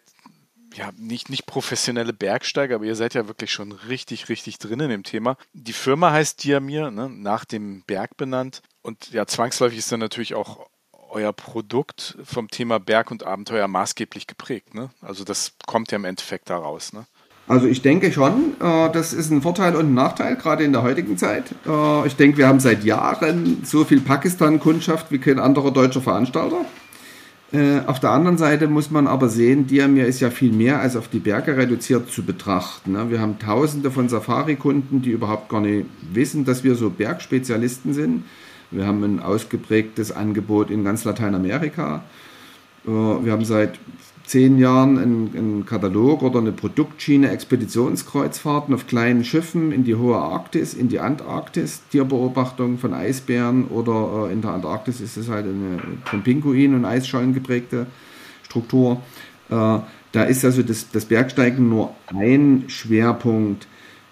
ja 0.74 0.90
nicht, 0.96 1.30
nicht 1.30 1.46
professionelle 1.46 2.12
Bergsteiger, 2.12 2.76
aber 2.76 2.84
ihr 2.84 2.94
seid 2.94 3.14
ja 3.14 3.26
wirklich 3.26 3.50
schon 3.52 3.72
richtig, 3.72 4.28
richtig 4.28 4.58
drin 4.58 4.80
in 4.80 4.90
dem 4.90 5.02
Thema. 5.02 5.36
Die 5.52 5.72
Firma 5.72 6.12
heißt 6.12 6.44
Diamir, 6.44 6.90
ne, 6.90 7.08
nach 7.08 7.44
dem 7.44 7.82
Berg 7.86 8.16
benannt. 8.16 8.62
Und 8.82 9.10
ja, 9.10 9.26
zwangsläufig 9.26 9.78
ist 9.78 9.90
dann 9.90 10.00
natürlich 10.00 10.34
auch 10.34 10.68
euer 11.10 11.32
Produkt 11.32 12.18
vom 12.22 12.48
Thema 12.48 12.78
Berg 12.78 13.10
und 13.10 13.24
Abenteuer 13.24 13.66
maßgeblich 13.66 14.26
geprägt. 14.26 14.74
Ne? 14.74 14.90
Also 15.00 15.24
das 15.24 15.54
kommt 15.66 15.90
ja 15.90 15.96
im 15.96 16.04
Endeffekt 16.04 16.50
daraus. 16.50 16.92
Ne? 16.92 17.06
Also 17.48 17.66
ich 17.66 17.80
denke 17.80 18.12
schon, 18.12 18.52
äh, 18.60 18.92
das 18.92 19.14
ist 19.14 19.30
ein 19.30 19.40
Vorteil 19.40 19.74
und 19.74 19.86
ein 19.86 19.94
Nachteil, 19.94 20.36
gerade 20.36 20.64
in 20.64 20.72
der 20.72 20.82
heutigen 20.82 21.16
Zeit. 21.16 21.54
Äh, 21.66 22.06
ich 22.06 22.14
denke, 22.14 22.36
wir 22.36 22.46
haben 22.46 22.60
seit 22.60 22.84
Jahren 22.84 23.62
so 23.64 23.84
viel 23.84 24.02
Pakistan-Kundschaft 24.02 25.10
wie 25.10 25.18
kein 25.18 25.38
anderer 25.38 25.70
deutscher 25.70 26.02
Veranstalter. 26.02 26.66
Äh, 27.50 27.80
auf 27.86 28.00
der 28.00 28.10
anderen 28.10 28.36
Seite 28.36 28.68
muss 28.68 28.90
man 28.90 29.06
aber 29.06 29.30
sehen, 29.30 29.66
Diamir 29.66 30.04
ist 30.04 30.20
ja 30.20 30.28
viel 30.28 30.52
mehr 30.52 30.80
als 30.80 30.94
auf 30.94 31.08
die 31.08 31.20
Berge 31.20 31.56
reduziert 31.56 32.10
zu 32.10 32.22
betrachten. 32.22 32.92
Ne? 32.92 33.10
Wir 33.10 33.20
haben 33.20 33.38
tausende 33.38 33.90
von 33.90 34.10
Safari-Kunden, 34.10 35.00
die 35.00 35.10
überhaupt 35.10 35.48
gar 35.48 35.62
nicht 35.62 35.86
wissen, 36.12 36.44
dass 36.44 36.64
wir 36.64 36.74
so 36.74 36.90
Bergspezialisten 36.90 37.94
sind. 37.94 38.24
Wir 38.70 38.86
haben 38.86 39.02
ein 39.02 39.20
ausgeprägtes 39.20 40.12
Angebot 40.12 40.70
in 40.70 40.84
ganz 40.84 41.04
Lateinamerika. 41.04 42.02
Wir 42.84 43.32
haben 43.32 43.46
seit 43.46 43.78
zehn 44.28 44.58
Jahren 44.58 44.98
einen, 44.98 45.30
einen 45.34 45.66
Katalog 45.66 46.22
oder 46.22 46.38
eine 46.38 46.52
Produktschiene 46.52 47.30
Expeditionskreuzfahrten 47.30 48.74
auf 48.74 48.86
kleinen 48.86 49.24
Schiffen 49.24 49.72
in 49.72 49.84
die 49.84 49.94
hohe 49.94 50.18
Arktis, 50.18 50.74
in 50.74 50.90
die 50.90 51.00
Antarktis, 51.00 51.80
Tierbeobachtung 51.90 52.78
von 52.78 52.92
Eisbären 52.92 53.68
oder 53.68 54.28
äh, 54.28 54.32
in 54.32 54.42
der 54.42 54.50
Antarktis 54.50 55.00
ist 55.00 55.16
es 55.16 55.30
halt 55.30 55.46
eine 55.46 55.78
von 56.04 56.22
Pinguinen 56.22 56.76
und 56.76 56.84
Eisschollen 56.84 57.32
geprägte 57.32 57.86
Struktur. 58.42 59.00
Äh, 59.48 59.78
da 60.12 60.22
ist 60.24 60.44
also 60.44 60.62
das, 60.62 60.90
das 60.90 61.06
Bergsteigen 61.06 61.70
nur 61.70 61.94
ein 62.08 62.64
Schwerpunkt. 62.66 63.66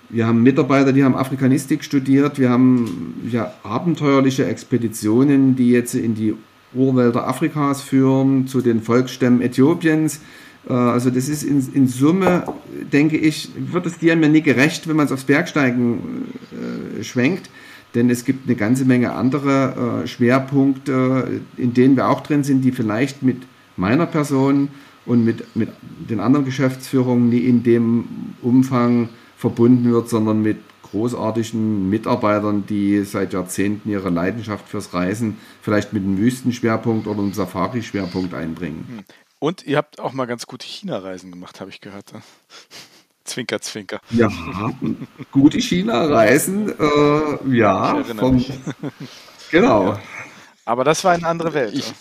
Wir 0.08 0.26
haben 0.26 0.42
Mitarbeiter, 0.42 0.94
die 0.94 1.04
haben 1.04 1.14
Afrikanistik 1.14 1.84
studiert. 1.84 2.38
Wir 2.38 2.48
haben 2.48 3.20
ja, 3.30 3.52
abenteuerliche 3.62 4.46
Expeditionen, 4.46 5.56
die 5.56 5.70
jetzt 5.72 5.94
in 5.94 6.14
die 6.14 6.34
Urwälder 6.74 7.26
Afrikas 7.26 7.82
führen, 7.82 8.46
zu 8.46 8.60
den 8.60 8.82
Volksstämmen 8.82 9.40
Äthiopiens. 9.40 10.20
Äh, 10.68 10.72
also 10.72 11.10
das 11.10 11.28
ist 11.28 11.42
in, 11.42 11.66
in, 11.72 11.88
Summe, 11.88 12.44
denke 12.92 13.16
ich, 13.16 13.50
wird 13.56 13.86
es 13.86 13.98
dir 13.98 14.16
mir 14.16 14.28
nie 14.28 14.42
gerecht, 14.42 14.88
wenn 14.88 14.96
man 14.96 15.06
es 15.06 15.12
aufs 15.12 15.24
Bergsteigen 15.24 16.28
äh, 16.52 17.02
schwenkt. 17.02 17.50
Denn 17.94 18.10
es 18.10 18.24
gibt 18.24 18.46
eine 18.46 18.56
ganze 18.56 18.84
Menge 18.84 19.12
andere 19.12 20.02
äh, 20.04 20.06
Schwerpunkte, 20.06 21.40
in 21.56 21.72
denen 21.72 21.96
wir 21.96 22.08
auch 22.08 22.20
drin 22.20 22.44
sind, 22.44 22.62
die 22.62 22.72
vielleicht 22.72 23.22
mit 23.22 23.38
meiner 23.76 24.06
Person 24.06 24.68
und 25.06 25.24
mit, 25.24 25.56
mit 25.56 25.70
den 26.10 26.20
anderen 26.20 26.44
Geschäftsführungen 26.44 27.30
nie 27.30 27.38
in 27.38 27.62
dem 27.62 28.04
Umfang 28.42 29.08
verbunden 29.36 29.90
wird, 29.90 30.08
sondern 30.08 30.42
mit 30.42 30.58
großartigen 30.90 31.88
Mitarbeitern, 31.90 32.66
die 32.66 33.04
seit 33.04 33.32
Jahrzehnten 33.32 33.90
ihre 33.90 34.10
Leidenschaft 34.10 34.68
fürs 34.68 34.94
Reisen 34.94 35.38
vielleicht 35.62 35.92
mit 35.92 36.02
einem 36.02 36.18
Wüstenschwerpunkt 36.18 37.06
oder 37.06 37.20
einem 37.20 37.32
Safari-Schwerpunkt 37.32 38.34
einbringen. 38.34 38.84
Hm. 38.88 39.04
Und 39.38 39.66
ihr 39.66 39.76
habt 39.76 40.00
auch 40.00 40.12
mal 40.12 40.26
ganz 40.26 40.46
gute 40.46 40.66
China-Reisen 40.66 41.30
gemacht, 41.30 41.60
habe 41.60 41.70
ich 41.70 41.80
gehört. 41.80 42.12
Zwinker, 43.24 43.60
zwinker. 43.60 44.00
Ja, 44.10 44.30
gute 45.32 45.60
China-Reisen, 45.60 46.68
äh, 46.68 47.56
ja. 47.56 48.02
Vom, 48.04 48.44
genau. 49.50 49.88
Ja. 49.88 50.00
Aber 50.64 50.84
das 50.84 51.02
war 51.02 51.12
eine 51.12 51.26
andere 51.26 51.52
Welt. 51.52 51.74
Ich, 51.74 51.92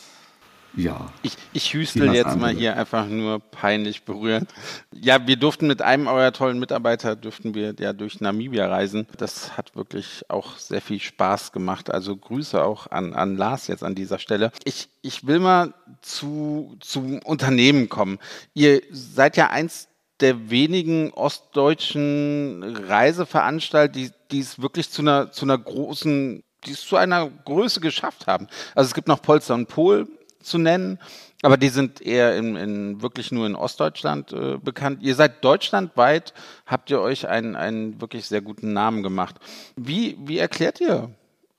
ja. 0.76 1.12
Ich, 1.24 1.38
ich 1.54 1.74
hüstel 1.74 2.14
jetzt 2.14 2.28
andere. 2.28 2.40
mal 2.40 2.54
hier 2.54 2.76
einfach 2.78 3.08
nur 3.08 3.40
peinlich 3.40 4.04
berührt. 4.04 4.48
Ja, 4.94 5.26
wir 5.26 5.38
durften 5.38 5.68
mit 5.68 5.82
einem 5.82 6.08
eurer 6.08 6.34
tollen 6.34 6.60
Mitarbeiter, 6.60 7.16
durften 7.16 7.56
wir 7.56 7.74
ja 7.80 7.94
durch 7.94 8.20
Namibia 8.20 8.68
reisen. 8.68 9.08
Das 9.18 9.58
hat 9.58 9.76
wirklich 9.76 10.24
auch 10.30 10.58
sehr 10.58 10.82
viel 10.82 11.00
Spaß 11.00 11.52
gemacht. 11.52 11.92
Also 11.92 12.16
Grüße 12.16 12.64
auch 12.64 12.88
an, 12.92 13.14
an 13.14 13.38
Lars 13.38 13.68
jetzt 13.68 13.84
an 13.84 13.96
dieser 13.96 14.20
Stelle. 14.20 14.52
Ich, 14.64 14.90
ich 15.02 15.26
will 15.28 15.40
mal 15.40 15.74
zu, 16.02 16.76
zum 16.80 17.20
Unternehmen 17.20 17.90
kommen. 17.90 18.20
Ihr 18.54 18.82
seid 18.92 19.38
ja 19.38 19.50
eins 19.50 19.88
der 20.20 20.50
wenigen 20.50 21.12
ostdeutschen 21.12 22.64
Reiseveranstalter, 22.64 23.92
die, 23.92 24.12
die 24.32 24.40
es 24.40 24.62
wirklich 24.62 24.90
zu 24.90 25.02
einer, 25.02 25.32
zu 25.32 25.46
einer 25.46 25.58
großen, 25.58 26.44
die 26.66 26.72
es 26.72 26.82
zu 26.82 26.96
einer 26.96 27.30
Größe 27.30 27.82
geschafft 27.82 28.28
haben. 28.28 28.48
Also 28.76 28.88
es 28.88 28.94
gibt 28.94 29.08
noch 29.08 29.22
Polster 29.22 29.56
und 29.56 29.68
Pol 29.68 30.08
zu 30.46 30.58
nennen, 30.58 31.00
aber 31.42 31.58
die 31.58 31.70
sind 31.70 32.02
eher 32.02 32.36
in, 32.38 32.56
in 32.56 33.02
wirklich 33.02 33.32
nur 33.32 33.46
in 33.46 33.56
Ostdeutschland 33.56 34.34
äh, 34.34 34.58
bekannt. 34.58 35.04
Ihr 35.04 35.16
seid 35.16 35.44
deutschlandweit, 35.44 36.34
habt 36.66 36.90
ihr 36.90 37.02
euch 37.02 37.28
einen, 37.28 37.56
einen 37.56 38.00
wirklich 38.02 38.26
sehr 38.26 38.42
guten 38.42 38.74
Namen 38.74 39.04
gemacht. 39.04 39.36
Wie, 39.76 40.18
wie 40.26 40.38
erklärt 40.38 40.80
ihr 40.82 41.10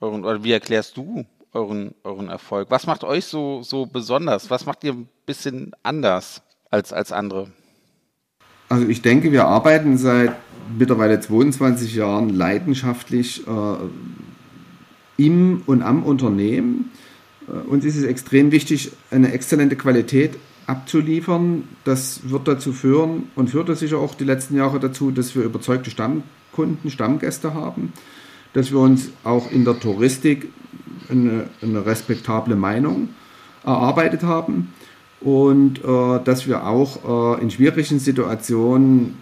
euren, 0.01 0.25
oder 0.25 0.43
wie 0.43 0.51
erklärst 0.51 0.97
du 0.97 1.25
euren, 1.53 1.93
euren 2.03 2.29
Erfolg? 2.29 2.71
Was 2.71 2.87
macht 2.87 3.03
euch 3.03 3.25
so, 3.25 3.61
so 3.63 3.85
besonders? 3.85 4.49
Was 4.49 4.65
macht 4.65 4.83
ihr 4.83 4.93
ein 4.93 5.09
bisschen 5.25 5.71
anders 5.83 6.41
als, 6.69 6.91
als 6.91 7.11
andere? 7.11 7.47
Also 8.69 8.87
ich 8.87 9.01
denke, 9.01 9.31
wir 9.31 9.45
arbeiten 9.45 9.97
seit 9.97 10.33
mittlerweile 10.77 11.19
22 11.19 11.95
Jahren 11.95 12.29
leidenschaftlich 12.29 13.47
äh, 13.47 13.75
im 15.17 15.63
und 15.65 15.81
am 15.81 16.03
Unternehmen. 16.03 16.91
Äh, 17.47 17.51
uns 17.67 17.85
ist 17.85 17.97
es 17.97 18.03
extrem 18.03 18.51
wichtig, 18.51 18.91
eine 19.11 19.31
exzellente 19.31 19.75
Qualität 19.75 20.37
abzuliefern. 20.65 21.63
Das 21.83 22.29
wird 22.29 22.47
dazu 22.47 22.73
führen 22.73 23.29
und 23.35 23.49
führte 23.49 23.75
sicher 23.75 23.97
auch 23.97 24.15
die 24.15 24.25
letzten 24.25 24.55
Jahre 24.55 24.79
dazu, 24.79 25.11
dass 25.11 25.35
wir 25.35 25.43
überzeugte 25.43 25.89
Stammkunden, 25.89 26.89
Stammgäste 26.89 27.53
haben, 27.53 27.93
dass 28.53 28.71
wir 28.71 28.79
uns 28.79 29.09
auch 29.23 29.51
in 29.51 29.65
der 29.65 29.79
Touristik 29.79 30.49
eine, 31.09 31.49
eine 31.61 31.85
respektable 31.85 32.55
Meinung 32.55 33.09
erarbeitet 33.63 34.23
haben 34.23 34.73
und 35.21 35.79
äh, 35.83 36.23
dass 36.23 36.47
wir 36.47 36.67
auch 36.67 37.37
äh, 37.37 37.41
in 37.41 37.49
schwierigen 37.49 37.99
Situationen 37.99 39.15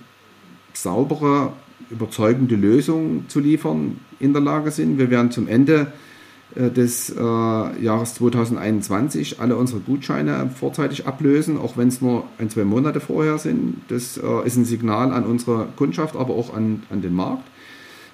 saubere, 0.73 1.53
überzeugende 1.89 2.55
Lösungen 2.55 3.25
zu 3.29 3.39
liefern 3.39 3.99
in 4.19 4.33
der 4.33 4.41
Lage 4.41 4.71
sind. 4.71 4.97
Wir 4.97 5.09
werden 5.09 5.31
zum 5.31 5.47
Ende 5.47 5.93
des 6.55 7.09
äh, 7.09 7.19
Jahres 7.19 8.13
2021 8.15 9.39
alle 9.41 9.57
unsere 9.57 9.81
Gutscheine 9.81 10.49
vorzeitig 10.55 11.05
ablösen, 11.05 11.57
auch 11.57 11.75
wenn 11.77 11.89
es 11.89 12.01
nur 12.01 12.25
ein, 12.37 12.49
zwei 12.49 12.63
Monate 12.63 12.99
vorher 12.99 13.37
sind. 13.37 13.81
Das 13.89 14.17
äh, 14.17 14.47
ist 14.47 14.55
ein 14.55 14.65
Signal 14.65 15.11
an 15.11 15.25
unsere 15.25 15.67
Kundschaft, 15.75 16.15
aber 16.15 16.33
auch 16.33 16.53
an, 16.53 16.83
an 16.89 17.01
den 17.01 17.13
Markt. 17.13 17.43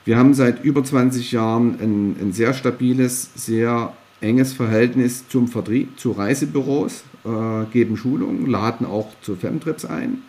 Wir 0.04 0.18
haben 0.18 0.34
seit 0.34 0.64
über 0.64 0.84
20 0.84 1.32
Jahren 1.32 1.80
ein, 1.80 2.16
ein 2.20 2.34
sehr 2.34 2.54
stabiles, 2.54 3.30
sehr 3.36 3.94
enges 4.20 4.54
Verhältnis 4.54 5.28
zum 5.28 5.48
Vertrieb, 5.48 6.00
zu 6.00 6.12
Reisebüros, 6.12 7.04
äh, 7.24 7.66
geben 7.72 7.98
Schulungen, 7.98 8.48
laden 8.48 8.88
auch 8.88 9.10
zu 9.22 9.36
Femtrips 9.36 9.86
ein. 9.86 10.24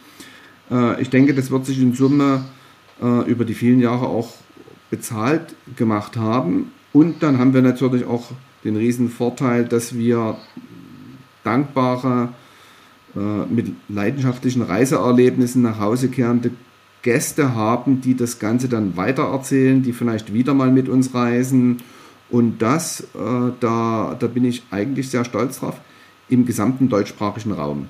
Äh, 0.70 1.00
ich 1.00 1.10
denke, 1.10 1.34
das 1.34 1.50
wird 1.50 1.64
sich 1.64 1.80
in 1.80 1.94
Summe 1.94 2.44
äh, 3.00 3.30
über 3.30 3.44
die 3.44 3.54
vielen 3.54 3.80
Jahre 3.80 4.06
auch 4.06 4.34
bezahlt 4.90 5.54
gemacht 5.76 6.16
haben. 6.16 6.72
Und 6.92 7.22
dann 7.22 7.38
haben 7.38 7.54
wir 7.54 7.62
natürlich 7.62 8.04
auch 8.04 8.30
den 8.64 8.76
riesen 8.76 9.08
Vorteil, 9.08 9.64
dass 9.64 9.94
wir 9.94 10.36
dankbare, 11.44 12.28
äh, 13.16 13.18
mit 13.52 13.72
leidenschaftlichen 13.88 14.62
Reiseerlebnissen 14.62 15.62
nach 15.62 15.78
Hause 15.78 16.08
kehrende 16.08 16.50
Gäste 17.02 17.54
haben, 17.54 18.00
die 18.00 18.16
das 18.16 18.38
Ganze 18.38 18.68
dann 18.68 18.96
weitererzählen, 18.96 19.82
die 19.82 19.92
vielleicht 19.92 20.32
wieder 20.32 20.54
mal 20.54 20.70
mit 20.70 20.88
uns 20.88 21.12
reisen 21.14 21.78
und 22.30 22.62
das, 22.62 23.00
äh, 23.14 23.52
da, 23.60 24.16
da 24.18 24.26
bin 24.26 24.44
ich 24.44 24.62
eigentlich 24.70 25.10
sehr 25.10 25.24
stolz 25.24 25.60
drauf, 25.60 25.78
im 26.30 26.46
gesamten 26.46 26.88
deutschsprachigen 26.88 27.52
Raum. 27.52 27.88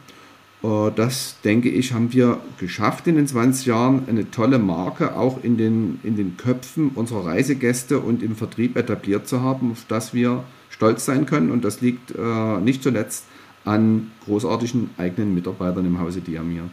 Äh, 0.63 0.91
das, 0.95 1.37
denke 1.43 1.69
ich, 1.69 1.93
haben 1.93 2.13
wir 2.13 2.41
geschafft 2.59 3.07
in 3.07 3.17
den 3.17 3.27
20 3.27 3.67
Jahren, 3.67 4.09
eine 4.09 4.31
tolle 4.31 4.59
Marke 4.59 5.17
auch 5.17 5.43
in 5.43 5.57
den, 5.57 6.01
in 6.03 6.17
den 6.17 6.37
Köpfen 6.37 6.91
unserer 6.95 7.27
Reisegäste 7.27 7.99
und 8.01 8.23
im 8.23 8.37
Vertrieb 8.37 8.77
etabliert 8.77 9.29
zu 9.29 9.41
haben, 9.41 9.73
auf 9.73 9.85
das 9.89 10.15
wir 10.15 10.45
stolz 10.71 11.05
sein 11.05 11.27
können. 11.27 11.51
Und 11.51 11.65
das 11.65 11.81
liegt 11.81 12.13
äh, 12.17 12.61
nicht 12.61 12.83
zuletzt 12.83 13.25
an 13.65 14.11
großartigen 14.25 14.91
eigenen 14.99 15.35
Mitarbeitern 15.35 15.87
im 15.87 16.01
Hause 16.01 16.21
Diamir. 16.21 16.71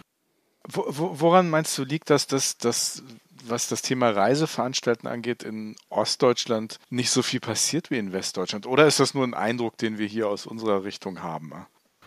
Woran 0.68 1.50
meinst 1.50 1.78
du, 1.78 1.84
liegt 1.84 2.10
das, 2.10 2.28
dass, 2.28 2.58
dass 2.58 3.04
was 3.48 3.68
das 3.68 3.82
Thema 3.82 4.10
Reiseveranstalten 4.10 5.08
angeht, 5.08 5.44
in 5.44 5.76
Ostdeutschland 5.90 6.80
nicht 6.90 7.10
so 7.10 7.22
viel 7.22 7.40
passiert 7.40 7.90
wie 7.90 7.98
in 7.98 8.12
Westdeutschland? 8.12 8.68
Oder 8.68 8.86
ist 8.86 9.00
das 9.00 9.14
nur 9.14 9.24
ein 9.24 9.34
Eindruck, 9.34 9.78
den 9.78 9.98
wir 9.98 10.08
hier 10.08 10.28
aus 10.28 10.46
unserer 10.46 10.84
Richtung 10.84 11.24
haben? 11.24 11.54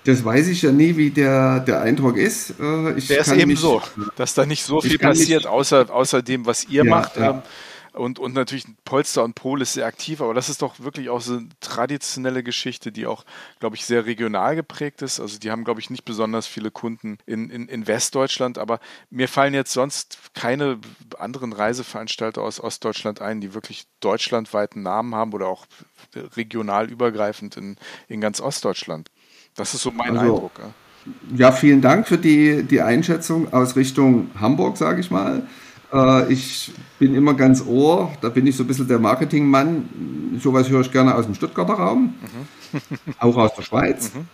Das 0.04 0.24
weiß 0.24 0.48
ich 0.48 0.62
ja 0.62 0.72
nie, 0.72 0.96
wie 0.96 1.10
der, 1.10 1.60
der 1.60 1.80
Eindruck 1.80 2.16
ist. 2.16 2.54
Äh, 2.58 2.94
ich 2.94 3.06
der 3.06 3.20
ist 3.20 3.32
eben 3.32 3.52
mich, 3.52 3.60
so, 3.60 3.80
dass 4.16 4.34
da 4.34 4.44
nicht 4.44 4.64
so 4.64 4.80
viel 4.80 4.98
passiert, 4.98 5.46
außer, 5.46 5.90
außer 5.90 6.22
dem, 6.22 6.44
was 6.44 6.64
ihr 6.64 6.84
ja, 6.84 6.90
macht. 6.90 7.16
Ja. 7.16 7.30
Ähm, 7.30 7.42
und, 7.92 8.18
und 8.18 8.32
natürlich 8.32 8.64
Polster 8.86 9.22
und 9.22 9.34
Pol 9.34 9.60
ist 9.60 9.74
sehr 9.74 9.84
aktiv, 9.84 10.22
aber 10.22 10.32
das 10.32 10.48
ist 10.48 10.62
doch 10.62 10.80
wirklich 10.80 11.10
auch 11.10 11.20
so 11.20 11.36
eine 11.36 11.48
traditionelle 11.60 12.42
Geschichte, 12.42 12.90
die 12.90 13.06
auch, 13.06 13.24
glaube 13.60 13.76
ich, 13.76 13.84
sehr 13.84 14.06
regional 14.06 14.56
geprägt 14.56 15.02
ist. 15.02 15.20
Also 15.20 15.38
die 15.38 15.50
haben, 15.50 15.62
glaube 15.62 15.80
ich, 15.80 15.90
nicht 15.90 16.06
besonders 16.06 16.46
viele 16.46 16.70
Kunden 16.70 17.18
in, 17.26 17.50
in, 17.50 17.68
in 17.68 17.86
Westdeutschland, 17.86 18.56
aber 18.56 18.80
mir 19.10 19.28
fallen 19.28 19.52
jetzt 19.52 19.74
sonst 19.74 20.18
keine 20.32 20.78
anderen 21.18 21.52
Reiseveranstalter 21.52 22.40
aus 22.40 22.60
Ostdeutschland 22.60 23.20
ein, 23.20 23.42
die 23.42 23.52
wirklich 23.52 23.84
deutschlandweiten 24.00 24.82
Namen 24.82 25.14
haben 25.14 25.34
oder 25.34 25.48
auch 25.48 25.66
regional 26.14 26.90
übergreifend 26.90 27.58
in, 27.58 27.76
in 28.08 28.22
ganz 28.22 28.40
Ostdeutschland. 28.40 29.10
Das 29.54 29.74
ist 29.74 29.82
so 29.82 29.90
mein 29.90 30.16
also, 30.16 30.34
Eindruck. 30.34 30.52
Ja. 30.58 30.70
Ja, 31.36 31.52
vielen 31.52 31.80
Dank 31.80 32.06
für 32.06 32.18
die, 32.18 32.62
die 32.62 32.80
Einschätzung 32.80 33.52
aus 33.52 33.74
Richtung 33.74 34.30
Hamburg, 34.40 34.76
sage 34.76 35.00
ich 35.00 35.10
mal. 35.10 35.42
Äh, 35.92 36.32
ich 36.32 36.72
bin 37.00 37.14
immer 37.14 37.34
ganz 37.34 37.64
ohr, 37.66 38.12
da 38.20 38.28
bin 38.28 38.46
ich 38.46 38.56
so 38.56 38.62
ein 38.62 38.68
bisschen 38.68 38.86
der 38.86 39.00
Marketingmann. 39.00 40.38
Sowas 40.40 40.68
höre 40.68 40.82
ich 40.82 40.92
gerne 40.92 41.14
aus 41.14 41.24
dem 41.24 41.34
Stuttgarter 41.34 41.74
Raum, 41.74 42.14
mhm. 42.72 42.78
auch 43.18 43.36
aus 43.36 43.54
der 43.56 43.62
Schweiz. 43.62 44.12
Mhm. 44.14 44.26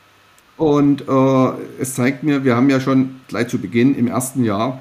Und 0.63 1.09
äh, 1.09 1.53
es 1.81 1.95
zeigt 1.95 2.23
mir, 2.23 2.45
wir 2.45 2.55
haben 2.55 2.69
ja 2.69 2.81
schon 2.81 3.21
gleich 3.29 3.49
zu 3.49 3.59
Beginn 3.59 3.95
im 3.95 4.09
ersten 4.09 4.45
Jahr, 4.45 4.81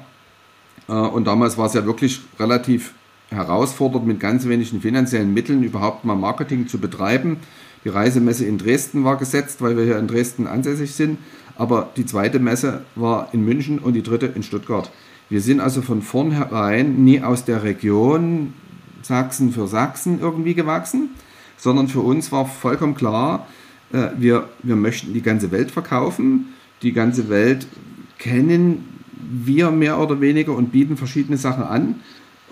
äh, 0.88 0.92
und 0.92 1.26
damals 1.26 1.56
war 1.56 1.66
es 1.66 1.74
ja 1.74 1.84
wirklich 1.86 2.20
relativ 2.38 2.94
herausfordernd, 3.30 4.06
mit 4.06 4.20
ganz 4.20 4.46
wenigen 4.46 4.80
finanziellen 4.80 5.32
Mitteln 5.32 5.62
überhaupt 5.62 6.04
mal 6.04 6.16
Marketing 6.16 6.66
zu 6.66 6.78
betreiben. 6.78 7.38
Die 7.84 7.88
Reisemesse 7.88 8.44
in 8.44 8.58
Dresden 8.58 9.04
war 9.04 9.16
gesetzt, 9.16 9.60
weil 9.60 9.76
wir 9.76 9.84
hier 9.84 9.98
in 9.98 10.08
Dresden 10.08 10.46
ansässig 10.46 10.94
sind. 10.94 11.18
Aber 11.56 11.90
die 11.96 12.06
zweite 12.06 12.38
Messe 12.38 12.82
war 12.94 13.28
in 13.32 13.44
München 13.44 13.78
und 13.78 13.94
die 13.94 14.02
dritte 14.02 14.26
in 14.26 14.42
Stuttgart. 14.42 14.90
Wir 15.28 15.40
sind 15.40 15.60
also 15.60 15.82
von 15.82 16.02
vornherein 16.02 17.04
nie 17.04 17.20
aus 17.20 17.44
der 17.44 17.62
Region 17.62 18.54
Sachsen 19.02 19.52
für 19.52 19.68
Sachsen 19.68 20.20
irgendwie 20.20 20.54
gewachsen, 20.54 21.10
sondern 21.56 21.88
für 21.88 22.00
uns 22.00 22.32
war 22.32 22.46
vollkommen 22.46 22.94
klar, 22.94 23.46
äh, 23.92 24.08
wir, 24.16 24.48
wir 24.62 24.76
möchten 24.76 25.14
die 25.14 25.22
ganze 25.22 25.50
Welt 25.50 25.70
verkaufen. 25.70 26.48
Die 26.82 26.92
ganze 26.92 27.28
Welt 27.28 27.66
kennen 28.18 28.88
wir 29.30 29.70
mehr 29.70 29.98
oder 29.98 30.20
weniger 30.20 30.54
und 30.54 30.72
bieten 30.72 30.96
verschiedene 30.96 31.36
Sachen 31.36 31.64
an. 31.64 31.96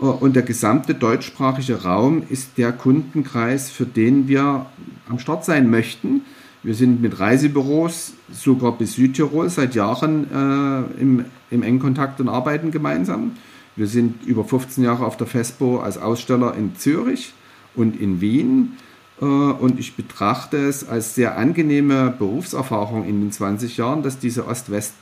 Äh, 0.00 0.04
und 0.04 0.36
der 0.36 0.42
gesamte 0.42 0.94
deutschsprachige 0.94 1.82
Raum 1.82 2.22
ist 2.28 2.58
der 2.58 2.72
Kundenkreis, 2.72 3.70
für 3.70 3.86
den 3.86 4.28
wir 4.28 4.66
am 5.08 5.18
Start 5.18 5.44
sein 5.44 5.70
möchten. 5.70 6.22
Wir 6.62 6.74
sind 6.74 7.00
mit 7.00 7.20
Reisebüros 7.20 8.14
sogar 8.32 8.72
bis 8.72 8.94
Südtirol 8.94 9.48
seit 9.50 9.74
Jahren 9.74 10.26
äh, 10.30 11.00
im, 11.00 11.24
im 11.50 11.62
engen 11.62 11.78
Kontakt 11.78 12.20
und 12.20 12.28
arbeiten 12.28 12.70
gemeinsam. 12.70 13.32
Wir 13.76 13.86
sind 13.86 14.24
über 14.24 14.44
15 14.44 14.82
Jahre 14.82 15.04
auf 15.04 15.16
der 15.16 15.26
FESPO 15.26 15.80
als 15.80 15.98
Aussteller 15.98 16.54
in 16.54 16.74
Zürich 16.76 17.34
und 17.74 18.00
in 18.00 18.20
Wien. 18.20 18.72
Äh, 19.20 19.24
und 19.24 19.78
ich 19.78 19.94
betrachte 19.94 20.56
es 20.56 20.88
als 20.88 21.14
sehr 21.14 21.38
angenehme 21.38 22.12
Berufserfahrung 22.18 23.04
in 23.04 23.20
den 23.20 23.32
20 23.32 23.76
Jahren, 23.76 24.02
dass 24.02 24.18
diese 24.18 24.46
Ost-West 24.46 24.94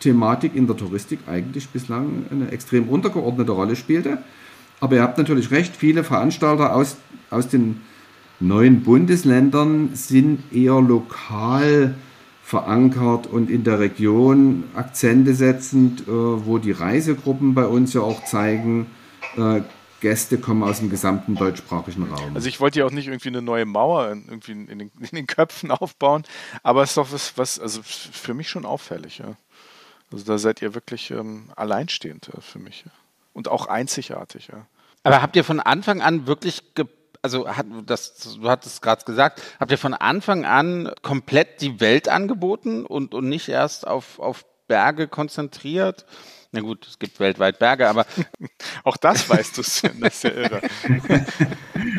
Thematik 0.00 0.54
in 0.54 0.66
der 0.66 0.76
Touristik 0.76 1.20
eigentlich 1.26 1.68
bislang 1.68 2.24
eine 2.30 2.50
extrem 2.50 2.88
untergeordnete 2.88 3.52
Rolle 3.52 3.76
spielte. 3.76 4.18
Aber 4.80 4.96
ihr 4.96 5.02
habt 5.02 5.18
natürlich 5.18 5.50
recht, 5.50 5.76
viele 5.76 6.04
Veranstalter 6.04 6.74
aus, 6.74 6.96
aus 7.28 7.48
den 7.48 7.82
neuen 8.40 8.82
Bundesländern 8.82 9.90
sind 9.94 10.52
eher 10.52 10.80
lokal 10.80 11.94
verankert 12.42 13.26
und 13.28 13.48
in 13.50 13.62
der 13.62 13.78
Region 13.78 14.64
Akzente 14.74 15.34
setzend, 15.34 16.02
äh, 16.02 16.06
wo 16.08 16.58
die 16.58 16.72
Reisegruppen 16.72 17.54
bei 17.54 17.66
uns 17.66 17.92
ja 17.92 18.00
auch 18.00 18.24
zeigen, 18.24 18.86
äh, 19.36 19.60
Gäste 20.00 20.38
kommen 20.38 20.62
aus 20.62 20.80
dem 20.80 20.90
gesamten 20.90 21.34
deutschsprachigen 21.34 22.04
Raum. 22.04 22.34
Also 22.34 22.48
ich 22.48 22.58
wollte 22.58 22.80
ja 22.80 22.86
auch 22.86 22.90
nicht 22.90 23.06
irgendwie 23.06 23.28
eine 23.28 23.42
neue 23.42 23.66
Mauer 23.66 24.08
irgendwie 24.08 24.52
in, 24.52 24.66
den, 24.66 24.90
in 24.98 25.08
den, 25.12 25.26
Köpfen 25.26 25.70
aufbauen, 25.70 26.24
aber 26.62 26.82
es 26.82 26.90
ist 26.90 26.96
doch 26.96 27.12
was, 27.12 27.36
was, 27.36 27.60
also 27.60 27.82
für 27.84 28.34
mich 28.34 28.48
schon 28.48 28.64
auffällig, 28.64 29.18
ja. 29.18 29.36
Also 30.12 30.24
da 30.24 30.38
seid 30.38 30.62
ihr 30.62 30.74
wirklich 30.74 31.10
ähm, 31.10 31.50
alleinstehend 31.56 32.28
äh, 32.28 32.40
für 32.40 32.58
mich. 32.58 32.84
Ja. 32.84 32.92
Und 33.32 33.48
auch 33.48 33.66
einzigartig, 33.66 34.48
ja. 34.48 34.66
Aber 35.02 35.22
habt 35.22 35.36
ihr 35.36 35.44
von 35.44 35.60
Anfang 35.60 36.02
an 36.02 36.26
wirklich 36.26 36.62
also 37.22 37.48
hat, 37.48 37.66
das, 37.86 38.36
du 38.40 38.48
hattest 38.48 38.82
gerade 38.82 39.04
gesagt, 39.04 39.42
habt 39.58 39.70
ihr 39.70 39.78
von 39.78 39.94
Anfang 39.94 40.44
an 40.44 40.90
komplett 41.02 41.60
die 41.60 41.80
Welt 41.80 42.08
angeboten 42.08 42.86
und, 42.86 43.14
und 43.14 43.28
nicht 43.28 43.48
erst 43.48 43.86
auf, 43.86 44.18
auf 44.18 44.44
Berge 44.68 45.08
konzentriert? 45.08 46.06
Na 46.52 46.60
gut, 46.60 46.86
es 46.88 46.98
gibt 46.98 47.20
weltweit 47.20 47.60
Berge, 47.60 47.88
aber. 47.88 48.06
Auch 48.84 48.96
das 48.96 49.28
weißt 49.30 49.56
du, 49.56 49.62
Sven, 49.62 49.92
das 50.00 50.14
ist 50.16 50.24
ja 50.24 50.30
irre. 50.30 50.60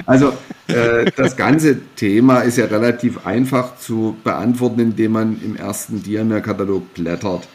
Also, 0.06 0.38
äh, 0.68 1.06
das 1.16 1.38
ganze 1.38 1.80
Thema 1.96 2.42
ist 2.42 2.58
ja 2.58 2.66
relativ 2.66 3.26
einfach 3.26 3.78
zu 3.78 4.18
beantworten, 4.24 4.80
indem 4.80 5.14
man 5.14 5.42
im 5.42 5.56
ersten 5.56 6.04
Diamer-Katalog 6.04 6.94
blättert. 6.94 7.48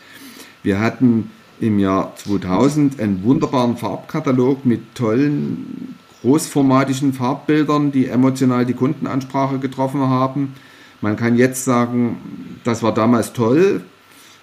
Wir 0.66 0.80
hatten 0.80 1.30
im 1.60 1.78
Jahr 1.78 2.16
2000 2.16 2.98
einen 2.98 3.22
wunderbaren 3.22 3.76
Farbkatalog 3.76 4.66
mit 4.66 4.96
tollen 4.96 5.94
großformatischen 6.22 7.12
Farbbildern, 7.12 7.92
die 7.92 8.08
emotional 8.08 8.66
die 8.66 8.74
Kundenansprache 8.74 9.60
getroffen 9.60 10.00
haben. 10.00 10.56
Man 11.00 11.14
kann 11.14 11.36
jetzt 11.36 11.64
sagen, 11.64 12.16
das 12.64 12.82
war 12.82 12.92
damals 12.92 13.32
toll. 13.32 13.82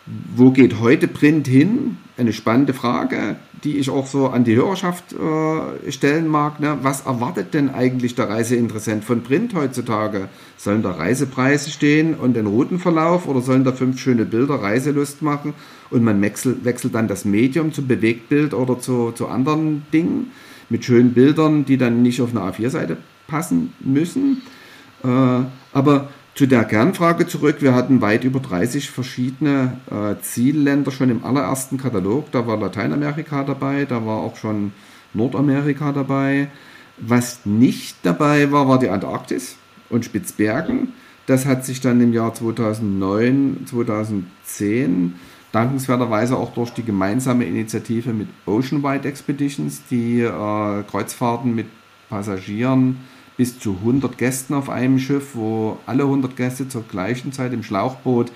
Wo 0.06 0.51
geht 0.51 0.80
heute 0.80 1.08
Print 1.08 1.47
hin? 1.47 1.97
Eine 2.18 2.34
spannende 2.34 2.74
Frage, 2.74 3.38
die 3.64 3.78
ich 3.78 3.89
auch 3.89 4.06
so 4.06 4.28
an 4.28 4.43
die 4.43 4.56
Hörerschaft 4.56 5.14
äh, 5.14 5.91
stellen 5.91 6.28
mag. 6.28 6.60
Ne? 6.60 6.78
Was 6.82 7.06
erwartet 7.06 7.54
denn 7.54 7.70
eigentlich 7.70 8.14
der 8.14 8.30
Reiseinteressent 8.30 9.04
von 9.04 9.24
Print 9.24 9.54
heutzutage? 9.56 10.28
Sollen 10.58 10.84
da 10.84 10.91
Reisepreise 10.91 11.70
stehen 11.70 12.16
und 12.16 12.36
den 12.36 12.47
Routenverlauf 12.47 13.28
oder 13.28 13.41
sollen 13.41 13.64
da 13.64 13.72
fünf 13.72 13.99
schöne 13.99 14.26
Bilder 14.26 14.56
Reiselust 14.56 15.22
machen 15.22 15.54
und 15.89 16.04
man 16.04 16.22
wechselt, 16.22 16.66
wechselt 16.66 16.95
dann 16.95 17.08
das 17.08 17.24
Medium 17.24 17.72
zum 17.72 17.88
Bewegtbild 17.88 18.54
oder 18.54 18.80
zu, 18.80 19.12
zu 19.12 19.28
anderen 19.28 19.86
Dingen? 19.93 20.32
mit 20.70 20.84
schönen 20.86 21.14
Bildern, 21.14 21.66
die 21.66 21.78
dann 21.78 22.01
nicht 22.01 22.22
auf 22.22 22.32
eine 22.32 22.41
A4-Seite 22.41 22.97
passen 23.28 23.74
müssen. 23.80 24.41
Äh, 25.04 25.08
aber 25.72 26.10
zu 26.36 26.48
der 26.48 26.64
Kernfrage 26.64 27.28
zurück, 27.28 27.58
wir 27.60 27.76
hatten 27.76 28.02
weit 28.02 28.24
über 28.24 28.40
30 28.40 28.90
verschiedene 28.90 29.78
äh, 29.92 30.20
Zielländer 30.22 30.92
schon 30.92 31.12
im 31.12 31.24
allerersten 31.24 31.78
Katalog. 31.78 32.32
Da 32.32 32.48
war 32.48 32.58
Lateinamerika 32.58 33.44
dabei, 33.44 33.86
da 33.86 34.06
war 34.06 34.18
auch 34.18 34.36
schon 34.36 34.74
Nordamerika 35.14 35.92
dabei. 35.92 36.48
Was 36.98 37.46
nicht 37.46 37.98
dabei 38.04 38.52
war, 38.52 38.68
war 38.68 38.80
die 38.80 38.90
Antarktis 38.90 39.58
und 39.90 40.06
Spitzbergen. 40.06 40.94
Das 41.28 41.46
hat 41.46 41.66
sich 41.66 41.82
dann 41.82 42.02
im 42.02 42.14
Jahr 42.14 42.34
2009, 42.34 43.66
2010 43.66 45.14
dankenswerterweise 45.52 46.36
auch 46.36 46.54
durch 46.54 46.72
die 46.72 46.84
gemeinsame 46.84 47.46
Initiative 47.46 48.12
mit 48.12 48.28
Oceanwide 48.48 49.08
Expeditions, 49.08 49.84
die 49.90 50.22
äh, 50.22 50.84
Kreuzfahrten 50.90 51.54
mit 51.54 51.68
Passagieren 52.10 52.98
bis 53.38 53.60
zu 53.60 53.78
100 53.80 54.18
Gästen 54.18 54.54
auf 54.54 54.70
einem 54.70 55.00
Schiff, 55.00 55.32
wo 55.34 55.78
alle 55.86 56.04
100 56.04 56.36
Gäste 56.36 56.68
zur 56.68 56.84
gleichen 56.84 57.32
Zeit 57.32 57.54
im 57.54 57.64
Schlauchboot 57.64 58.32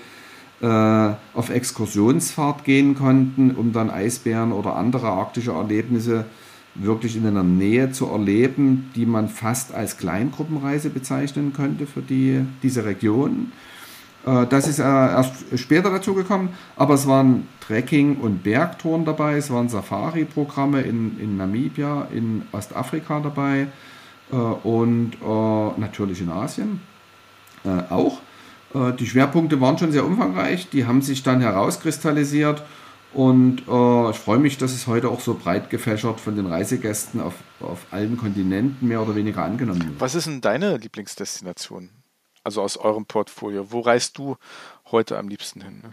äh, 0.60 0.66
auf 0.66 1.50
Exkursionsfahrt 1.50 2.64
gehen 2.64 2.94
konnten, 2.94 3.52
um 3.52 3.72
dann 3.72 3.90
Eisbären 3.90 4.52
oder 4.52 4.76
andere 4.76 5.08
arktische 5.08 5.52
Erlebnisse 5.52 6.24
wirklich 6.74 7.16
in 7.16 7.22
der 7.22 7.42
Nähe 7.42 7.92
zu 7.92 8.06
erleben, 8.06 8.90
die 8.94 9.06
man 9.06 9.28
fast 9.28 9.74
als 9.74 9.98
Kleingruppenreise 9.98 10.90
bezeichnen 10.90 11.52
könnte 11.52 11.86
für 11.86 12.02
die, 12.02 12.44
diese 12.62 12.84
Region. 12.84 13.52
Äh, 14.26 14.46
das 14.46 14.66
ist 14.66 14.80
äh, 14.80 14.82
erst 14.82 15.58
später 15.58 15.90
dazu 15.90 16.14
gekommen, 16.14 16.50
aber 16.76 16.94
es 16.94 17.06
waren 17.06 17.46
Trekking- 17.60 18.16
und 18.16 18.42
Bergtouren 18.42 19.04
dabei, 19.04 19.36
es 19.36 19.50
waren 19.50 19.68
Safari-Programme 19.68 20.80
in, 20.80 21.18
in 21.20 21.36
Namibia, 21.36 22.08
in 22.12 22.42
Ostafrika 22.50 23.20
dabei 23.20 23.68
und 24.30 25.12
natürlich 25.78 26.20
in 26.20 26.30
Asien 26.30 26.80
auch. 27.90 28.20
Die 28.98 29.06
Schwerpunkte 29.06 29.60
waren 29.60 29.78
schon 29.78 29.92
sehr 29.92 30.04
umfangreich, 30.04 30.68
die 30.70 30.86
haben 30.86 31.02
sich 31.02 31.22
dann 31.22 31.40
herauskristallisiert 31.40 32.62
und 33.14 33.60
ich 33.60 34.18
freue 34.18 34.38
mich, 34.38 34.58
dass 34.58 34.72
es 34.72 34.86
heute 34.86 35.08
auch 35.08 35.20
so 35.20 35.34
breit 35.34 35.70
gefächert 35.70 36.20
von 36.20 36.36
den 36.36 36.46
Reisegästen 36.46 37.20
auf, 37.20 37.34
auf 37.60 37.86
allen 37.90 38.16
Kontinenten 38.18 38.86
mehr 38.86 39.00
oder 39.00 39.14
weniger 39.16 39.42
angenommen 39.42 39.82
wird. 39.82 40.00
Was 40.00 40.14
ist 40.14 40.26
denn 40.26 40.40
deine 40.40 40.76
Lieblingsdestination? 40.76 41.90
Also 42.44 42.62
aus 42.62 42.76
eurem 42.76 43.06
Portfolio. 43.06 43.72
Wo 43.72 43.80
reist 43.80 44.16
du 44.18 44.36
heute 44.90 45.18
am 45.18 45.28
liebsten 45.28 45.60
hin? 45.60 45.80
Ne? 45.82 45.90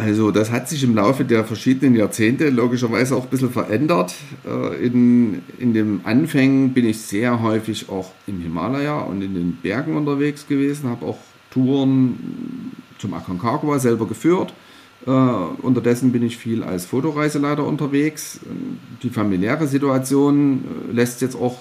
Also 0.00 0.30
das 0.30 0.50
hat 0.50 0.66
sich 0.66 0.82
im 0.82 0.94
Laufe 0.94 1.26
der 1.26 1.44
verschiedenen 1.44 1.94
Jahrzehnte 1.94 2.48
logischerweise 2.48 3.14
auch 3.14 3.24
ein 3.24 3.28
bisschen 3.28 3.50
verändert. 3.50 4.14
Äh, 4.46 4.86
in, 4.86 5.42
in 5.58 5.74
den 5.74 6.00
Anfängen 6.04 6.72
bin 6.72 6.86
ich 6.86 7.00
sehr 7.00 7.42
häufig 7.42 7.90
auch 7.90 8.12
im 8.26 8.40
Himalaya 8.40 9.00
und 9.00 9.20
in 9.20 9.34
den 9.34 9.58
Bergen 9.62 9.98
unterwegs 9.98 10.48
gewesen, 10.48 10.88
habe 10.88 11.04
auch 11.04 11.18
Touren 11.50 12.72
zum 12.98 13.12
Aconcagua 13.12 13.78
selber 13.78 14.06
geführt. 14.06 14.54
Uh, 15.06 15.56
unterdessen 15.62 16.12
bin 16.12 16.22
ich 16.22 16.36
viel 16.36 16.62
als 16.62 16.84
Fotoreiseleiter 16.84 17.66
unterwegs. 17.66 18.40
Die 19.02 19.08
familiäre 19.08 19.66
Situation 19.66 20.62
äh, 20.90 20.92
lässt 20.92 21.22
jetzt 21.22 21.36
auch 21.36 21.56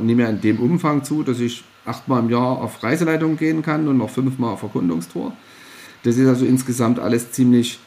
nicht 0.00 0.16
mehr 0.16 0.30
in 0.30 0.40
dem 0.40 0.60
Umfang 0.60 1.02
zu, 1.02 1.24
dass 1.24 1.40
ich 1.40 1.64
achtmal 1.84 2.22
im 2.22 2.30
Jahr 2.30 2.62
auf 2.62 2.80
Reiseleitung 2.80 3.36
gehen 3.36 3.62
kann 3.62 3.88
und 3.88 3.98
noch 3.98 4.10
fünfmal 4.10 4.52
auf 4.52 4.62
Erkundungstour. 4.62 5.32
Das 6.02 6.16
ist 6.16 6.28
also 6.28 6.44
insgesamt 6.44 6.98
alles 6.98 7.32
ziemlich 7.32 7.78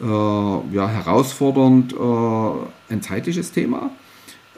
äh, 0.00 0.04
ja, 0.04 0.88
herausfordernd, 0.88 1.92
äh, 1.92 2.92
ein 2.92 3.02
zeitliches 3.02 3.52
Thema. 3.52 3.90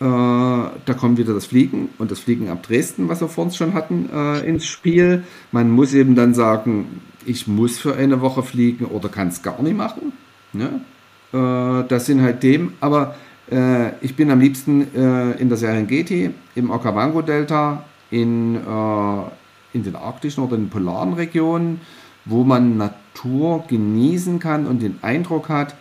Äh, 0.00 0.04
da 0.04 0.94
kommt 0.98 1.18
wieder 1.18 1.34
das 1.34 1.46
Fliegen 1.46 1.88
und 1.98 2.10
das 2.10 2.18
Fliegen 2.18 2.48
ab 2.48 2.64
Dresden, 2.64 3.08
was 3.08 3.20
wir 3.20 3.28
vor 3.28 3.44
uns 3.44 3.56
schon 3.56 3.74
hatten, 3.74 4.08
äh, 4.12 4.40
ins 4.40 4.66
Spiel. 4.66 5.22
Man 5.52 5.70
muss 5.70 5.94
eben 5.94 6.16
dann 6.16 6.34
sagen, 6.34 7.00
ich 7.24 7.46
muss 7.46 7.78
für 7.78 7.94
eine 7.94 8.20
Woche 8.20 8.42
fliegen 8.42 8.86
oder 8.86 9.08
kann 9.08 9.28
es 9.28 9.42
gar 9.42 9.62
nicht 9.62 9.76
machen. 9.76 10.12
Ne? 10.52 10.80
Äh, 11.32 11.88
das 11.88 12.06
sind 12.06 12.22
halt 12.22 12.40
Themen, 12.40 12.74
aber 12.80 13.14
äh, 13.50 13.90
ich 14.00 14.16
bin 14.16 14.30
am 14.30 14.40
liebsten 14.40 14.82
in 14.92 15.48
der 15.48 15.58
Serengeti, 15.58 16.30
im 16.54 16.70
Okavango-Delta, 16.70 17.84
in, 18.10 18.56
in 19.72 19.82
den 19.82 19.96
arktischen 19.96 20.44
oder 20.44 20.56
in 20.56 20.64
den 20.64 20.70
polaren 20.70 21.14
Regionen, 21.14 21.80
wo 22.24 22.44
man 22.44 22.76
Natur 22.76 23.64
genießen 23.68 24.38
kann 24.38 24.66
und 24.66 24.80
den 24.82 24.98
Eindruck 25.02 25.48
hat, 25.48 25.74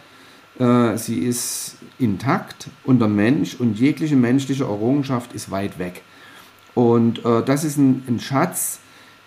äh, 0.60 0.98
sie 0.98 1.20
ist 1.20 1.78
intakt 2.00 2.70
und 2.84 3.00
der 3.00 3.08
Mensch 3.08 3.56
und 3.56 3.80
jegliche 3.80 4.16
menschliche 4.16 4.64
Errungenschaft 4.64 5.34
ist 5.34 5.52
weit 5.52 5.80
weg. 5.80 6.02
Und 6.76 7.24
äh, 7.26 7.44
das 7.44 7.64
ist 7.64 7.78
ein, 7.78 8.04
ein 8.08 8.20
Schatz, 8.20 8.80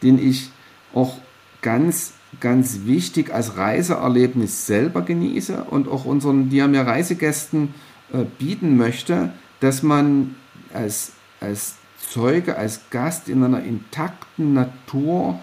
den 0.03 0.19
ich 0.19 0.51
auch 0.95 1.19
ganz 1.62 2.12
ganz 2.41 2.81
wichtig 2.85 3.33
als 3.33 3.57
Reiseerlebnis 3.57 4.67
selber 4.67 5.03
genieße 5.03 5.64
und 5.64 5.89
auch 5.89 6.05
unseren 6.05 6.49
Diamir 6.51 6.83
Reisegästen 6.83 7.75
äh, 8.12 8.25
bieten 8.39 8.77
möchte, 8.77 9.33
dass 9.61 9.83
man 9.83 10.35
als, 10.73 11.12
als 11.41 11.77
Zeuge, 12.11 12.57
als 12.57 12.91
Gast 12.91 13.29
in 13.29 13.43
einer 13.43 13.62
intakten 13.62 14.55
Natur 14.55 15.41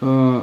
äh, 0.00 0.40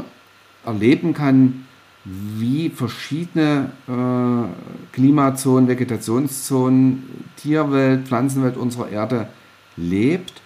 erleben 0.68 1.14
kann, 1.14 1.66
wie 2.06 2.70
verschiedene 2.70 3.72
äh, 3.88 4.94
Klimazonen, 4.94 5.68
Vegetationszonen, 5.68 7.04
Tierwelt, 7.36 8.08
Pflanzenwelt 8.08 8.56
unserer 8.56 8.90
Erde 8.90 9.28
lebt. 9.76 10.42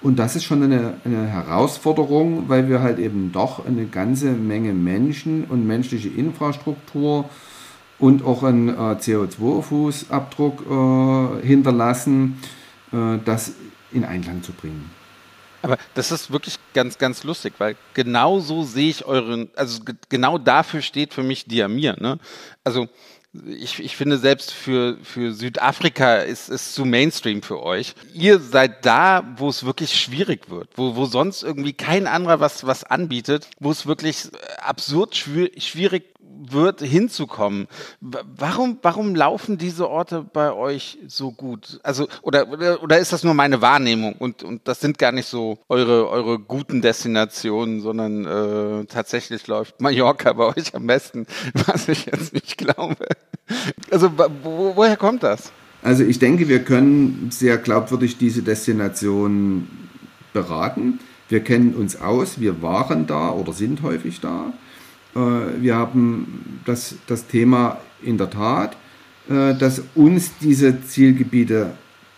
Und 0.00 0.18
das 0.18 0.36
ist 0.36 0.44
schon 0.44 0.62
eine, 0.62 0.94
eine, 1.04 1.26
Herausforderung, 1.26 2.48
weil 2.48 2.68
wir 2.68 2.80
halt 2.80 2.98
eben 2.98 3.30
doch 3.32 3.66
eine 3.66 3.86
ganze 3.86 4.32
Menge 4.32 4.72
Menschen 4.72 5.44
und 5.44 5.66
menschliche 5.66 6.08
Infrastruktur 6.08 7.28
und 7.98 8.24
auch 8.24 8.42
einen 8.42 8.68
äh, 8.68 8.72
CO2-Fußabdruck 8.72 11.42
äh, 11.42 11.46
hinterlassen. 11.46 12.38
Äh, 12.92 13.18
das 13.24 13.54
in 13.92 14.04
Einklang 14.04 14.42
zu 14.42 14.52
bringen. 14.52 15.01
Aber 15.62 15.78
das 15.94 16.10
ist 16.12 16.30
wirklich 16.30 16.58
ganz, 16.74 16.98
ganz 16.98 17.24
lustig, 17.24 17.54
weil 17.58 17.76
genau 17.94 18.40
so 18.40 18.62
sehe 18.64 18.90
ich 18.90 19.04
euren, 19.04 19.50
also 19.56 19.80
genau 20.08 20.38
dafür 20.38 20.82
steht 20.82 21.14
für 21.14 21.22
mich 21.22 21.46
Diamir. 21.46 21.96
Ne? 22.00 22.18
Also 22.64 22.88
ich, 23.46 23.78
ich 23.78 23.96
finde 23.96 24.18
selbst 24.18 24.52
für, 24.52 24.98
für 25.02 25.32
Südafrika 25.32 26.16
ist 26.16 26.50
es 26.50 26.74
zu 26.74 26.84
Mainstream 26.84 27.42
für 27.42 27.62
euch. 27.62 27.94
Ihr 28.12 28.38
seid 28.38 28.84
da, 28.84 29.24
wo 29.36 29.48
es 29.48 29.64
wirklich 29.64 29.98
schwierig 29.98 30.50
wird, 30.50 30.68
wo, 30.76 30.96
wo 30.96 31.06
sonst 31.06 31.42
irgendwie 31.42 31.72
kein 31.72 32.06
anderer 32.06 32.40
was, 32.40 32.66
was 32.66 32.84
anbietet, 32.84 33.48
wo 33.58 33.70
es 33.70 33.86
wirklich 33.86 34.28
absurd 34.58 35.16
schwierig 35.16 36.11
wird, 36.50 36.80
hinzukommen. 36.80 37.68
Warum, 38.00 38.78
warum 38.82 39.14
laufen 39.14 39.58
diese 39.58 39.88
Orte 39.88 40.24
bei 40.32 40.52
euch 40.52 40.98
so 41.06 41.30
gut? 41.30 41.80
Also, 41.82 42.08
oder, 42.22 42.46
oder, 42.82 42.98
ist 42.98 43.12
das 43.12 43.24
nur 43.24 43.34
meine 43.34 43.60
Wahrnehmung 43.60 44.14
und, 44.14 44.42
und 44.42 44.66
das 44.66 44.80
sind 44.80 44.98
gar 44.98 45.12
nicht 45.12 45.26
so 45.26 45.58
eure, 45.68 46.08
eure 46.08 46.38
guten 46.38 46.82
Destinationen, 46.82 47.80
sondern 47.80 48.24
äh, 48.24 48.84
tatsächlich 48.86 49.46
läuft 49.46 49.80
Mallorca 49.80 50.32
bei 50.32 50.46
euch 50.56 50.74
am 50.74 50.86
besten, 50.86 51.26
was 51.66 51.88
ich 51.88 52.06
jetzt 52.06 52.32
nicht 52.32 52.58
glaube. 52.58 53.06
Also, 53.90 54.10
wo, 54.42 54.76
woher 54.76 54.96
kommt 54.96 55.22
das? 55.22 55.52
Also, 55.82 56.04
ich 56.04 56.18
denke, 56.18 56.48
wir 56.48 56.64
können 56.64 57.28
sehr 57.30 57.58
glaubwürdig 57.58 58.18
diese 58.18 58.42
Destination 58.42 59.68
beraten. 60.32 61.00
Wir 61.28 61.40
kennen 61.40 61.74
uns 61.74 62.00
aus, 62.00 62.40
wir 62.40 62.62
waren 62.62 63.06
da 63.06 63.30
oder 63.30 63.52
sind 63.52 63.82
häufig 63.82 64.20
da. 64.20 64.52
Äh, 65.14 65.18
wir 65.60 65.76
haben 65.76 66.60
das, 66.64 66.96
das 67.06 67.26
Thema 67.26 67.78
in 68.02 68.18
der 68.18 68.30
Tat, 68.30 68.76
äh, 69.28 69.54
dass 69.54 69.82
uns 69.94 70.32
diese 70.40 70.82
Zielgebiete 70.84 71.72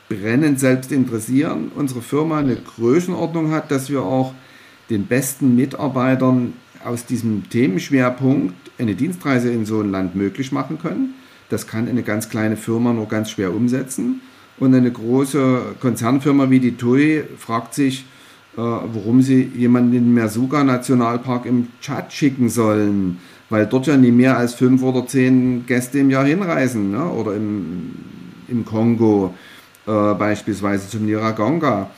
brennend 0.09 0.61
selbst 0.61 0.93
interessieren. 0.93 1.71
Unsere 1.75 2.03
Firma 2.03 2.39
eine 2.39 2.57
Größenordnung 2.57 3.51
hat, 3.51 3.71
dass 3.71 3.91
wir 3.91 4.03
auch 4.03 4.35
den 4.91 5.07
besten 5.07 5.57
Mitarbeitern 5.57 6.55
aus 6.85 7.07
diesem 7.07 7.49
Themenschwerpunkt 7.49 8.55
eine 8.79 8.95
Dienstreise 8.95 9.51
in 9.51 9.65
so 9.65 9.81
ein 9.81 9.91
Land 9.91 10.15
möglich 10.15 10.53
machen 10.53 10.79
können. 10.79 11.15
Das 11.49 11.67
kann 11.67 11.89
eine 11.89 12.03
ganz 12.03 12.29
kleine 12.29 12.57
Firma 12.57 12.93
nur 12.93 13.09
ganz 13.09 13.31
schwer 13.31 13.55
umsetzen. 13.55 14.21
Und 14.59 14.75
eine 14.75 14.91
große 14.91 15.77
Konzernfirma 15.81 16.51
wie 16.51 16.61
die 16.61 16.77
TUI 16.77 17.25
fragt 17.39 17.75
sich, 17.75 18.05
äh, 18.57 18.61
warum 18.61 19.23
sie 19.23 19.51
jemanden 19.57 19.95
in 19.95 20.05
den 20.05 20.15
Mersuga-Nationalpark 20.15 21.47
im 21.47 21.69
Tschad 21.81 22.13
schicken 22.13 22.49
sollen, 22.49 23.19
weil 23.51 23.67
dort 23.67 23.87
ja 23.87 23.97
nie 23.97 24.13
mehr 24.13 24.37
als 24.37 24.55
fünf 24.55 24.83
oder 24.83 25.07
zehn 25.07 25.67
Gäste 25.67 25.99
im 25.99 26.11
Jahr 26.11 26.25
hinreisen, 26.25 26.93
ne? 26.93 27.05
oder 27.05 27.35
im, 27.35 27.93
im 28.49 28.65
Kongo 28.65 29.35
äh, 29.87 30.15
beispielsweise 30.15 30.89
zum 30.89 31.05
Niragonga 31.05 31.91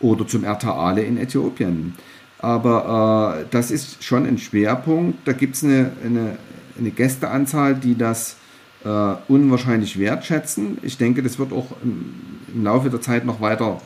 oder 0.00 0.26
zum 0.26 0.44
Ertaale 0.44 1.02
in 1.02 1.16
Äthiopien. 1.16 1.94
Aber 2.38 3.38
äh, 3.40 3.44
das 3.50 3.70
ist 3.70 4.02
schon 4.02 4.26
ein 4.26 4.38
Schwerpunkt. 4.38 5.26
Da 5.26 5.32
gibt 5.32 5.56
es 5.56 5.64
eine, 5.64 5.92
eine, 6.04 6.38
eine, 6.78 6.90
Gästeanzahl, 6.90 7.74
die 7.74 7.96
das 7.96 8.36
äh, 8.84 9.14
unwahrscheinlich 9.28 9.98
wertschätzen. 9.98 10.78
Ich 10.82 10.96
denke, 10.96 11.22
das 11.22 11.38
wird 11.38 11.52
auch 11.52 11.66
im, 11.84 12.14
im 12.54 12.64
Laufe 12.64 12.88
der 12.88 13.00
Zeit 13.00 13.26
noch 13.26 13.40
weiter 13.40 13.80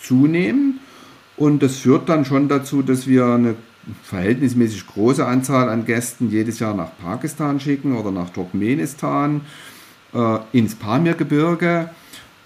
zunehmen. 0.00 0.80
Und 1.42 1.60
das 1.60 1.78
führt 1.78 2.08
dann 2.08 2.24
schon 2.24 2.46
dazu, 2.46 2.82
dass 2.82 3.08
wir 3.08 3.26
eine 3.26 3.56
verhältnismäßig 4.04 4.86
große 4.86 5.26
Anzahl 5.26 5.70
an 5.70 5.86
Gästen 5.86 6.30
jedes 6.30 6.60
Jahr 6.60 6.72
nach 6.72 6.96
Pakistan 7.02 7.58
schicken 7.58 7.96
oder 7.96 8.12
nach 8.12 8.30
Turkmenistan, 8.30 9.40
äh, 10.14 10.38
ins 10.52 10.76
Pamirgebirge 10.76 11.90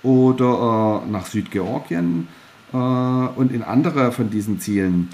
oder 0.03 1.03
äh, 1.05 1.11
nach 1.11 1.27
Südgeorgien 1.27 2.29
äh, 2.73 2.77
und 2.77 3.53
in 3.53 3.63
andere 3.63 4.13
von 4.13 4.31
diesen 4.31 4.61
Zielen. 4.61 5.11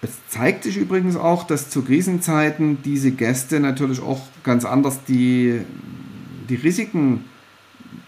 Es 0.00 0.12
zeigt 0.28 0.64
sich 0.64 0.78
übrigens 0.78 1.16
auch, 1.16 1.44
dass 1.44 1.68
zu 1.68 1.82
Krisenzeiten 1.82 2.78
diese 2.82 3.10
Gäste 3.10 3.60
natürlich 3.60 4.00
auch 4.00 4.22
ganz 4.42 4.64
anders 4.64 5.04
die, 5.06 5.60
die 6.48 6.54
Risiken 6.54 7.26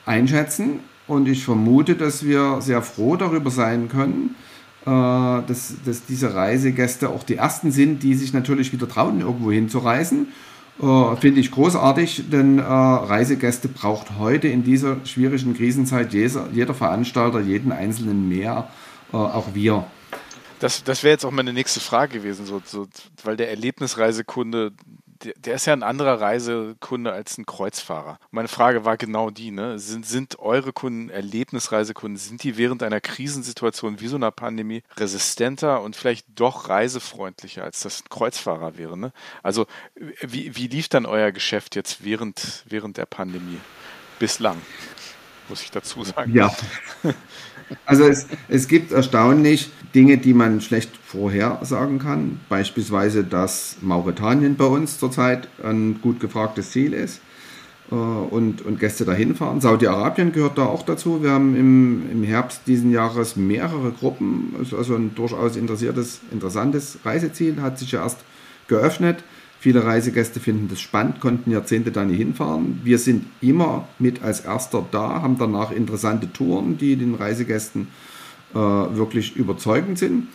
einschätzen. 0.07 0.81
Und 1.07 1.29
ich 1.29 1.45
vermute, 1.45 1.95
dass 1.95 2.25
wir 2.25 2.63
sehr 2.63 2.81
froh 2.81 3.17
darüber 3.17 3.51
sein 3.51 3.91
können, 3.91 4.35
dass, 4.91 5.75
dass 5.85 6.05
diese 6.07 6.35
Reisegäste 6.35 7.09
auch 7.09 7.23
die 7.23 7.37
ersten 7.37 7.73
sind, 7.73 8.03
die 8.03 8.15
sich 8.15 8.33
natürlich 8.33 8.73
wieder 8.73 8.89
trauen, 8.89 9.21
irgendwo 9.21 9.51
hinzureisen. 9.51 10.29
Äh, 10.83 11.17
Finde 11.17 11.41
ich 11.41 11.51
großartig, 11.53 12.25
denn 12.31 12.59
äh, 12.59 12.63
Reisegäste 12.63 13.69
braucht 13.69 14.19
heute 14.19 14.49
in 14.49 14.65
dieser 14.65 14.97
schwierigen 15.05 15.55
Krisenzeit 15.55 16.13
jeder, 16.13 16.49
jeder 16.53 16.75
Veranstalter, 16.75 17.41
jeden 17.41 17.71
Einzelnen 17.71 18.29
mehr, 18.29 18.69
äh, 19.13 19.17
auch 19.17 19.55
wir. 19.55 19.87
Das, 20.59 20.83
das 20.83 21.03
wäre 21.03 21.13
jetzt 21.13 21.25
auch 21.25 21.31
meine 21.31 21.53
nächste 21.53 21.79
Frage 21.79 22.19
gewesen, 22.19 22.47
so, 22.47 22.61
so, 22.65 22.89
weil 23.23 23.37
der 23.37 23.51
Erlebnisreisekunde 23.51 24.73
der, 25.25 25.55
ist 25.55 25.67
ja 25.67 25.73
ein 25.73 25.83
anderer 25.83 26.21
Reisekunde 26.21 27.13
als 27.13 27.39
ein 27.39 27.47
Kreuzfahrer. 27.47 28.19
Meine 28.31 28.49
Frage 28.49 28.85
war 28.85 28.97
genau 28.97 29.31
die, 29.31 29.51
ne? 29.51 29.79
Sind, 29.79 30.07
sind 30.07 30.39
eure 30.39 30.73
Kunden 30.73 31.11
Erlebnisreisekunden, 31.11 32.17
sind 32.17 32.43
die 32.43 32.57
während 32.57 32.83
einer 32.83 33.01
Krisensituation 33.01 34.01
wie 34.01 34.09
so 34.09 34.17
einer 34.17 34.31
Pandemie 34.31 34.83
resistenter 34.97 35.83
und 35.83 35.97
vielleicht 35.97 36.27
doch 36.35 36.69
reisefreundlicher, 36.69 37.65
als 37.65 37.81
das 37.81 38.03
ein 38.03 38.09
Kreuzfahrer 38.09 38.77
wäre, 38.77 38.99
ne? 38.99 39.13
Also, 39.43 39.67
wie, 40.21 40.57
wie 40.57 40.67
lief 40.67 40.89
dann 40.89 41.07
euer 41.07 41.33
Geschäft 41.33 41.77
jetzt 41.77 42.05
während, 42.05 42.65
während 42.67 42.97
der 42.97 43.07
Pandemie? 43.07 43.61
Bislang, 44.19 44.61
muss 45.49 45.63
ich 45.63 45.71
dazu 45.71 46.05
sagen. 46.05 46.33
Ja. 46.33 46.55
Also 47.87 48.05
es, 48.05 48.27
es 48.49 48.69
gibt 48.69 48.93
erstaunlich 48.93 49.71
Dinge, 49.95 50.19
die 50.19 50.35
man 50.35 50.61
schlecht 50.61 50.91
vorhersagen 51.05 51.99
kann. 51.99 52.41
Beispielsweise, 52.49 53.25
dass 53.25 53.77
Mauretanien 53.81 54.57
bei 54.57 54.67
uns 54.67 54.99
zurzeit 54.99 55.49
ein 55.63 56.01
gut 56.01 56.21
gefragtes 56.21 56.71
Ziel 56.71 56.93
ist 56.93 57.21
äh, 57.91 57.95
und, 57.95 58.63
und 58.63 58.81
Gäste 58.81 59.05
dahin 59.05 59.35
fahren. 59.35 59.61
Saudi-Arabien 59.61 60.33
gehört 60.33 60.59
da 60.59 60.67
auch 60.67 60.83
dazu. 60.83 61.23
Wir 61.23 61.31
haben 61.31 61.57
im, 61.57 62.11
im 62.11 62.25
Herbst 62.25 62.63
diesen 62.67 62.91
Jahres 62.91 63.37
mehrere 63.37 63.93
Gruppen, 63.93 64.55
also 64.59 64.95
ein 64.95 65.15
durchaus 65.15 65.57
interessiertes, 65.57 66.21
interessantes 66.33 66.99
Reiseziel, 67.05 67.61
hat 67.61 67.79
sich 67.79 67.93
ja 67.93 68.03
erst 68.03 68.19
geöffnet. 68.67 69.23
Viele 69.65 69.83
Reisegäste 69.83 70.41
finden 70.41 70.69
das 70.69 70.83
spannend, 70.83 71.21
konnten 71.21 71.51
Jahrzehnte 71.51 71.91
da 71.91 72.05
nicht 72.05 72.19
hinfahren. 72.19 72.83
Wir 72.85 72.99
sind 72.99 73.25
immer 73.41 73.89
mit 73.99 74.23
als 74.23 74.41
erster 74.41 74.85
da, 74.91 75.23
haben 75.23 75.39
danach 75.39 75.71
interessante 75.71 76.31
Touren, 76.31 76.77
die 76.77 76.97
den 76.97 77.15
Reisegästen 77.15 77.89
äh, 78.53 78.59
wirklich 78.59 79.37
überzeugend 79.37 79.99
sind. 79.99 80.29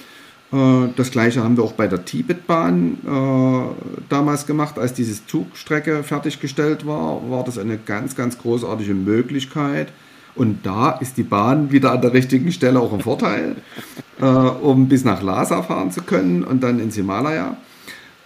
Äh, 0.52 0.88
das 0.96 1.12
gleiche 1.12 1.44
haben 1.44 1.58
wir 1.58 1.64
auch 1.64 1.74
bei 1.74 1.86
der 1.86 2.06
Tibetbahn 2.06 2.98
äh, 3.06 4.02
damals 4.10 4.48
gemacht. 4.48 4.80
Als 4.80 4.96
diese 4.96 5.24
Zugstrecke 5.28 6.02
fertiggestellt 6.02 6.88
war, 6.88 7.30
war 7.30 7.44
das 7.44 7.60
eine 7.60 7.78
ganz, 7.78 8.16
ganz 8.16 8.40
großartige 8.40 8.96
Möglichkeit. 8.96 9.94
Und 10.34 10.66
da 10.66 10.94
ist 10.94 11.18
die 11.18 11.24
Bahn 11.24 11.72
wieder 11.72 11.92
an 11.92 12.02
der 12.02 12.14
richtigen 12.14 12.52
Stelle 12.52 12.80
auch 12.80 12.94
ein 12.94 13.02
Vorteil, 13.02 13.58
äh, 14.20 14.26
um 14.26 14.90
bis 14.90 15.04
nach 15.04 15.22
Lhasa 15.22 15.62
fahren 15.62 15.92
zu 15.92 16.02
können 16.02 16.44
und 16.44 16.64
dann 16.64 16.80
ins 16.80 16.96
Himalaya. 16.96 17.58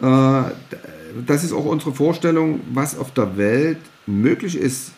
Äh, 0.01 0.43
das 1.25 1.43
ist 1.43 1.53
auch 1.53 1.65
unsere 1.65 1.93
Vorstellung, 1.93 2.61
was 2.73 2.97
auf 2.97 3.13
der 3.13 3.37
Welt 3.37 3.77
möglich 4.05 4.57
ist 4.57 4.91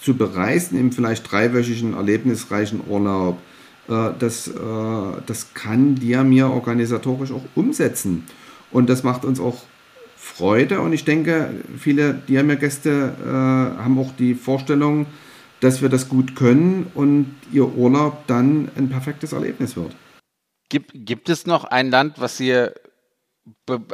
zu 0.00 0.16
bereisen 0.16 0.78
im 0.78 0.92
vielleicht 0.92 1.30
dreiwöchigen 1.30 1.94
erlebnisreichen 1.94 2.80
Urlaub. 2.88 3.38
Äh, 3.88 4.10
das, 4.18 4.48
äh, 4.48 4.52
das 5.26 5.54
kann 5.54 5.96
dir 5.96 6.24
mir 6.24 6.50
organisatorisch 6.50 7.32
auch 7.32 7.44
umsetzen. 7.54 8.24
Und 8.70 8.88
das 8.88 9.02
macht 9.02 9.24
uns 9.24 9.40
auch 9.40 9.62
Freude. 10.16 10.80
Und 10.80 10.92
ich 10.92 11.04
denke, 11.04 11.50
viele 11.78 12.14
Diamir-Gäste 12.14 13.14
haben 13.78 13.98
auch 13.98 14.12
die 14.18 14.34
Vorstellung, 14.34 15.06
dass 15.60 15.80
wir 15.80 15.88
das 15.88 16.08
gut 16.08 16.36
können 16.36 16.90
und 16.94 17.34
ihr 17.50 17.66
Urlaub 17.66 18.26
dann 18.26 18.68
ein 18.76 18.90
perfektes 18.90 19.32
Erlebnis 19.32 19.74
wird. 19.76 19.94
Gibt, 20.68 20.90
gibt 20.92 21.30
es 21.30 21.46
noch 21.46 21.64
ein 21.64 21.90
Land, 21.90 22.20
was 22.20 22.38
ihr 22.40 22.74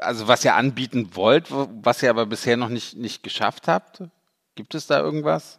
also 0.00 0.28
was 0.28 0.44
ihr 0.44 0.54
anbieten 0.54 1.10
wollt, 1.14 1.48
was 1.50 2.02
ihr 2.02 2.10
aber 2.10 2.26
bisher 2.26 2.56
noch 2.56 2.68
nicht, 2.68 2.96
nicht 2.96 3.22
geschafft 3.22 3.68
habt? 3.68 4.02
Gibt 4.54 4.74
es 4.74 4.86
da 4.86 5.00
irgendwas? 5.00 5.58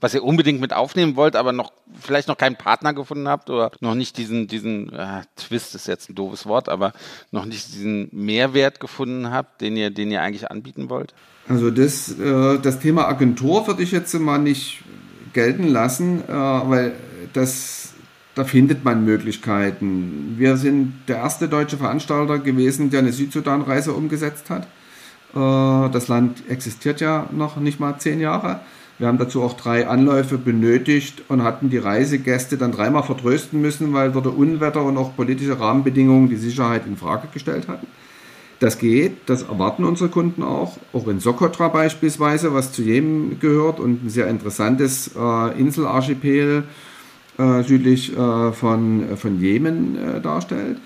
Was 0.00 0.12
ihr 0.12 0.24
unbedingt 0.24 0.60
mit 0.60 0.72
aufnehmen 0.72 1.16
wollt, 1.16 1.34
aber 1.36 1.52
noch 1.52 1.72
vielleicht 2.00 2.28
noch 2.28 2.36
keinen 2.36 2.56
Partner 2.56 2.92
gefunden 2.92 3.28
habt 3.28 3.48
oder 3.48 3.70
noch 3.80 3.94
nicht 3.94 4.18
diesen, 4.18 4.48
diesen 4.48 4.92
äh, 4.92 5.22
Twist 5.36 5.74
ist 5.74 5.86
jetzt 5.86 6.10
ein 6.10 6.14
doofes 6.14 6.46
Wort, 6.46 6.68
aber 6.68 6.92
noch 7.30 7.44
nicht 7.44 7.72
diesen 7.72 8.08
Mehrwert 8.12 8.80
gefunden 8.80 9.30
habt, 9.30 9.60
den 9.60 9.76
ihr, 9.76 9.90
den 9.90 10.10
ihr 10.10 10.20
eigentlich 10.20 10.50
anbieten 10.50 10.90
wollt? 10.90 11.14
Also 11.48 11.70
das, 11.70 12.18
äh, 12.18 12.58
das 12.58 12.80
Thema 12.80 13.06
Agentur 13.08 13.66
würde 13.66 13.82
ich 13.82 13.92
jetzt 13.92 14.12
mal 14.14 14.38
nicht 14.38 14.82
gelten 15.32 15.68
lassen, 15.68 16.22
äh, 16.28 16.32
weil 16.32 16.92
das 17.32 17.83
da 18.34 18.44
findet 18.44 18.84
man 18.84 19.04
Möglichkeiten. 19.04 20.34
Wir 20.36 20.56
sind 20.56 20.94
der 21.08 21.16
erste 21.18 21.48
deutsche 21.48 21.76
Veranstalter 21.76 22.38
gewesen, 22.38 22.90
der 22.90 23.00
eine 23.00 23.12
Südsudan-Reise 23.12 23.92
umgesetzt 23.92 24.50
hat. 24.50 24.66
Äh, 25.34 25.90
das 25.90 26.08
Land 26.08 26.42
existiert 26.48 27.00
ja 27.00 27.28
noch 27.30 27.56
nicht 27.56 27.80
mal 27.80 27.98
zehn 27.98 28.20
Jahre. 28.20 28.60
Wir 28.98 29.08
haben 29.08 29.18
dazu 29.18 29.42
auch 29.42 29.54
drei 29.54 29.88
Anläufe 29.88 30.38
benötigt 30.38 31.24
und 31.28 31.42
hatten 31.42 31.68
die 31.68 31.78
Reisegäste 31.78 32.56
dann 32.56 32.70
dreimal 32.70 33.02
vertrösten 33.02 33.60
müssen, 33.60 33.92
weil 33.92 34.12
dort 34.12 34.26
Unwetter 34.26 34.84
und 34.84 34.96
auch 34.96 35.16
politische 35.16 35.58
Rahmenbedingungen 35.58 36.28
die 36.28 36.36
Sicherheit 36.36 36.86
in 36.86 36.96
Frage 36.96 37.26
gestellt 37.32 37.66
hatten. 37.66 37.88
Das 38.60 38.78
geht, 38.78 39.16
das 39.26 39.42
erwarten 39.42 39.84
unsere 39.84 40.10
Kunden 40.10 40.44
auch. 40.44 40.78
Auch 40.92 41.08
in 41.08 41.18
Socotra 41.18 41.68
beispielsweise, 41.68 42.54
was 42.54 42.72
zu 42.72 42.82
Jemen 42.82 43.40
gehört 43.40 43.80
und 43.80 44.04
ein 44.04 44.10
sehr 44.10 44.28
interessantes 44.28 45.10
äh, 45.16 45.58
Inselarchipel 45.58 46.62
äh, 47.38 47.62
südlich 47.62 48.16
äh, 48.16 48.52
von, 48.52 49.16
von 49.16 49.40
Jemen 49.40 49.96
äh, 49.96 50.20
darstellt. 50.20 50.78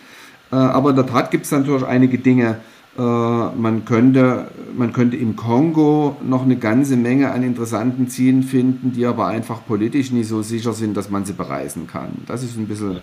Äh, 0.51 0.57
aber 0.57 0.91
in 0.91 0.97
der 0.97 1.07
Tat 1.07 1.31
gibt 1.31 1.45
es 1.45 1.53
natürlich 1.53 1.85
einige 1.85 2.19
Dinge. 2.19 2.57
Äh, 2.97 3.03
man, 3.03 3.85
könnte, 3.85 4.49
man 4.77 4.93
könnte 4.93 5.17
im 5.17 5.37
Kongo 5.37 6.17
noch 6.23 6.43
eine 6.43 6.57
ganze 6.57 6.97
Menge 6.97 7.31
an 7.31 7.43
interessanten 7.43 8.09
Zielen 8.09 8.43
finden, 8.43 8.93
die 8.93 9.07
aber 9.07 9.27
einfach 9.27 9.65
politisch 9.67 10.11
nicht 10.11 10.29
so 10.29 10.43
sicher 10.43 10.73
sind, 10.73 10.97
dass 10.97 11.11
man 11.11 11.25
sie 11.25 11.35
bereisen 11.35 11.87
kann. 11.87 12.11
Das 12.27 12.43
ist 12.43 12.57
ein 12.57 12.67
bisschen, 12.67 13.01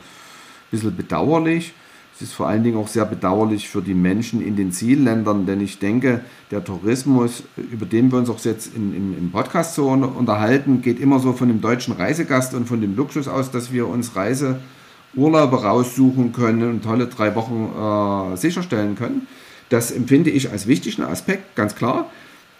bisschen 0.72 0.96
bedauerlich. 0.96 1.74
Es 2.16 2.22
ist 2.22 2.34
vor 2.34 2.48
allen 2.48 2.64
Dingen 2.64 2.78
auch 2.78 2.88
sehr 2.88 3.04
bedauerlich 3.04 3.68
für 3.68 3.82
die 3.82 3.94
Menschen 3.94 4.42
in 4.42 4.56
den 4.56 4.72
Zielländern, 4.72 5.46
denn 5.46 5.60
ich 5.60 5.80
denke, 5.80 6.22
der 6.50 6.64
Tourismus, 6.64 7.44
über 7.58 7.86
den 7.86 8.10
wir 8.10 8.20
uns 8.20 8.30
auch 8.30 8.40
jetzt 8.46 8.74
in, 8.74 8.96
in, 8.96 9.18
im 9.18 9.32
Podcast 9.32 9.76
so 9.76 9.90
unterhalten, 9.90 10.82
geht 10.82 11.02
immer 11.02 11.20
so 11.20 11.34
von 11.34 11.50
dem 11.50 11.60
deutschen 11.60 11.94
Reisegast 11.94 12.54
und 12.54 12.70
von 12.70 12.80
dem 12.80 12.96
Luxus 12.96 13.28
aus, 13.28 13.52
dass 13.52 13.74
wir 13.74 13.90
uns 13.90 14.16
Reiseurlaube 14.16 15.62
raussuchen 15.62 16.32
können 16.32 16.70
und 16.70 16.86
tolle 16.86 17.08
drei 17.08 17.36
Wochen 17.36 18.34
äh, 18.34 18.38
sicherstellen 18.38 18.96
können. 18.96 19.28
Das 19.68 19.92
empfinde 19.92 20.30
ich 20.30 20.52
als 20.52 20.68
wichtigen 20.68 21.04
Aspekt, 21.04 21.58
ganz 21.58 21.76
klar. 21.76 22.10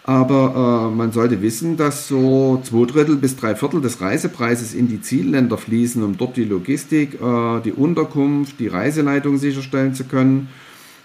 Aber 0.06 0.90
äh, 0.92 0.96
man 0.96 1.10
sollte 1.10 1.42
wissen, 1.42 1.76
dass 1.76 2.06
so 2.06 2.62
zwei 2.62 2.86
Drittel 2.86 3.16
bis 3.16 3.34
drei 3.34 3.56
Viertel 3.56 3.80
des 3.80 4.00
Reisepreises 4.00 4.72
in 4.72 4.86
die 4.86 5.00
Zielländer 5.00 5.58
fließen, 5.58 6.00
um 6.04 6.16
dort 6.16 6.36
die 6.36 6.44
Logistik, 6.44 7.14
äh, 7.14 7.60
die 7.62 7.72
Unterkunft, 7.72 8.60
die 8.60 8.68
Reiseleitung 8.68 9.36
sicherstellen 9.36 9.94
zu 9.94 10.04
können. 10.04 10.48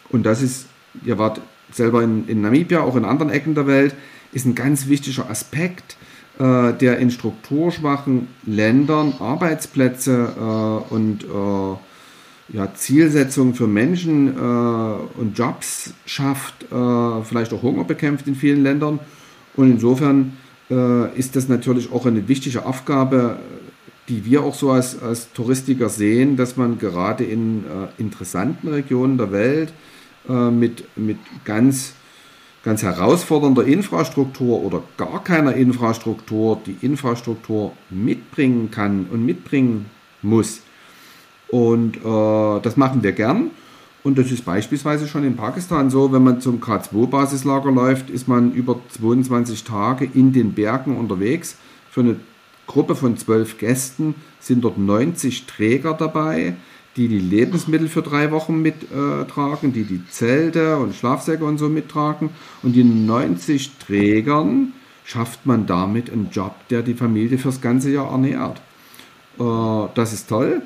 Und 0.10 0.24
das 0.24 0.44
ist, 0.44 0.68
ihr 1.04 1.18
wart 1.18 1.42
selber 1.72 2.04
in, 2.04 2.28
in 2.28 2.42
Namibia, 2.42 2.82
auch 2.82 2.96
in 2.96 3.04
anderen 3.04 3.32
Ecken 3.32 3.56
der 3.56 3.66
Welt, 3.66 3.96
ist 4.34 4.46
ein 4.46 4.54
ganz 4.54 4.88
wichtiger 4.88 5.28
Aspekt, 5.32 5.98
äh, 6.38 6.72
der 6.74 7.00
in 7.00 7.10
strukturschwachen 7.10 8.28
Ländern 8.46 9.16
Arbeitsplätze 9.20 10.32
äh, 10.38 10.94
und 10.94 11.24
äh, 11.24 11.78
ja, 12.54 12.74
Zielsetzungen 12.74 13.54
für 13.54 13.68
Menschen 13.68 14.28
äh, 14.28 15.20
und 15.20 15.38
Jobs 15.38 15.94
schafft, 16.06 16.64
äh, 16.72 17.24
vielleicht 17.24 17.54
auch 17.54 17.62
Hunger 17.62 17.84
bekämpft 17.84 18.28
in 18.28 18.36
vielen 18.36 18.64
Ländern. 18.64 19.00
Und 19.56 19.72
insofern 19.72 20.38
äh, 20.70 21.18
ist 21.18 21.36
das 21.36 21.48
natürlich 21.48 21.92
auch 21.92 22.06
eine 22.06 22.28
wichtige 22.28 22.66
Aufgabe, 22.66 23.40
die 24.10 24.26
wir 24.26 24.44
auch 24.44 24.56
so 24.56 24.72
als, 24.72 25.02
als 25.02 25.32
Touristiker 25.34 25.88
sehen, 25.88 26.36
dass 26.36 26.58
man 26.58 26.78
gerade 26.78 27.24
in 27.24 27.64
äh, 27.64 28.02
interessanten 28.02 28.68
Regionen 28.68 29.18
der 29.18 29.32
Welt 29.32 29.72
äh, 30.28 30.50
mit, 30.50 30.86
mit 30.98 31.18
ganz, 31.46 31.94
ganz 32.64 32.84
herausfordernder 32.84 33.64
Infrastruktur 33.64 34.62
oder 34.62 34.84
gar 34.98 35.24
keiner 35.24 35.54
Infrastruktur 35.54 36.60
die 36.66 36.76
Infrastruktur 36.82 37.72
mitbringen 37.90 38.72
kann 38.72 39.08
und 39.10 39.26
mitbringen 39.26 39.86
muss 40.22 40.62
und 41.52 41.98
äh, 41.98 42.62
das 42.62 42.78
machen 42.78 43.04
wir 43.04 43.12
gern. 43.12 43.52
Und 44.04 44.18
das 44.18 44.32
ist 44.32 44.46
beispielsweise 44.46 45.08
schon 45.08 45.24
in 45.24 45.36
Pakistan 45.36 45.92
so, 45.92 46.12
wenn 46.12 46.24
man 46.24 46.42
zum 46.42 46.60
K2-Basislager 46.60 47.72
läuft, 47.72 48.10
ist 48.10 48.28
man 48.28 48.52
über 48.54 48.80
22 48.90 49.64
Tage 49.64 50.10
in 50.12 50.34
den 50.34 50.54
Bergen 50.54 50.98
unterwegs. 50.98 51.58
Für 51.92 52.02
eine 52.02 52.16
Gruppe 52.66 52.96
von 52.96 53.18
zwölf 53.18 53.60
Gästen 53.60 54.16
sind 54.40 54.64
dort 54.64 54.80
90 54.80 55.46
Träger 55.46 55.94
dabei, 55.94 56.56
die 56.96 57.08
die 57.10 57.20
Lebensmittel 57.20 57.90
für 57.90 58.02
drei 58.02 58.32
Wochen 58.32 58.62
mittragen, 58.62 59.72
die 59.72 59.84
die 59.84 60.06
Zelte 60.10 60.78
und 60.78 60.96
Schlafsäcke 60.96 61.46
und 61.46 61.58
so 61.58 61.70
mittragen. 61.70 62.30
Und 62.64 62.74
die 62.74 62.84
90 62.84 63.78
Trägern 63.78 64.74
schafft 65.04 65.46
man 65.46 65.68
damit 65.68 66.12
einen 66.12 66.30
Job, 66.32 66.56
der 66.70 66.82
die 66.82 66.94
Familie 66.96 67.38
fürs 67.38 67.62
ganze 67.62 67.92
Jahr 67.92 68.12
ernährt. 68.12 68.62
Äh, 69.40 69.90
das 69.94 70.14
ist 70.14 70.28
toll. 70.28 70.64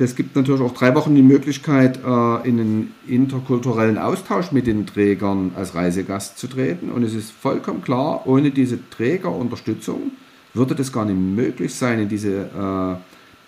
Das 0.00 0.16
gibt 0.16 0.34
natürlich 0.34 0.62
auch 0.62 0.72
drei 0.72 0.94
Wochen 0.94 1.14
die 1.14 1.20
Möglichkeit, 1.20 1.98
äh, 1.98 2.48
in 2.48 2.58
einen 2.58 2.94
interkulturellen 3.06 3.98
Austausch 3.98 4.50
mit 4.50 4.66
den 4.66 4.86
Trägern 4.86 5.52
als 5.56 5.74
Reisegast 5.74 6.38
zu 6.38 6.46
treten. 6.46 6.90
Und 6.90 7.02
es 7.02 7.12
ist 7.12 7.30
vollkommen 7.30 7.82
klar, 7.82 8.26
ohne 8.26 8.50
diese 8.50 8.78
Trägerunterstützung 8.88 10.12
würde 10.54 10.74
das 10.74 10.90
gar 10.90 11.04
nicht 11.04 11.18
möglich 11.18 11.74
sein, 11.74 12.00
in 12.00 12.08
diese 12.08 12.98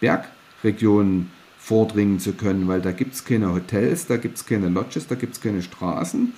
äh, 0.02 0.18
Bergregionen 0.60 1.30
vordringen 1.58 2.20
zu 2.20 2.34
können, 2.34 2.68
weil 2.68 2.82
da 2.82 2.92
gibt 2.92 3.14
es 3.14 3.24
keine 3.24 3.54
Hotels, 3.54 4.06
da 4.06 4.18
gibt 4.18 4.36
es 4.36 4.44
keine 4.44 4.68
Lodges, 4.68 5.06
da 5.06 5.14
gibt 5.14 5.32
es 5.32 5.40
keine 5.40 5.62
Straßen. 5.62 6.34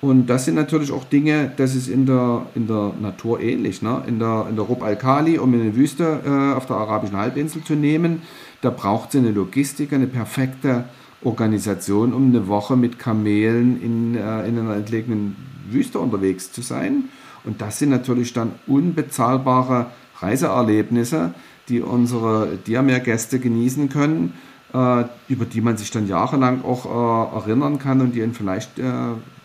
Und 0.00 0.28
das 0.28 0.46
sind 0.46 0.54
natürlich 0.54 0.90
auch 0.90 1.04
Dinge, 1.04 1.52
das 1.58 1.74
ist 1.74 1.88
in 1.88 2.06
der, 2.06 2.46
in 2.54 2.66
der 2.66 2.94
Natur 2.98 3.40
ähnlich. 3.40 3.82
Ne? 3.82 4.02
In 4.06 4.18
der, 4.18 4.46
in 4.48 4.56
der 4.56 4.64
Rub 4.64 4.82
al-Khali, 4.82 5.38
um 5.38 5.52
eine 5.52 5.76
Wüste 5.76 6.20
äh, 6.24 6.56
auf 6.56 6.64
der 6.64 6.76
arabischen 6.76 7.18
Halbinsel 7.18 7.62
zu 7.62 7.74
nehmen, 7.74 8.22
da 8.60 8.70
braucht 8.70 9.10
es 9.10 9.16
eine 9.16 9.30
Logistik, 9.30 9.92
eine 9.92 10.06
perfekte 10.06 10.84
Organisation, 11.22 12.12
um 12.12 12.26
eine 12.26 12.48
Woche 12.48 12.76
mit 12.76 12.98
Kamelen 12.98 13.80
in, 13.82 14.14
äh, 14.14 14.46
in 14.46 14.58
einer 14.58 14.76
entlegenen 14.76 15.36
Wüste 15.70 15.98
unterwegs 15.98 16.52
zu 16.52 16.62
sein. 16.62 17.04
Und 17.44 17.60
das 17.60 17.78
sind 17.78 17.90
natürlich 17.90 18.32
dann 18.32 18.52
unbezahlbare 18.66 19.86
Reiseerlebnisse, 20.18 21.34
die 21.68 21.80
unsere 21.80 22.58
Diamer-Gäste 22.66 23.38
genießen 23.38 23.88
können, 23.88 24.34
äh, 24.74 25.04
über 25.28 25.44
die 25.44 25.60
man 25.60 25.76
sich 25.76 25.90
dann 25.90 26.06
jahrelang 26.06 26.62
auch 26.64 26.86
äh, 26.86 27.36
erinnern 27.36 27.78
kann 27.78 28.00
und 28.00 28.14
die 28.14 28.20
ihnen 28.20 28.34
vielleicht, 28.34 28.78
äh, 28.78 28.92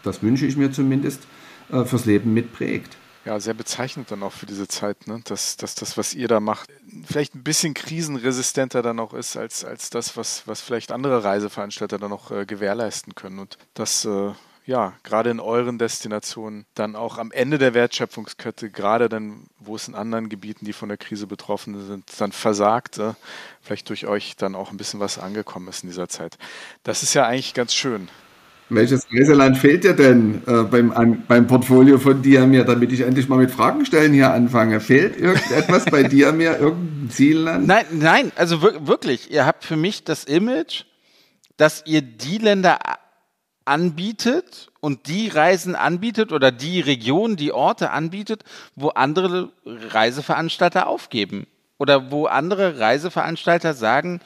das 0.03 0.23
wünsche 0.23 0.45
ich 0.45 0.57
mir 0.57 0.71
zumindest, 0.71 1.23
äh, 1.71 1.83
fürs 1.83 2.05
Leben 2.05 2.33
mitprägt 2.33 2.97
ja, 3.25 3.39
sehr 3.39 3.55
bezeichnend 3.55 4.11
dann 4.11 4.21
auch 4.21 4.31
für 4.31 4.45
diese 4.45 4.67
Zeit, 4.67 5.07
ne? 5.07 5.19
dass, 5.25 5.57
dass 5.57 5.73
das, 5.73 5.97
was 5.97 6.13
ihr 6.13 6.27
da 6.27 6.39
macht, 6.39 6.69
vielleicht 7.05 7.33
ein 7.33 7.43
bisschen 7.43 7.73
krisenresistenter 7.73 8.83
dann 8.83 8.99
auch 8.99 9.13
ist, 9.13 9.35
als, 9.35 9.65
als 9.65 9.89
das, 9.89 10.15
was, 10.15 10.47
was 10.47 10.61
vielleicht 10.61 10.91
andere 10.91 11.23
Reiseveranstalter 11.23 11.97
dann 11.97 12.11
noch 12.11 12.29
äh, 12.29 12.45
gewährleisten 12.45 13.15
können. 13.15 13.39
Und 13.39 13.57
das, 13.73 14.05
äh, 14.05 14.31
ja, 14.67 14.93
gerade 15.03 15.31
in 15.31 15.39
euren 15.39 15.79
Destinationen 15.79 16.65
dann 16.75 16.95
auch 16.95 17.17
am 17.17 17.31
Ende 17.31 17.57
der 17.57 17.73
Wertschöpfungskette, 17.73 18.69
gerade 18.69 19.09
dann, 19.09 19.47
wo 19.59 19.75
es 19.75 19.87
in 19.87 19.95
anderen 19.95 20.29
Gebieten, 20.29 20.65
die 20.65 20.73
von 20.73 20.89
der 20.89 20.97
Krise 20.97 21.25
betroffen 21.25 21.83
sind, 21.85 22.09
dann 22.19 22.31
versagt, 22.31 22.99
äh, 22.99 23.13
vielleicht 23.61 23.89
durch 23.89 24.05
euch 24.05 24.35
dann 24.35 24.53
auch 24.53 24.69
ein 24.69 24.77
bisschen 24.77 24.99
was 24.99 25.17
angekommen 25.17 25.67
ist 25.67 25.83
in 25.83 25.89
dieser 25.89 26.09
Zeit. 26.09 26.37
Das 26.83 27.01
ist 27.01 27.15
ja 27.15 27.25
eigentlich 27.25 27.55
ganz 27.55 27.73
schön. 27.73 28.07
Welches 28.69 29.05
Reiseland 29.13 29.57
fehlt 29.57 29.83
dir 29.83 29.93
denn 29.93 30.41
äh, 30.47 30.63
beim, 30.63 30.91
an, 30.91 31.23
beim 31.27 31.45
Portfolio 31.45 31.99
von 31.99 32.23
Diamir, 32.23 32.63
damit 32.63 32.91
ich 32.91 33.01
endlich 33.01 33.29
mal 33.29 33.37
mit 33.37 33.51
Fragen 33.51 33.85
stellen 33.85 34.11
hier 34.11 34.31
anfange? 34.31 34.79
Fehlt 34.79 35.17
irgendetwas 35.17 35.85
bei 35.85 36.01
Diamir, 36.09 36.57
irgendein 36.59 37.09
Zielland? 37.11 37.67
Nein, 37.67 37.85
nein, 37.91 38.31
also 38.35 38.63
wirklich. 38.63 39.29
Ihr 39.29 39.45
habt 39.45 39.65
für 39.65 39.75
mich 39.75 40.03
das 40.03 40.23
Image, 40.23 40.85
dass 41.57 41.83
ihr 41.85 42.01
die 42.01 42.39
Länder 42.39 42.79
anbietet 43.65 44.71
und 44.79 45.07
die 45.07 45.27
Reisen 45.27 45.75
anbietet 45.75 46.31
oder 46.31 46.51
die 46.51 46.79
Region, 46.79 47.35
die 47.35 47.51
Orte 47.51 47.91
anbietet, 47.91 48.43
wo 48.75 48.89
andere 48.89 49.51
Reiseveranstalter 49.65 50.87
aufgeben. 50.87 51.45
Oder 51.77 52.09
wo 52.09 52.25
andere 52.25 52.79
Reiseveranstalter 52.79 53.73
sagen, 53.73 54.21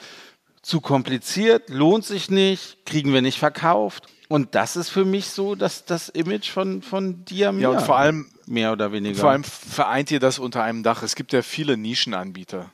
zu 0.61 0.81
kompliziert, 0.81 1.69
lohnt 1.69 2.05
sich 2.05 2.29
nicht, 2.29 2.85
kriegen 2.85 3.13
wir 3.13 3.21
nicht 3.21 3.39
verkauft. 3.39 4.07
Und 4.29 4.53
das 4.53 4.75
ist 4.75 4.89
für 4.89 5.05
mich 5.05 5.25
so 5.25 5.55
dass 5.55 5.85
das 5.85 6.07
Image 6.07 6.49
von, 6.49 6.81
von 6.81 7.25
Diamir. 7.25 7.63
Ja, 7.63 7.69
und 7.69 7.81
vor 7.81 7.97
allem 7.97 8.27
mehr 8.45 8.71
oder 8.71 8.91
weniger. 8.91 9.19
Vor 9.19 9.31
allem 9.31 9.43
vereint 9.43 10.11
ihr 10.11 10.19
das 10.19 10.39
unter 10.39 10.63
einem 10.63 10.83
Dach. 10.83 11.03
Es 11.03 11.15
gibt 11.15 11.33
ja 11.33 11.41
viele 11.41 11.75
Nischenanbieter 11.75 12.69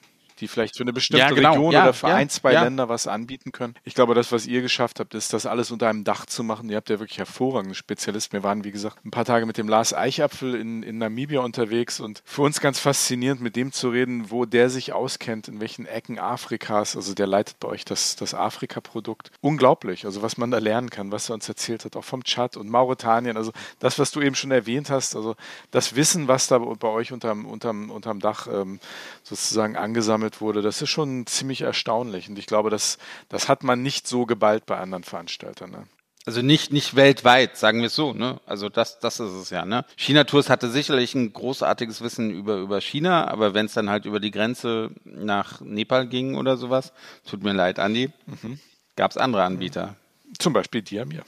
die 0.45 0.47
vielleicht 0.47 0.77
für 0.77 0.83
eine 0.83 0.93
bestimmte 0.93 1.21
ja, 1.21 1.29
genau. 1.31 1.53
Region 1.53 1.71
ja, 1.71 1.83
oder 1.83 1.93
für 1.93 2.07
ja, 2.07 2.15
ein, 2.15 2.29
zwei 2.29 2.53
Länder 2.53 2.87
was 2.87 3.07
anbieten 3.07 3.51
können. 3.51 3.73
Ich 3.83 3.95
glaube, 3.95 4.13
das, 4.13 4.31
was 4.31 4.45
ihr 4.45 4.61
geschafft 4.61 4.99
habt, 4.99 5.15
ist, 5.15 5.33
das 5.33 5.47
alles 5.47 5.71
unter 5.71 5.89
einem 5.89 6.03
Dach 6.03 6.27
zu 6.27 6.43
machen. 6.43 6.69
Ihr 6.69 6.77
habt 6.77 6.89
ja 6.89 6.99
wirklich 6.99 7.17
hervorragende 7.17 7.73
Spezialisten. 7.73 8.33
Wir 8.33 8.43
waren, 8.43 8.63
wie 8.63 8.71
gesagt, 8.71 9.03
ein 9.03 9.11
paar 9.11 9.25
Tage 9.25 9.47
mit 9.47 9.57
dem 9.57 9.67
Lars 9.67 9.93
Eichapfel 9.93 10.53
in, 10.53 10.83
in 10.83 10.99
Namibia 10.99 11.39
unterwegs 11.39 11.99
und 11.99 12.21
für 12.25 12.43
uns 12.43 12.61
ganz 12.61 12.79
faszinierend, 12.79 13.41
mit 13.41 13.55
dem 13.55 13.71
zu 13.71 13.89
reden, 13.89 14.29
wo 14.29 14.45
der 14.45 14.69
sich 14.69 14.93
auskennt, 14.93 15.47
in 15.47 15.59
welchen 15.59 15.87
Ecken 15.87 16.19
Afrikas. 16.19 16.95
Also 16.95 17.15
der 17.15 17.25
leitet 17.25 17.59
bei 17.59 17.67
euch 17.67 17.85
das, 17.85 18.15
das 18.15 18.35
Afrika-Produkt. 18.35 19.31
Unglaublich, 19.41 20.05
also 20.05 20.21
was 20.21 20.37
man 20.37 20.51
da 20.51 20.59
lernen 20.59 20.91
kann, 20.91 21.11
was 21.11 21.29
er 21.29 21.35
uns 21.35 21.49
erzählt 21.49 21.85
hat, 21.85 21.95
auch 21.95 22.03
vom 22.03 22.23
Tschad 22.23 22.55
und 22.55 22.69
Mauretanien. 22.69 23.35
Also 23.35 23.51
das, 23.79 23.97
was 23.97 24.11
du 24.11 24.21
eben 24.21 24.35
schon 24.35 24.51
erwähnt 24.51 24.91
hast, 24.91 25.15
also 25.15 25.35
das 25.71 25.95
Wissen, 25.95 26.27
was 26.27 26.45
da 26.47 26.59
bei 26.59 26.87
euch 26.87 27.11
unterm, 27.11 27.45
unterm, 27.45 27.89
unterm 27.89 28.19
Dach 28.19 28.47
ähm, 28.47 28.79
sozusagen 29.23 29.75
angesammelt 29.75 30.34
wurde, 30.41 30.61
das 30.61 30.81
ist 30.81 30.89
schon 30.89 31.25
ziemlich 31.27 31.61
erstaunlich. 31.61 32.29
Und 32.29 32.39
ich 32.39 32.45
glaube, 32.45 32.69
das, 32.69 32.97
das 33.29 33.49
hat 33.49 33.63
man 33.63 33.81
nicht 33.81 34.07
so 34.07 34.25
geballt 34.25 34.65
bei 34.65 34.77
anderen 34.77 35.03
Veranstaltern. 35.03 35.71
Ne? 35.71 35.87
Also 36.25 36.41
nicht, 36.41 36.73
nicht 36.73 36.95
weltweit, 36.95 37.55
sagen 37.55 37.81
wir 37.81 37.87
es 37.87 37.95
so, 37.95 38.13
ne? 38.13 38.41
Also 38.47 38.67
das, 38.67 38.99
das 38.99 39.19
ist 39.19 39.31
es 39.31 39.51
ja, 39.51 39.63
ne? 39.63 39.85
China 39.95 40.23
Tours 40.23 40.49
hatte 40.49 40.71
sicherlich 40.71 41.13
ein 41.13 41.31
großartiges 41.31 42.01
Wissen 42.01 42.31
über, 42.31 42.57
über 42.57 42.81
China, 42.81 43.27
aber 43.27 43.53
wenn 43.53 43.67
es 43.67 43.73
dann 43.73 43.91
halt 43.91 44.05
über 44.05 44.19
die 44.19 44.31
Grenze 44.31 44.89
nach 45.03 45.61
Nepal 45.61 46.07
ging 46.07 46.35
oder 46.35 46.57
sowas, 46.57 46.93
tut 47.29 47.43
mir 47.43 47.53
leid, 47.53 47.77
Andi, 47.77 48.11
mhm. 48.25 48.59
gab 48.95 49.11
es 49.11 49.17
andere 49.17 49.43
Anbieter. 49.43 49.95
Zum 50.39 50.53
Beispiel 50.53 50.81
Diamir. 50.81 51.23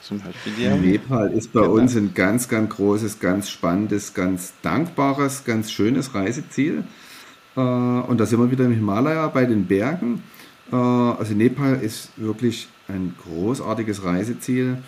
Zum 0.00 0.20
Beispiel 0.20 0.76
Nepal 0.76 1.32
ist 1.32 1.52
bei 1.52 1.60
genau. 1.60 1.74
uns 1.74 1.94
ein 1.94 2.12
ganz, 2.12 2.48
ganz 2.48 2.74
großes, 2.74 3.20
ganz 3.20 3.48
spannendes, 3.48 4.12
ganz 4.12 4.52
dankbares, 4.60 5.44
ganz 5.44 5.72
schönes 5.72 6.14
Reiseziel. 6.14 6.84
Äh, 7.56 7.60
und 7.60 8.18
da 8.18 8.26
sind 8.26 8.40
wir 8.40 8.50
wieder 8.50 8.64
im 8.64 8.72
Himalaya 8.72 9.28
bei 9.28 9.44
den 9.44 9.66
Bergen. 9.66 10.22
Äh, 10.72 10.76
also 10.76 11.34
Nepal 11.34 11.80
ist 11.80 12.10
wirklich 12.16 12.68
ein 12.88 13.14
großartiges 13.22 14.04
Reiseziel. 14.04 14.78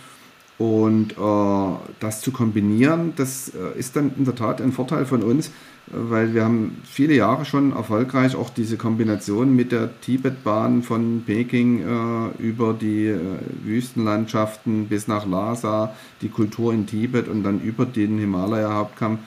Und 0.59 1.13
äh, 1.13 1.77
das 2.01 2.23
zu 2.23 2.33
kombinieren, 2.33 3.13
das 3.17 3.53
ist 3.77 3.95
dann 3.95 4.13
in 4.17 4.25
der 4.25 4.35
Tat 4.35 4.63
ein 4.63 4.73
Vorteil 4.73 5.05
von 5.05 5.23
uns, 5.23 5.51
weil 5.89 6.35
wir 6.35 6.45
haben 6.45 6.79
viele 6.85 7.15
Jahre 7.15 7.45
schon 7.45 7.73
erfolgreich 7.73 8.35
auch 8.35 8.51
diese 8.51 8.77
Kombination 8.77 9.55
mit 9.55 9.71
der 9.71 10.01
Tibetbahn 10.01 10.83
von 10.83 11.23
Peking 11.25 11.81
äh, 11.81 12.43
über 12.43 12.73
die 12.73 13.07
äh, 13.07 13.21
Wüstenlandschaften 13.65 14.89
bis 14.89 15.07
nach 15.07 15.27
Lhasa, 15.27 15.95
die 16.23 16.29
Kultur 16.29 16.73
in 16.75 16.87
Tibet 16.87 17.29
und 17.29 17.45
dann 17.45 17.61
über 17.61 17.87
den 17.87 18.19
Himalaya-Hauptkamm 18.19 19.19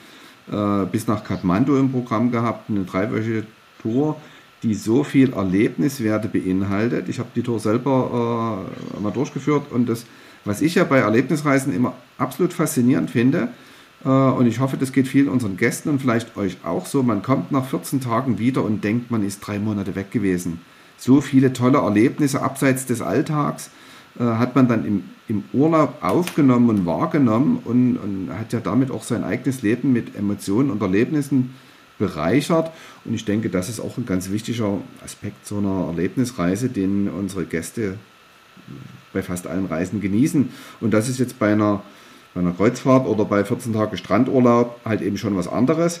äh, 0.50 0.86
bis 0.86 1.06
nach 1.06 1.24
Kathmandu 1.24 1.76
im 1.76 1.90
Programm 1.92 2.30
gehabt, 2.30 2.70
eine 2.70 2.84
dreiwöchige 2.84 3.44
Tour, 3.82 4.16
die 4.62 4.74
so 4.74 5.04
viel 5.04 5.32
Erlebniswerte 5.32 6.28
beinhaltet. 6.28 7.08
Ich 7.08 7.18
habe 7.18 7.30
die 7.34 7.42
Tour 7.42 7.60
selber 7.60 8.66
äh, 8.96 9.00
mal 9.00 9.12
durchgeführt 9.12 9.70
und 9.70 9.88
das, 9.88 10.04
was 10.44 10.60
ich 10.60 10.74
ja 10.74 10.84
bei 10.84 10.98
Erlebnisreisen 10.98 11.74
immer 11.74 11.94
absolut 12.18 12.52
faszinierend 12.52 13.10
finde, 13.10 13.48
äh, 14.04 14.08
und 14.08 14.46
ich 14.46 14.60
hoffe, 14.60 14.76
das 14.76 14.92
geht 14.92 15.08
vielen 15.08 15.28
unseren 15.28 15.56
Gästen 15.56 15.88
und 15.88 16.00
vielleicht 16.00 16.36
euch 16.36 16.58
auch 16.64 16.86
so. 16.86 17.02
Man 17.02 17.22
kommt 17.22 17.52
nach 17.52 17.66
14 17.66 18.00
Tagen 18.00 18.38
wieder 18.38 18.64
und 18.64 18.84
denkt, 18.84 19.10
man 19.10 19.24
ist 19.24 19.40
drei 19.40 19.58
Monate 19.58 19.94
weg 19.94 20.10
gewesen. 20.10 20.60
So 20.96 21.20
viele 21.20 21.52
tolle 21.52 21.78
Erlebnisse 21.78 22.42
abseits 22.42 22.86
des 22.86 23.00
Alltags 23.00 23.70
äh, 24.18 24.24
hat 24.24 24.54
man 24.54 24.68
dann 24.68 24.84
im, 24.84 25.04
im 25.30 25.44
Urlaub 25.52 25.98
aufgenommen 26.00 26.68
und 26.68 26.86
wahrgenommen 26.86 27.60
und, 27.64 27.96
und 27.96 28.30
hat 28.36 28.52
ja 28.52 28.58
damit 28.58 28.90
auch 28.90 29.04
sein 29.04 29.22
eigenes 29.22 29.62
Leben 29.62 29.92
mit 29.92 30.16
Emotionen 30.16 30.70
und 30.70 30.82
Erlebnissen 30.82 31.54
bereichert. 31.98 32.72
Und 33.04 33.14
ich 33.14 33.24
denke, 33.24 33.48
das 33.48 33.68
ist 33.68 33.78
auch 33.78 33.96
ein 33.96 34.06
ganz 34.06 34.30
wichtiger 34.30 34.78
Aspekt 35.04 35.46
so 35.46 35.58
einer 35.58 35.86
Erlebnisreise, 35.86 36.68
den 36.68 37.08
unsere 37.08 37.44
Gäste 37.44 37.96
bei 39.12 39.22
fast 39.22 39.46
allen 39.46 39.66
Reisen 39.66 40.00
genießen. 40.00 40.50
Und 40.80 40.92
das 40.92 41.08
ist 41.08 41.20
jetzt 41.20 41.38
bei 41.38 41.52
einer 41.52 41.82
bei 42.34 42.40
einer 42.40 42.52
Kreuzfahrt 42.52 43.06
oder 43.06 43.24
bei 43.24 43.44
14 43.44 43.72
Tage 43.72 43.96
Strandurlaub 43.96 44.80
halt 44.84 45.02
eben 45.02 45.16
schon 45.16 45.36
was 45.36 45.48
anderes. 45.48 46.00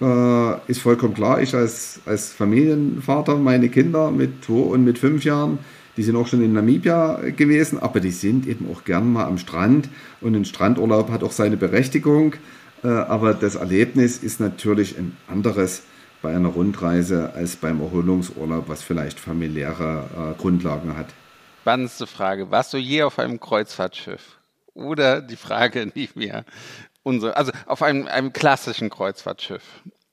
Äh, 0.00 0.70
ist 0.70 0.80
vollkommen 0.80 1.14
klar, 1.14 1.40
ich 1.40 1.54
als, 1.54 2.00
als 2.06 2.32
Familienvater, 2.32 3.36
meine 3.36 3.68
Kinder 3.68 4.10
mit 4.10 4.44
zwei 4.44 4.54
und 4.54 4.84
mit 4.84 4.98
fünf 4.98 5.24
Jahren, 5.24 5.58
die 5.96 6.02
sind 6.02 6.16
auch 6.16 6.26
schon 6.26 6.42
in 6.42 6.52
Namibia 6.52 7.20
gewesen, 7.36 7.78
aber 7.78 8.00
die 8.00 8.10
sind 8.10 8.46
eben 8.46 8.68
auch 8.70 8.84
gern 8.84 9.12
mal 9.12 9.24
am 9.24 9.38
Strand 9.38 9.88
und 10.20 10.34
ein 10.34 10.44
Strandurlaub 10.44 11.10
hat 11.10 11.22
auch 11.22 11.32
seine 11.32 11.56
Berechtigung. 11.56 12.34
Äh, 12.82 12.88
aber 12.88 13.34
das 13.34 13.54
Erlebnis 13.54 14.18
ist 14.18 14.40
natürlich 14.40 14.98
ein 14.98 15.16
anderes 15.28 15.82
bei 16.22 16.34
einer 16.34 16.48
Rundreise 16.48 17.32
als 17.34 17.56
beim 17.56 17.80
Erholungsurlaub, 17.80 18.68
was 18.68 18.82
vielleicht 18.82 19.20
familiäre 19.20 20.34
äh, 20.36 20.40
Grundlagen 20.40 20.96
hat. 20.96 21.06
Spannendste 21.60 22.06
Frage. 22.06 22.50
Warst 22.50 22.72
du 22.72 22.78
je 22.78 23.02
auf 23.02 23.18
einem 23.18 23.40
Kreuzfahrtschiff? 23.40 24.38
Oder 24.74 25.20
die 25.20 25.36
Frage 25.36 25.90
nicht 25.94 26.16
mehr. 26.16 26.44
Unsere, 27.02 27.36
also 27.36 27.52
auf 27.66 27.82
einem, 27.82 28.06
einem 28.06 28.32
klassischen 28.32 28.90
Kreuzfahrtschiff. 28.90 29.62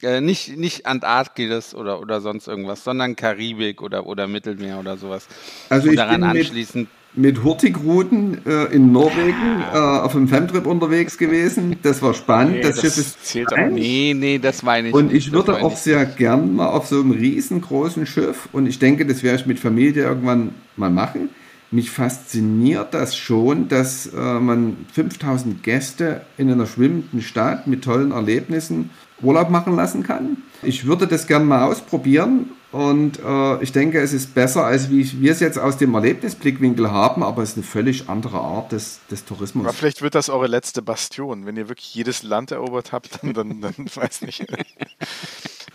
Äh, 0.04 0.22
nicht, 0.22 0.58
nicht 0.58 0.86
Antarktis 0.86 1.76
oder, 1.76 2.00
oder 2.00 2.22
sonst 2.22 2.48
irgendwas, 2.48 2.84
sondern 2.84 3.16
Karibik 3.16 3.82
oder, 3.82 4.06
oder 4.06 4.28
Mittelmeer 4.28 4.80
oder 4.80 4.98
sowas. 4.98 5.28
Also 5.70 5.88
Und 5.88 5.94
ich 5.94 5.98
daran 5.98 6.22
bin 6.22 6.30
anschließend 6.30 6.90
mit, 7.14 7.36
mit 7.36 7.44
Hurtigruten 7.44 8.46
äh, 8.46 8.66
in 8.74 8.92
Norwegen 8.92 9.64
äh, 9.74 9.78
auf 9.78 10.16
einem 10.16 10.28
Femtrip 10.28 10.66
unterwegs 10.66 11.18
gewesen. 11.18 11.78
Das 11.84 12.02
war 12.02 12.14
spannend. 12.14 12.56
Nee, 12.56 12.62
das, 12.62 12.76
das, 12.76 12.82
Schiff 12.82 12.98
ist 12.98 13.26
zählt 13.26 13.54
aber 13.54 13.68
Nee, 13.68 14.14
nee, 14.16 14.40
das 14.40 14.64
meine 14.64 14.90
ich 14.90 14.94
Und 14.94 15.14
ich 15.14 15.32
würde 15.32 15.62
auch 15.62 15.76
sehr 15.76 16.06
gern 16.06 16.56
mal 16.56 16.68
auf 16.68 16.88
so 16.88 17.00
einem 17.00 17.12
riesengroßen 17.12 18.06
Schiff 18.06 18.50
und 18.52 18.68
ich 18.68 18.80
denke, 18.80 19.06
das 19.06 19.24
werde 19.24 19.42
ich 19.42 19.46
mit 19.46 19.60
Familie 19.60 20.04
irgendwann 20.04 20.56
mal 20.76 20.90
machen 20.90 21.30
mich 21.72 21.90
fasziniert 21.90 22.94
das 22.94 23.16
schon, 23.16 23.70
dass 23.70 24.08
äh, 24.08 24.40
man 24.40 24.86
5000 24.94 25.64
Gäste 25.64 26.22
in 26.38 26.52
einer 26.52 26.66
schwimmenden 26.66 27.22
Stadt 27.22 27.66
mit 27.66 27.84
tollen 27.84 28.12
Erlebnissen 28.12 28.90
Urlaub 29.22 29.50
machen 29.50 29.76
lassen 29.76 30.04
kann. 30.04 30.38
Ich 30.64 30.86
würde 30.86 31.08
das 31.08 31.28
gerne 31.28 31.46
mal 31.46 31.64
ausprobieren 31.66 32.52
und 32.72 33.20
äh, 33.20 33.62
ich 33.62 33.74
denke, 33.74 34.00
es 34.00 34.14
ist 34.14 34.34
besser, 34.34 34.66
als 34.66 34.90
wie 34.90 35.20
wir 35.20 35.34
es 35.34 35.42
jetzt 35.42 35.60
aus 35.60 35.78
dem 35.78 35.94
Erlebnisblickwinkel 35.94 36.90
haben, 36.90 37.22
aber 37.22 37.44
es 37.44 37.50
ist 37.50 37.58
eine 37.58 37.66
völlig 37.66 38.10
andere 38.10 38.40
Art 38.40 38.72
des, 38.72 39.02
des 39.12 39.26
Tourismus. 39.26 39.66
Aber 39.66 39.74
vielleicht 39.74 40.02
wird 40.02 40.16
das 40.16 40.30
eure 40.30 40.48
letzte 40.48 40.82
Bastion. 40.82 41.46
Wenn 41.46 41.58
ihr 41.58 41.68
wirklich 41.68 41.94
jedes 41.94 42.24
Land 42.24 42.52
erobert 42.52 42.94
habt, 42.94 43.22
dann, 43.22 43.34
dann, 43.34 43.62
dann 43.62 43.74
weiß 43.94 44.22
nicht. 44.22 44.46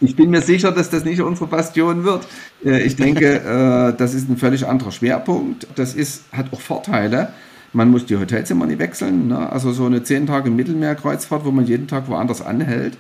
Ich 0.01 0.17
bin 0.17 0.31
mir 0.31 0.41
sicher, 0.41 0.73
dass 0.73 0.89
das 0.89 1.05
nicht 1.05 1.21
unsere 1.21 1.49
Bastion 1.49 2.05
wird. 2.05 2.27
Äh, 2.65 2.83
ich 2.83 2.97
denke, 2.97 3.27
äh, 3.95 3.97
das 3.97 4.15
ist 4.15 4.31
ein 4.31 4.39
völlig 4.39 4.67
anderer 4.67 4.93
Schwerpunkt. 4.93 5.67
Das 5.75 5.95
ist, 5.95 6.25
hat 6.33 6.51
auch 6.53 6.61
Vorteile. 6.61 7.35
Man 7.75 7.91
muss 7.91 8.07
die 8.07 8.17
Hotelzimmer 8.17 8.65
nicht 8.65 8.79
wechseln. 8.79 9.29
Ne? 9.29 9.53
Also 9.53 9.71
so 9.73 9.85
eine 9.85 10.03
10 10.03 10.29
Tage 10.29 10.49
Mittelmeerkreuzfahrt, 10.49 11.45
wo 11.45 11.51
man 11.51 11.67
jeden 11.67 11.89
Tag 11.89 12.09
woanders 12.09 12.41
anhält. 12.41 12.97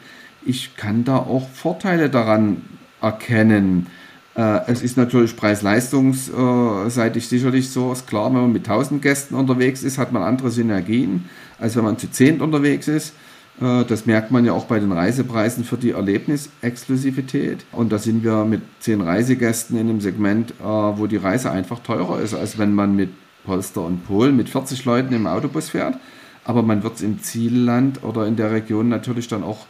Ich 0.47 0.77
kann 0.77 1.05
da 1.05 1.17
auch 1.17 1.49
Vorteile 1.49 2.09
daran 2.09 2.63
erkennen. 3.03 3.89
Äh, 4.37 4.61
es 4.69 4.81
ist 4.81 4.97
natürlich 4.97 5.37
preis-leistungsseitig 5.37 7.27
sicherlich 7.27 7.71
so. 7.71 7.93
Ist 7.93 8.07
klar, 8.07 8.27
wenn 8.27 8.43
man 8.43 8.53
mit 8.53 8.69
1000 8.69 9.03
Gästen 9.03 9.35
unterwegs 9.35 9.83
ist, 9.83 9.99
hat 9.99 10.13
man 10.13 10.23
andere 10.23 10.53
Synergien, 10.53 11.29
als 11.59 11.75
wenn 11.75 11.83
man 11.83 11.99
zu 11.99 12.09
10 12.09 12.41
unterwegs 12.41 12.87
ist. 12.87 13.13
Äh, 13.61 13.85
das 13.87 14.07
merkt 14.07 14.31
man 14.31 14.45
ja 14.45 14.53
auch 14.53 14.67
bei 14.67 14.79
den 14.79 14.93
Reisepreisen 14.93 15.65
für 15.65 15.79
die 15.79 15.91
Erlebnisexklusivität. 15.91 17.65
Und 17.73 17.91
da 17.91 17.99
sind 17.99 18.23
wir 18.23 18.45
mit 18.45 18.63
zehn 18.79 19.01
Reisegästen 19.01 19.77
in 19.77 19.89
einem 19.89 20.01
Segment, 20.01 20.53
äh, 20.61 20.65
wo 20.65 21.09
die 21.09 21.17
Reise 21.17 21.51
einfach 21.51 21.81
teurer 21.81 22.21
ist, 22.21 22.35
als 22.35 22.57
wenn 22.57 22.73
man 22.73 22.95
mit 22.95 23.11
Polster 23.45 23.83
und 23.83 24.07
Polen 24.07 24.37
mit 24.37 24.49
40 24.49 24.85
Leuten 24.85 25.13
im 25.13 25.27
Autobus 25.27 25.71
fährt. 25.71 25.97
Aber 26.45 26.63
man 26.63 26.85
wird 26.85 26.95
es 26.97 27.03
im 27.03 27.21
Zielland 27.21 28.05
oder 28.05 28.27
in 28.27 28.37
der 28.37 28.53
Region 28.53 28.89
natürlich 28.89 29.27
dann 29.27 29.43
auch 29.43 29.67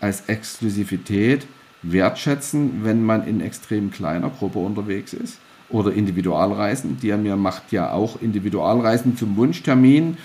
als 0.00 0.22
Exklusivität 0.26 1.46
wertschätzen, 1.82 2.84
wenn 2.84 3.04
man 3.04 3.26
in 3.26 3.40
extrem 3.40 3.90
kleiner 3.90 4.30
Gruppe 4.30 4.58
unterwegs 4.58 5.12
ist. 5.12 5.38
Oder 5.68 5.92
Individualreisen. 5.92 6.98
Die 7.00 7.08
ja, 7.08 7.36
macht 7.36 7.70
ja 7.70 7.92
auch 7.92 8.20
Individualreisen 8.20 9.16
zum 9.16 9.36
Wunschtermin 9.36 10.16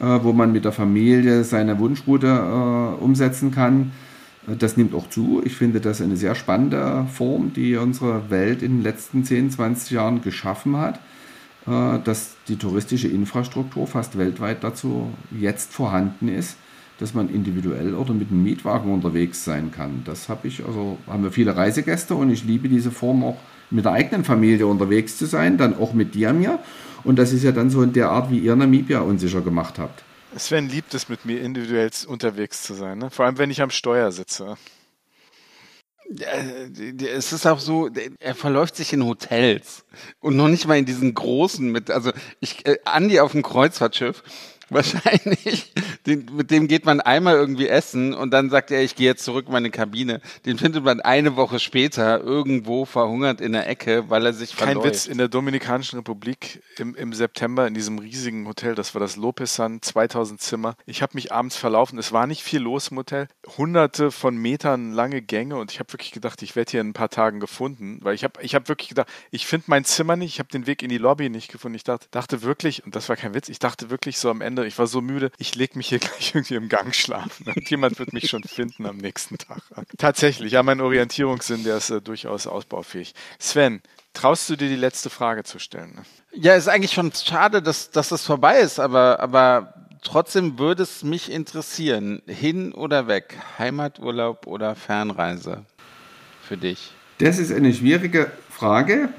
äh, 0.00 0.24
wo 0.24 0.32
man 0.32 0.50
mit 0.50 0.64
der 0.64 0.72
Familie 0.72 1.44
seine 1.44 1.78
Wunschroute 1.78 2.26
äh, 2.26 3.02
umsetzen 3.02 3.50
kann. 3.50 3.92
Äh, 4.48 4.56
das 4.56 4.78
nimmt 4.78 4.94
auch 4.94 5.10
zu. 5.10 5.42
Ich 5.44 5.56
finde 5.56 5.78
das 5.80 6.00
eine 6.00 6.16
sehr 6.16 6.34
spannende 6.34 7.06
Form, 7.12 7.52
die 7.52 7.76
unsere 7.76 8.30
Welt 8.30 8.62
in 8.62 8.78
den 8.78 8.82
letzten 8.82 9.24
10, 9.24 9.50
20 9.50 9.90
Jahren 9.90 10.22
geschaffen 10.22 10.76
hat, 10.76 11.00
dass 11.66 12.36
die 12.48 12.56
touristische 12.56 13.06
Infrastruktur 13.06 13.86
fast 13.86 14.16
weltweit 14.16 14.64
dazu 14.64 15.10
jetzt 15.30 15.74
vorhanden 15.74 16.28
ist, 16.28 16.56
dass 17.00 17.14
man 17.14 17.30
individuell 17.30 17.94
oder 17.94 18.12
mit 18.12 18.30
einem 18.30 18.42
Mietwagen 18.42 18.92
unterwegs 18.92 19.44
sein 19.44 19.72
kann. 19.72 20.02
Das 20.04 20.28
habe 20.28 20.46
ich, 20.48 20.64
also 20.64 20.98
haben 21.06 21.24
wir 21.24 21.32
viele 21.32 21.56
Reisegäste 21.56 22.14
und 22.14 22.30
ich 22.30 22.44
liebe 22.44 22.68
diese 22.68 22.90
Form 22.90 23.24
auch 23.24 23.38
mit 23.70 23.86
der 23.86 23.92
eigenen 23.92 24.24
Familie 24.24 24.66
unterwegs 24.66 25.16
zu 25.16 25.24
sein, 25.26 25.56
dann 25.56 25.78
auch 25.78 25.94
mit 25.94 26.14
dir 26.14 26.32
mir. 26.32 26.58
Und 27.02 27.18
das 27.18 27.32
ist 27.32 27.42
ja 27.42 27.52
dann 27.52 27.70
so 27.70 27.82
in 27.82 27.94
der 27.94 28.10
Art, 28.10 28.30
wie 28.30 28.38
ihr 28.38 28.54
Namibia 28.54 29.00
unsicher 29.00 29.40
gemacht 29.40 29.78
habt. 29.78 30.04
Es 30.34 30.50
wäre 30.50 30.60
ein 30.60 30.68
Liebtes, 30.68 31.08
mit 31.08 31.24
mir 31.24 31.40
individuell 31.40 31.90
unterwegs 32.06 32.62
zu 32.62 32.74
sein, 32.74 32.98
ne? 32.98 33.10
vor 33.10 33.24
allem 33.24 33.38
wenn 33.38 33.50
ich 33.50 33.62
am 33.62 33.70
Steuer 33.70 34.12
sitze. 34.12 34.56
Es 37.14 37.32
ist 37.32 37.46
auch 37.46 37.60
so, 37.60 37.88
er 38.18 38.34
verläuft 38.34 38.76
sich 38.76 38.92
in 38.92 39.04
Hotels 39.04 39.84
und 40.18 40.36
noch 40.36 40.48
nicht 40.48 40.66
mal 40.66 40.76
in 40.76 40.84
diesen 40.84 41.14
großen 41.14 41.70
mit, 41.70 41.90
also 41.90 42.10
ich, 42.40 42.66
äh, 42.66 42.78
Andi 42.84 43.20
auf 43.20 43.32
dem 43.32 43.42
Kreuzfahrtschiff, 43.42 44.22
Wahrscheinlich. 44.70 45.72
Den, 46.06 46.26
mit 46.32 46.50
dem 46.50 46.68
geht 46.68 46.84
man 46.84 47.00
einmal 47.00 47.34
irgendwie 47.34 47.68
essen 47.68 48.14
und 48.14 48.30
dann 48.30 48.50
sagt 48.50 48.70
er, 48.70 48.82
ich 48.82 48.94
gehe 48.94 49.06
jetzt 49.06 49.24
zurück 49.24 49.46
in 49.46 49.52
meine 49.52 49.70
Kabine. 49.70 50.20
Den 50.46 50.58
findet 50.58 50.84
man 50.84 51.00
eine 51.00 51.36
Woche 51.36 51.58
später 51.58 52.20
irgendwo 52.20 52.84
verhungert 52.84 53.40
in 53.40 53.52
der 53.52 53.68
Ecke, 53.68 54.08
weil 54.08 54.24
er 54.24 54.32
sich 54.32 54.56
Kein 54.56 54.82
Witz, 54.82 55.06
in 55.06 55.18
der 55.18 55.28
Dominikanischen 55.28 55.98
Republik 55.98 56.62
im, 56.78 56.94
im 56.94 57.12
September 57.12 57.66
in 57.66 57.74
diesem 57.74 57.98
riesigen 57.98 58.46
Hotel, 58.46 58.74
das 58.74 58.94
war 58.94 59.00
das 59.00 59.16
Lopesan, 59.16 59.82
2000 59.82 60.40
Zimmer. 60.40 60.76
Ich 60.86 61.02
habe 61.02 61.12
mich 61.14 61.32
abends 61.32 61.56
verlaufen, 61.56 61.98
es 61.98 62.12
war 62.12 62.26
nicht 62.26 62.42
viel 62.42 62.60
los 62.60 62.88
im 62.88 62.98
Hotel. 62.98 63.28
Hunderte 63.58 64.10
von 64.10 64.36
Metern 64.36 64.92
lange 64.92 65.22
Gänge 65.22 65.56
und 65.56 65.72
ich 65.72 65.80
habe 65.80 65.92
wirklich 65.92 66.12
gedacht, 66.12 66.42
ich 66.42 66.56
werde 66.56 66.70
hier 66.70 66.80
in 66.80 66.90
ein 66.90 66.92
paar 66.94 67.10
Tagen 67.10 67.40
gefunden, 67.40 67.98
weil 68.02 68.14
ich 68.14 68.24
habe 68.24 68.40
ich 68.42 68.54
hab 68.54 68.68
wirklich 68.68 68.88
gedacht, 68.88 69.08
ich 69.30 69.46
finde 69.46 69.64
mein 69.68 69.84
Zimmer 69.84 70.16
nicht, 70.16 70.34
ich 70.34 70.38
habe 70.38 70.48
den 70.48 70.66
Weg 70.66 70.82
in 70.82 70.88
die 70.88 70.98
Lobby 70.98 71.28
nicht 71.28 71.50
gefunden. 71.50 71.74
Ich 71.74 71.84
dachte, 71.84 72.06
dachte 72.10 72.42
wirklich, 72.42 72.84
und 72.84 72.94
das 72.94 73.08
war 73.08 73.16
kein 73.16 73.34
Witz, 73.34 73.48
ich 73.48 73.58
dachte 73.58 73.90
wirklich 73.90 74.18
so 74.18 74.30
am 74.30 74.40
Ende, 74.40 74.59
Wochenende. 74.60 74.68
Ich 74.68 74.78
war 74.78 74.86
so 74.86 75.00
müde, 75.00 75.30
ich 75.38 75.54
lege 75.54 75.76
mich 75.76 75.88
hier 75.88 75.98
gleich 75.98 76.34
irgendwie 76.34 76.54
im 76.54 76.68
Gang 76.68 76.94
schlafen. 76.94 77.46
Und 77.46 77.68
jemand 77.70 77.98
wird 77.98 78.12
mich 78.12 78.28
schon 78.28 78.42
finden 78.44 78.86
am 78.86 78.98
nächsten 78.98 79.38
Tag. 79.38 79.62
Tatsächlich, 79.98 80.52
ja, 80.52 80.62
mein 80.62 80.80
Orientierungssinn, 80.80 81.64
der 81.64 81.76
ist 81.76 81.90
äh, 81.90 82.00
durchaus 82.00 82.46
ausbaufähig. 82.46 83.14
Sven, 83.38 83.80
traust 84.12 84.48
du 84.48 84.56
dir 84.56 84.68
die 84.68 84.76
letzte 84.76 85.10
Frage 85.10 85.44
zu 85.44 85.58
stellen? 85.58 86.00
Ja, 86.32 86.54
ist 86.54 86.68
eigentlich 86.68 86.92
schon 86.92 87.12
schade, 87.12 87.62
dass, 87.62 87.90
dass 87.90 88.08
das 88.08 88.24
vorbei 88.24 88.60
ist, 88.60 88.78
aber, 88.78 89.20
aber 89.20 89.74
trotzdem 90.02 90.58
würde 90.58 90.82
es 90.82 91.02
mich 91.02 91.30
interessieren. 91.30 92.22
Hin 92.26 92.72
oder 92.72 93.08
weg? 93.08 93.36
Heimaturlaub 93.58 94.46
oder 94.46 94.74
Fernreise 94.74 95.64
für 96.42 96.56
dich? 96.56 96.92
Das 97.18 97.38
ist 97.38 97.52
eine 97.52 97.72
schwierige 97.74 98.30
Frage. 98.48 99.10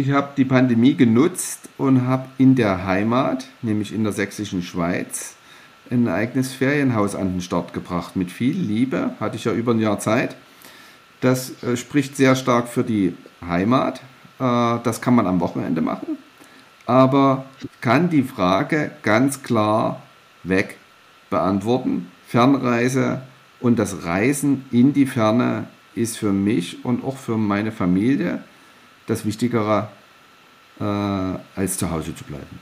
Ich 0.00 0.12
habe 0.12 0.30
die 0.34 0.46
Pandemie 0.46 0.94
genutzt 0.94 1.68
und 1.76 2.06
habe 2.06 2.26
in 2.38 2.54
der 2.54 2.86
Heimat, 2.86 3.46
nämlich 3.60 3.92
in 3.92 4.02
der 4.02 4.14
sächsischen 4.14 4.62
Schweiz, 4.62 5.34
ein 5.90 6.08
eigenes 6.08 6.54
Ferienhaus 6.54 7.14
an 7.14 7.34
den 7.34 7.42
Start 7.42 7.74
gebracht. 7.74 8.16
Mit 8.16 8.30
viel 8.30 8.56
Liebe, 8.56 9.10
hatte 9.20 9.36
ich 9.36 9.44
ja 9.44 9.52
über 9.52 9.72
ein 9.72 9.78
Jahr 9.78 9.98
Zeit. 9.98 10.36
Das 11.20 11.62
äh, 11.62 11.76
spricht 11.76 12.16
sehr 12.16 12.34
stark 12.34 12.68
für 12.68 12.82
die 12.82 13.14
Heimat. 13.46 14.00
Äh, 14.38 14.78
das 14.82 15.02
kann 15.02 15.14
man 15.14 15.26
am 15.26 15.38
Wochenende 15.38 15.82
machen. 15.82 16.16
Aber 16.86 17.44
ich 17.60 17.80
kann 17.82 18.08
die 18.08 18.22
Frage 18.22 18.92
ganz 19.02 19.42
klar 19.42 20.02
weg 20.44 20.78
beantworten. 21.28 22.10
Fernreise 22.26 23.20
und 23.60 23.78
das 23.78 24.02
Reisen 24.04 24.64
in 24.70 24.94
die 24.94 25.04
Ferne 25.04 25.66
ist 25.94 26.16
für 26.16 26.32
mich 26.32 26.86
und 26.86 27.04
auch 27.04 27.18
für 27.18 27.36
meine 27.36 27.70
Familie 27.70 28.42
das 29.06 29.24
Wichtigere, 29.24 29.88
äh, 30.78 30.84
als 30.84 31.78
zu 31.78 31.90
Hause 31.90 32.14
zu 32.14 32.24
bleiben. 32.24 32.58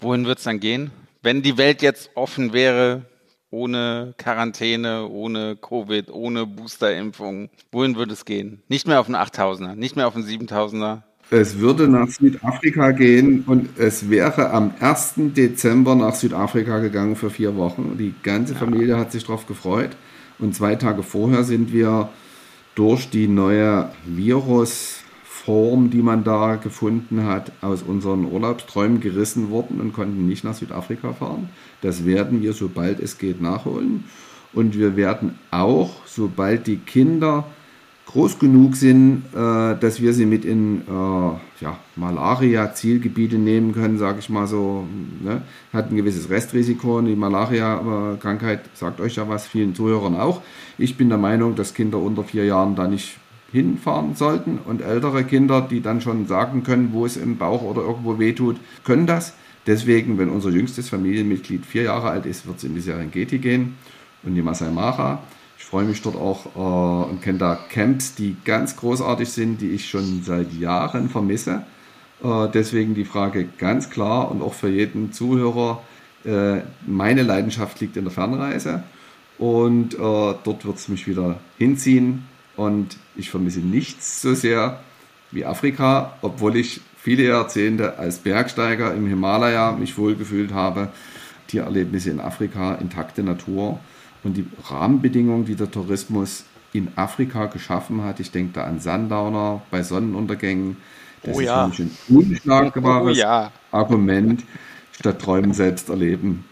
Wohin 0.00 0.26
wird 0.26 0.38
es 0.38 0.44
dann 0.44 0.60
gehen? 0.60 0.90
Wenn 1.22 1.42
die 1.42 1.56
Welt 1.58 1.82
jetzt 1.82 2.10
offen 2.14 2.52
wäre, 2.52 3.02
ohne 3.50 4.14
Quarantäne, 4.16 5.06
ohne 5.08 5.56
Covid, 5.56 6.10
ohne 6.10 6.46
Boosterimpfung, 6.46 7.50
wohin 7.70 7.96
würde 7.96 8.14
es 8.14 8.24
gehen? 8.24 8.62
Nicht 8.68 8.86
mehr 8.86 8.98
auf 8.98 9.06
den 9.06 9.14
8000er, 9.14 9.76
nicht 9.76 9.94
mehr 9.94 10.08
auf 10.08 10.14
den 10.14 10.24
7000er. 10.24 11.02
Es 11.30 11.58
würde 11.58 11.88
nach 11.88 12.08
Südafrika 12.08 12.90
gehen 12.90 13.44
und 13.46 13.78
es 13.78 14.10
wäre 14.10 14.50
am 14.50 14.74
1. 14.80 15.14
Dezember 15.16 15.94
nach 15.94 16.14
Südafrika 16.14 16.78
gegangen 16.80 17.16
für 17.16 17.30
vier 17.30 17.56
Wochen. 17.56 17.96
Die 17.98 18.14
ganze 18.22 18.54
Familie 18.54 18.98
hat 18.98 19.12
sich 19.12 19.24
darauf 19.24 19.46
gefreut. 19.46 19.90
Und 20.38 20.54
zwei 20.54 20.74
Tage 20.74 21.02
vorher 21.02 21.44
sind 21.44 21.72
wir 21.72 22.10
durch 22.74 23.08
die 23.08 23.28
neue 23.28 23.90
Virusform, 25.42 25.90
die 25.90 26.02
man 26.02 26.24
da 26.24 26.56
gefunden 26.56 27.24
hat, 27.24 27.52
aus 27.60 27.82
unseren 27.82 28.24
Urlaubsträumen 28.30 29.00
gerissen 29.00 29.50
worden 29.50 29.80
und 29.80 29.92
konnten 29.92 30.26
nicht 30.26 30.44
nach 30.44 30.54
Südafrika 30.54 31.12
fahren. 31.12 31.48
Das 31.80 32.04
werden 32.04 32.42
wir, 32.42 32.52
sobald 32.52 33.00
es 33.00 33.18
geht, 33.18 33.40
nachholen. 33.40 34.04
Und 34.52 34.76
wir 34.76 34.96
werden 34.96 35.38
auch, 35.50 35.90
sobald 36.06 36.66
die 36.66 36.76
Kinder 36.76 37.44
groß 38.06 38.38
genug 38.38 38.76
sind, 38.76 39.22
äh, 39.32 39.74
dass 39.78 40.02
wir 40.02 40.12
sie 40.12 40.26
mit 40.26 40.44
in 40.44 40.82
äh, 40.82 41.64
ja, 41.64 41.78
Malaria-Zielgebiete 41.96 43.36
nehmen 43.36 43.72
können, 43.72 43.96
sage 43.96 44.18
ich 44.18 44.28
mal 44.28 44.46
so. 44.46 44.86
Ne? 45.22 45.40
Hat 45.72 45.90
ein 45.90 45.96
gewisses 45.96 46.28
Restrisiko. 46.28 47.00
Die 47.00 47.16
Malaria-Krankheit 47.16 48.60
sagt 48.74 49.00
euch 49.00 49.16
ja 49.16 49.28
was, 49.28 49.46
vielen 49.46 49.74
Zuhörern 49.74 50.16
auch. 50.16 50.42
Ich 50.76 50.98
bin 50.98 51.08
der 51.08 51.16
Meinung, 51.16 51.54
dass 51.54 51.72
Kinder 51.72 51.98
unter 51.98 52.22
vier 52.22 52.44
Jahren 52.44 52.76
da 52.76 52.86
nicht 52.86 53.16
hinfahren 53.52 54.16
sollten 54.16 54.58
und 54.58 54.80
ältere 54.80 55.24
Kinder, 55.24 55.60
die 55.60 55.80
dann 55.80 56.00
schon 56.00 56.26
sagen 56.26 56.62
können, 56.62 56.92
wo 56.92 57.06
es 57.06 57.16
im 57.16 57.36
Bauch 57.36 57.62
oder 57.62 57.82
irgendwo 57.82 58.18
wehtut, 58.18 58.56
können 58.84 59.06
das. 59.06 59.34
Deswegen, 59.66 60.18
wenn 60.18 60.30
unser 60.30 60.50
jüngstes 60.50 60.88
Familienmitglied 60.88 61.64
vier 61.64 61.82
Jahre 61.84 62.10
alt 62.10 62.26
ist, 62.26 62.46
wird 62.46 62.58
es 62.58 62.64
in 62.64 62.74
die 62.74 62.80
Serengeti 62.80 63.38
gehen 63.38 63.76
und 64.24 64.34
die 64.34 64.42
Masai 64.42 64.70
Mara 64.70 65.22
freue 65.72 65.86
mich 65.86 66.02
dort 66.02 66.16
auch 66.16 66.44
äh, 66.54 67.10
und 67.10 67.22
kenne 67.22 67.38
da 67.38 67.58
Camps, 67.70 68.14
die 68.14 68.36
ganz 68.44 68.76
großartig 68.76 69.26
sind, 69.30 69.62
die 69.62 69.70
ich 69.70 69.88
schon 69.88 70.22
seit 70.22 70.52
Jahren 70.52 71.08
vermisse. 71.08 71.62
Äh, 72.22 72.48
deswegen 72.52 72.94
die 72.94 73.06
Frage 73.06 73.48
ganz 73.56 73.88
klar 73.88 74.30
und 74.30 74.42
auch 74.42 74.52
für 74.52 74.68
jeden 74.68 75.12
Zuhörer, 75.12 75.82
äh, 76.26 76.58
meine 76.86 77.22
Leidenschaft 77.22 77.80
liegt 77.80 77.96
in 77.96 78.04
der 78.04 78.12
Fernreise 78.12 78.82
und 79.38 79.94
äh, 79.94 79.96
dort 79.98 80.66
wird 80.66 80.76
es 80.76 80.88
mich 80.88 81.08
wieder 81.08 81.40
hinziehen 81.56 82.24
und 82.56 82.98
ich 83.16 83.30
vermisse 83.30 83.60
nichts 83.60 84.22
so 84.22 84.34
sehr 84.34 84.80
wie 85.30 85.44
Afrika, 85.44 86.16
obwohl 86.22 86.56
ich 86.56 86.80
viele 86.96 87.24
Jahrzehnte 87.24 87.98
als 87.98 88.18
Bergsteiger 88.18 88.94
im 88.94 89.06
Himalaya 89.06 89.72
mich 89.72 89.98
wohlgefühlt 89.98 90.52
habe. 90.52 90.88
Tiererlebnisse 91.48 92.10
in 92.10 92.20
Afrika, 92.20 92.74
intakte 92.76 93.22
Natur 93.22 93.80
und 94.22 94.36
die 94.36 94.46
Rahmenbedingungen, 94.64 95.44
die 95.44 95.54
der 95.54 95.70
Tourismus 95.70 96.44
in 96.72 96.88
Afrika 96.96 97.46
geschaffen 97.46 98.04
hat. 98.04 98.20
Ich 98.20 98.30
denke 98.30 98.54
da 98.54 98.64
an 98.64 98.80
Sundowner 98.80 99.62
bei 99.70 99.82
Sonnenuntergängen. 99.82 100.76
Das 101.22 101.36
oh 101.36 101.40
ist 101.40 101.46
ja. 101.46 101.62
nämlich 101.62 101.80
ein 101.80 101.96
unschlagbares 102.08 103.16
Oh 103.16 103.20
ja. 103.20 103.52
Argument, 103.70 104.44
statt 104.92 105.20
Träumen 105.20 105.52
selbst 105.52 105.88
erleben. 105.88 106.44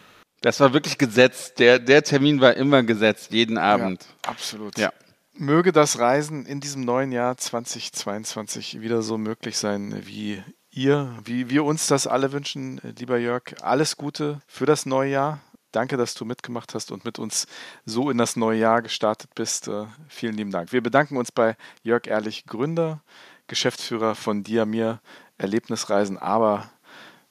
Das 0.42 0.60
war 0.60 0.72
wirklich 0.72 0.96
gesetzt. 0.96 1.58
Der, 1.58 1.78
der 1.78 2.02
Termin 2.02 2.40
war 2.40 2.56
immer 2.56 2.82
gesetzt, 2.82 3.32
jeden 3.32 3.58
Abend. 3.58 4.06
Ja, 4.24 4.30
absolut. 4.30 4.78
Ja. 4.78 4.92
Möge 5.32 5.72
das 5.72 5.98
Reisen 5.98 6.44
in 6.44 6.60
diesem 6.60 6.84
neuen 6.84 7.12
Jahr 7.12 7.36
2022 7.36 8.80
wieder 8.80 9.02
so 9.02 9.16
möglich 9.16 9.56
sein, 9.56 10.02
wie 10.04 10.42
ihr, 10.70 11.16
wie 11.24 11.50
wir 11.50 11.64
uns 11.64 11.86
das 11.86 12.06
alle 12.06 12.32
wünschen. 12.32 12.80
Lieber 12.98 13.18
Jörg, 13.18 13.42
alles 13.62 13.96
Gute 13.96 14.40
für 14.46 14.66
das 14.66 14.86
neue 14.86 15.10
Jahr. 15.10 15.40
Danke, 15.72 15.96
dass 15.96 16.14
du 16.14 16.24
mitgemacht 16.24 16.74
hast 16.74 16.90
und 16.90 17.04
mit 17.04 17.18
uns 17.18 17.46
so 17.84 18.10
in 18.10 18.18
das 18.18 18.34
neue 18.34 18.58
Jahr 18.58 18.82
gestartet 18.82 19.30
bist. 19.36 19.68
Äh, 19.68 19.86
vielen 20.08 20.34
lieben 20.34 20.50
Dank. 20.50 20.72
Wir 20.72 20.82
bedanken 20.82 21.16
uns 21.16 21.30
bei 21.30 21.56
Jörg 21.84 22.08
Ehrlich, 22.08 22.44
Gründer, 22.46 23.02
Geschäftsführer 23.46 24.16
von 24.16 24.42
Diamir 24.42 25.00
Erlebnisreisen, 25.38 26.18
aber 26.18 26.70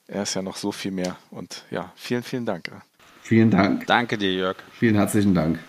er 0.06 0.22
ist 0.22 0.34
ja 0.34 0.42
noch 0.42 0.56
so 0.56 0.72
viel 0.72 0.90
mehr. 0.90 1.16
Und 1.30 1.64
ja, 1.70 1.92
vielen, 1.96 2.22
vielen 2.22 2.46
Dank. 2.46 2.70
Vielen 3.22 3.50
Dank. 3.50 3.86
Danke 3.86 4.18
dir, 4.18 4.32
Jörg. 4.32 4.56
Vielen 4.72 4.96
herzlichen 4.96 5.34
Dank. 5.34 5.60